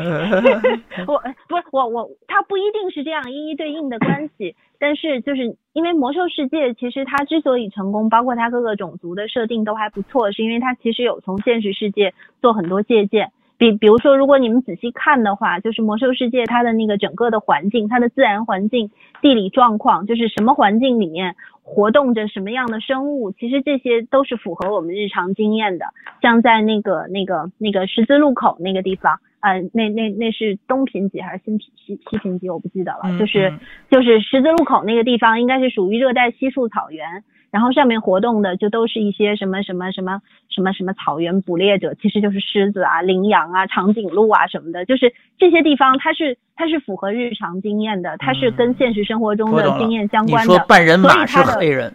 [1.06, 13.32] 我不是我我，它不一定是这样一一对应的关系，但是就是因为魔兽世界其实它之所以成功，包括它各个种族的设定都还不错，是因为它其实有从现实世界做很多借鉴。
[13.58, 21.34] 比比如说，如果你们仔细看的话，就是魔兽世界它的那个整个的环境，它的自然环境、地理状况，就是什么环境里面
[21.70, 25.84] 活动着什么样的生物，其实这些都是符合我们日常经验的。
[26.22, 33.18] 像在那个那个那个十字路口那个地方，呃，那那那是东平级还是新平西西平级，我不记得了。
[33.18, 33.52] 就是
[33.90, 37.22] 就是十字路口那个地方，应该是属于热带稀树草原。
[37.50, 50.52] 然后上面活动的就都是一些什么什么什么什么什么草原捕猎者，其实就是狮子啊、羚羊啊、长颈鹿啊什么的，就是这些地方它是它是符合日常经验的，它是跟现实生活中的经验相关的。
[50.52, 51.92] 你说半人马是黑人？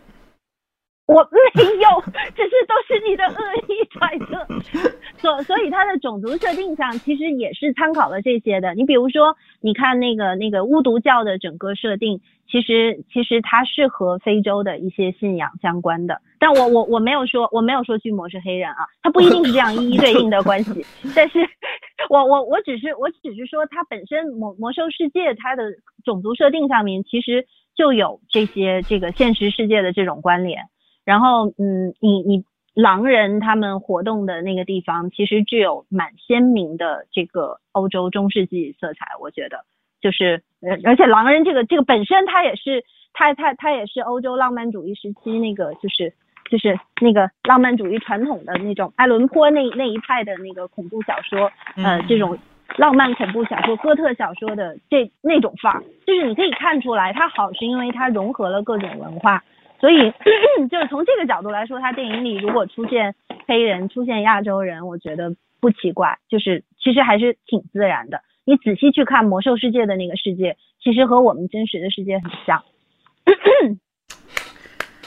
[1.06, 2.02] 我没有，
[2.36, 4.92] 只是都是你的恶意揣测。
[5.20, 8.74] 所所以它的种族设定上其实也是参考了这些的。
[8.74, 12.22] 你比如说，你看那个那个巫毒教的整个设定。
[12.46, 20.86] 其实其实它是和非洲的一些信仰相关的，但我我我没有说我没有说巨魔是黑人啊，它不一定是这样一一对应的关系，
[21.16, 21.40] 但是
[22.10, 25.64] 我我我只是我只是说它本身魔魔兽世界它的
[26.04, 30.66] 种族设定上面其实就有这些这个现实世界的这种关联，
[31.06, 32.44] 然后嗯你你
[32.74, 39.66] 狼人他们活动的那个地方其实具有蛮鲜明的这个欧洲中世纪色彩，我觉得。
[40.02, 46.14] 就是，呃，而且狼人这个这个本身它也是，它它它也是欧洲浪漫主义时期那个就是
[46.52, 52.38] 就是那个浪漫主义传统的那种爱伦坡那那一派的那个恐怖小说，呃，这种
[52.76, 59.42] 浪漫恐怖小说、哥特小说的这那种范儿，就是你可以看出来它好是因为它融合了各种文化，
[59.84, 60.14] 所以
[60.72, 63.14] 就是从这个角度来说，他电影里如果出现
[63.46, 68.22] 黑人、出现亚洲人，我觉得不奇怪，就是其实还是挺自然的。
[68.46, 72.64] 你仔细去看魔兽世界的那个世界，其实和我们真实的世界很像。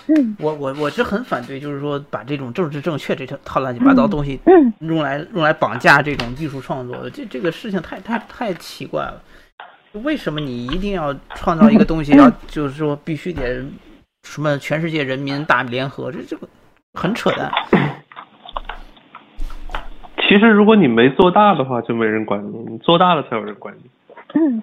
[0.08, 4.38] 嗯，我我我是很反对，就是说把这种政治正确这套乱七八糟东西
[4.80, 9.22] 用来用来绑架这种艺术创作，这这个事情太太太奇怪了。
[10.04, 13.64] 为什么你一定要创造一个东西， 要就是说必须得
[14.26, 16.12] 什么全世界人民大联合？
[16.12, 16.46] 这这个
[16.92, 17.50] 很扯淡。
[20.28, 23.82] 其实，如果你没做大的话，就没人管你；你做大了，才有人管你。
[24.34, 24.62] 嗯，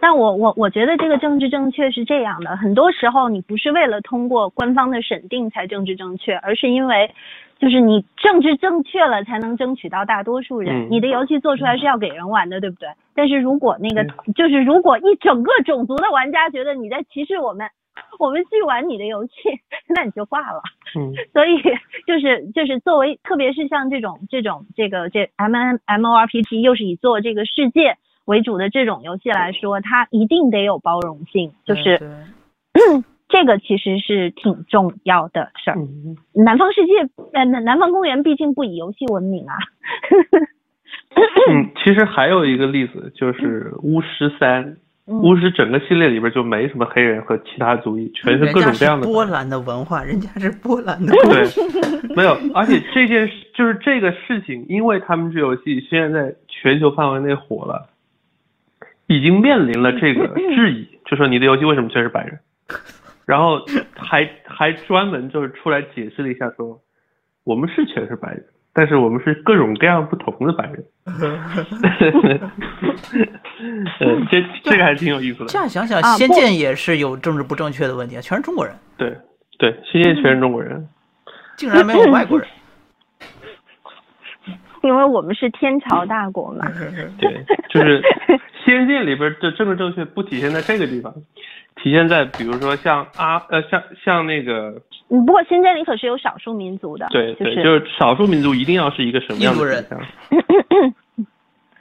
[0.00, 7.14] 但我我我觉得这个政治正确是这样的：很多时候，你不是为了通过官方的审定才政治正确，而是因为，
[7.60, 10.88] 就是你政治正确了，才能争取到大多数人。
[10.90, 12.88] 你的游戏做出来是要给人玩的，对不对？
[13.14, 14.04] 但是如果那个，
[14.34, 17.68] 就是如果一整个种族的玩家觉得你在歧视我们。
[18.18, 19.32] 我们去玩你的游戏，
[19.88, 20.62] 那你就挂了。
[20.96, 21.62] 嗯， 所以
[22.06, 27.96] 就是就是作为，特别是像这种这种这个这 M M M O R P G 又是以做这个世界
[28.26, 31.98] 为主的这种游戏来说，它一定得有包容性，就是
[33.28, 35.76] 这个其实是挺重要的事儿。
[36.34, 36.92] 南方世界
[37.32, 39.54] 呃南南方公园毕竟不以游戏闻名啊。
[41.50, 44.76] 嗯，其实还有一个例子就是巫师三。
[45.10, 49.06] 巫师整个系列里边就没什么黑人和其他族裔，全是各种各样的。
[49.06, 51.12] 波兰的文化，人家是波兰的。
[51.24, 57.88] 对，没有，而且这件事就是这个事情，因为他们这游戏现在在全球范围内火了，
[59.08, 62.38] 已经面临了这个质疑，就说你的游戏为什么全是白人？
[63.26, 63.60] 然后
[63.96, 66.80] 还还专门就是出来解释了一下，说
[67.44, 68.44] 我们是全是白人。
[68.72, 70.84] 但是我们是各种各样不同的白人，
[74.30, 75.46] 这这个还是挺有意思的。
[75.46, 78.74] 这样想想，仙剑也是有政治不正确的问题啊，全是中国人。
[78.96, 79.16] 对
[79.58, 80.88] 对，仙剑全是中国人。
[81.56, 82.48] 竟然没有外国人。
[84.82, 86.66] 因为我们是天朝大国嘛。
[87.18, 88.00] 对，就是
[88.64, 91.12] 《仙剑》里边的政治正确不体现在这个地方，
[91.76, 94.80] 体现在比如说像阿呃像像那个，
[95.10, 100.00] 嗯，不过《仙剑》里可是有少数民族的，对对，就是就是少数民族一定要是一个什么样的形象？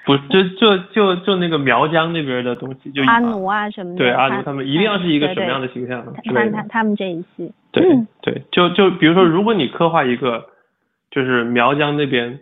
[0.06, 3.98] 不，就就就就那个苗疆那边的东西，就阿奴啊什么的。
[4.00, 6.58] 对阿奴他他们一定要是一个什么样的形象之他类的。
[6.58, 7.84] 他他们这一系，对
[8.22, 10.48] 对，就就比如说，如果你刻画一个，
[11.12, 12.40] 就是苗疆那边，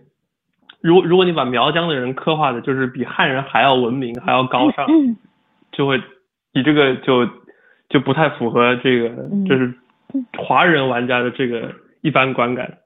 [0.79, 4.87] 如如果你把苗疆的人刻画的，就是比汉人还要文明，还要高尚，
[5.73, 6.01] 就会
[6.53, 7.27] 你这个就
[7.89, 9.73] 就不太符合这个嗯就是
[10.37, 12.77] 华人玩家的这个一般观感。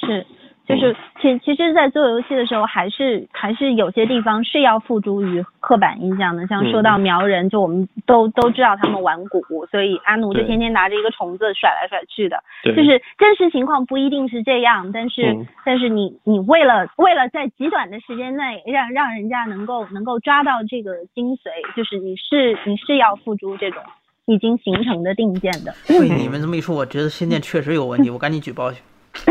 [0.00, 0.26] 是，
[0.66, 6.46] 就是其其实，在做游戏的时候，还是还是有些地方是要付诸于刻板印象的。
[6.46, 12.42] 像说到苗人，就我们都都知道他们玩鼓，所以阿奴就天天拿着一个虫子甩来甩去的。
[12.62, 23.82] 对，就是真实情况不一定是这样，但是、嗯但是你你为了为了在极短的时间内让让人家能够能够抓到这个精髓，就是你是你是要付诸这种
[24.26, 25.74] 已经形成的定见的。
[25.86, 28.80] 被你们这么一说，我觉得仙剑确实有问题， 我赶紧举报去。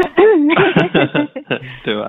[1.83, 2.07] 对吧？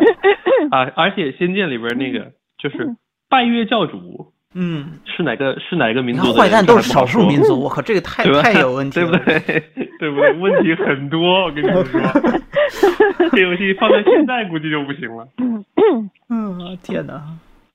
[0.71, 2.95] 啊，而且《仙剑》里边那个就是
[3.29, 8.23] 拜月教主嗯，是哪个是哪个民你族的坏蛋都是少数民族， 我靠，这个太？
[8.41, 9.07] 太有问题对。
[9.07, 9.41] 不对？
[9.99, 10.33] 对不对？
[10.35, 12.01] 问题很多，我跟你们说，
[13.33, 15.27] 这游戏放在现在估计就不行了，
[16.29, 17.21] 嗯，天哪！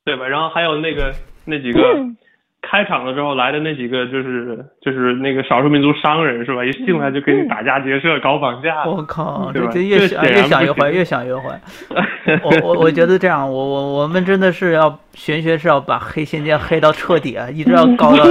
[0.06, 0.26] 对吧？
[0.26, 1.14] 然后还有那个
[1.45, 1.81] 那几个
[2.61, 6.64] 开场的时候来的那几个，就是就是那个少数民族商人是吧？
[6.64, 11.60] 一进来就给你打家劫舍、搞绑架，我靠，这对吧这越想越想越坏，越想越坏。
[12.44, 18.26] 我我我觉得这样，我我我们真的是要玄学是要把黑仙剑黑到彻底啊， 一直要搞到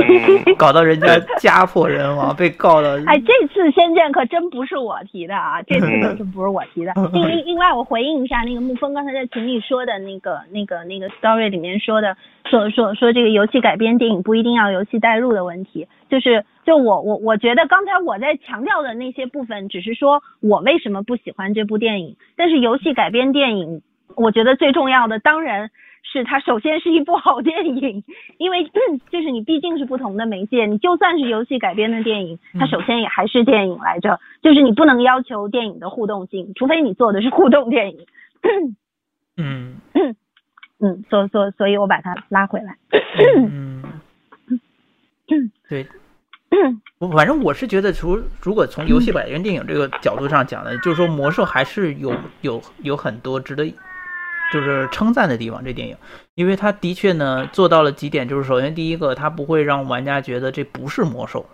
[0.57, 6.93] 搞到人家家破人亡， 被告到哎，这次仙剑可真不是我提的啊，这次可真不是我提的。
[7.13, 12.17] 另另另外，我回应一下那个沐风刚才在群里说的那个那个那个 story 里面说的，
[12.49, 23.83] 说说说这个游戏改编电影不一定要游戏代入的问题，就是就我我我觉得刚才我在强调的那些部分，只是说我为什么不喜欢这部电影，但是游戏改编电影，
[24.17, 25.71] 我觉得最重要的当然。
[26.11, 28.03] 是它首先是一部好电影，
[28.39, 28.65] 因为
[29.11, 38.07] 就是你毕竟是不同的媒介，你就算是游戏改编的电影，它首先也还是电影来着，就是你不能要求电影的互动性，除非你做的是互动电影。
[39.37, 39.83] 嗯
[40.81, 42.79] 嗯，所所所以我把它拉回来。
[43.37, 43.83] 嗯，
[45.69, 45.87] 对。
[46.99, 53.65] 我反正我是觉得，除如果从游戏改编电影这个角度上讲呢，就是说魔兽还是有有有很多值得
[54.53, 55.63] 就是称赞的地方。
[55.65, 55.97] 这电影，
[56.35, 61.47] 因为它的确呢做到了几点，就是首先第一个，它不会让玩家觉得这不是魔兽。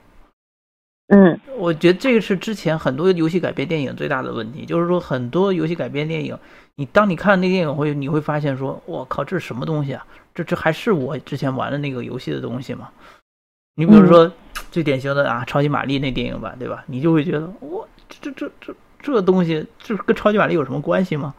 [1.09, 6.39] 嗯我觉得这个是之前很多游戏改编电影最大的问题，就是说很多游戏改编电影，
[6.77, 10.07] 你当你看那电影会，你会发现说，我靠，这是什么东西啊？
[10.35, 12.89] 这这还是我之前玩的那个游戏的东西吗？
[13.77, 14.31] 你比如说、
[14.71, 16.85] 最典型的啊，超级玛丽那电影版，对吧？
[16.87, 18.75] 你就会觉得，哇，这这这这
[19.13, 21.35] 这东西，这跟超级玛丽有什么关系吗？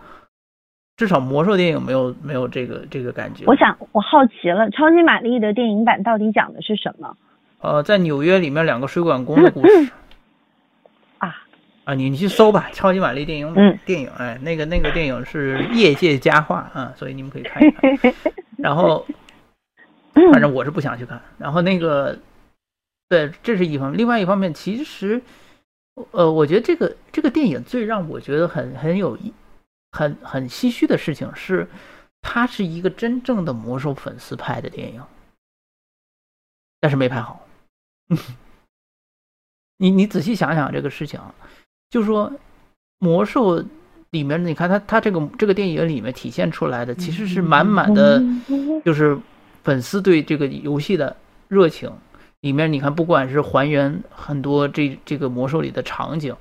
[0.97, 3.43] 至少魔兽电影没有没有这个这个感觉。
[3.47, 7.17] 我想我好奇了，超级玛丽的电影版到底讲的是什么
[7.59, 9.89] 呃，在纽约里面两个水管工的故事。
[11.19, 11.35] 啊？
[11.83, 18.13] 啊，你你去搜吧，《超级玛丽电影版》嗯电影，哎，那个那个电影是业界佳话啊，所以你们可以看一看。
[18.57, 19.05] 然后，
[20.31, 21.21] 反正我是不想去看。
[21.37, 22.17] 然后那个，
[23.09, 25.21] 对，这是一方面，另外一方面，其实，
[26.11, 29.33] 呃，我觉得这个这个电影最让我觉得很很有意
[29.91, 31.67] 很很唏嘘的事情是，
[32.21, 35.01] 它是一个真正的魔兽粉丝拍的电影，
[36.79, 37.45] 但是没拍好。
[39.77, 41.35] 你你仔细想想这个事情啊，
[41.89, 42.31] 就是说
[42.99, 43.61] 魔兽
[44.11, 48.23] 里面，你看它它这个这个电影里面体现出来的，其实是满满的，
[48.85, 49.19] 就是
[49.65, 51.17] 粉丝对这个游戏的
[51.49, 51.91] 热情。
[52.39, 56.33] 里面你看，不管是还原很多这这个魔兽里的场景，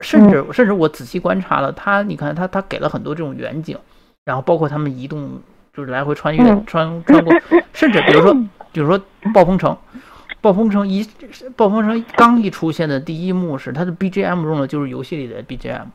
[0.00, 3.78] 甚至甚至我仔细观察了，它你看它它给了很多这种远景，
[4.24, 5.38] 然后包括他们移动，
[5.72, 7.32] 就是来回穿越嗯穿穿过，
[7.72, 8.34] 甚至比如说
[8.72, 9.00] 比如说
[9.32, 9.76] 暴风城。
[10.42, 11.04] 暴风城一
[11.56, 15.86] 暴风城刚一出现的第一幕是它的 BGM 用的就是游戏里的 BGM，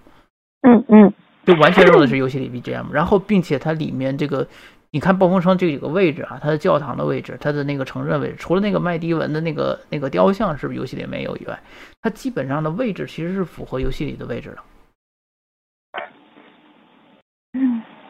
[0.68, 1.14] 嗯嗯
[1.46, 2.92] 就完全用的是游戏里 BGM。
[2.92, 4.46] 然后并且它里面这个，
[4.94, 11.58] 你看暴风城这几个位置啊，它的教堂的位置，它的那个城镇位置，除了那个麦迪文的那个那个雕像是游戏里没有以外，
[12.02, 14.58] 它基本上的位置其实是符合游戏里的位置的。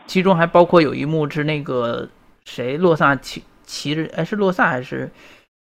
[0.07, 2.09] 其中还包括有一幕是那个
[2.45, 5.09] 谁洛萨骑骑着，哎是洛萨还是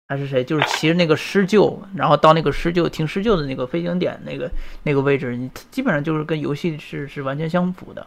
[0.07, 4.49] 还是谁，就是骑着那个狮鹫，然后到那个狮鹫停狮鹫的那个飞行点那个
[4.83, 8.05] 那个位置，你基本上就是跟游戏是是完全相符的。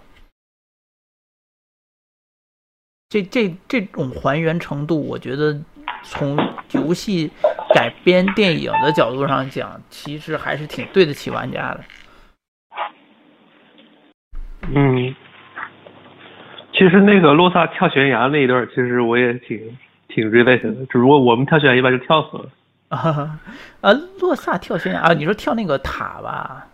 [3.11, 5.61] 这这这种还原程度，我觉得
[6.05, 6.39] 从
[6.70, 7.28] 游戏
[7.74, 11.81] 改编电影的角度上讲，其实还是挺对得起玩家的。
[14.73, 15.12] 嗯，
[16.73, 19.77] 其实那个洛萨跳悬崖那一段，其实我也挺
[20.07, 22.49] 挺 relate 的，只不过我们跳悬崖一般就跳死了。
[22.91, 23.41] 啊，
[23.82, 25.12] 啊，洛萨跳悬崖啊？
[25.15, 26.65] 你说跳那个塔吧？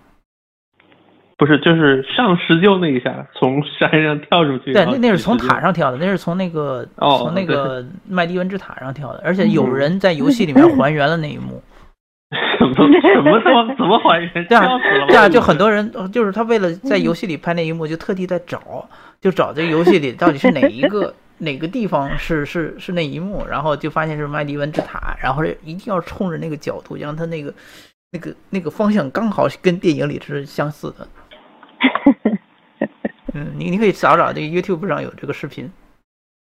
[1.39, 4.73] 不是，就是上施救那一下，从山上跳出去。
[4.73, 11.63] 对，那那是从塔上跳的，那是从那个从那个麦迪文之塔上跳的，而且有人在游戏里面还原了那一幕。
[12.59, 14.47] 什么什么怎么怎么还原？
[14.49, 18.89] 这样这样，就很多人就是他为了在游戏里拍那一幕，就特地在找，
[19.21, 27.53] 就找这个游戏里到底是哪一个哪个地方是是是那一幕，然后就发现是麦迪文之塔，然后一定要冲着那个角度，让他那个
[28.11, 31.07] 那个那个方向刚好跟电影里是相似的。
[33.35, 35.71] 嗯，你你可以找找这个 YouTube 上有这个视频。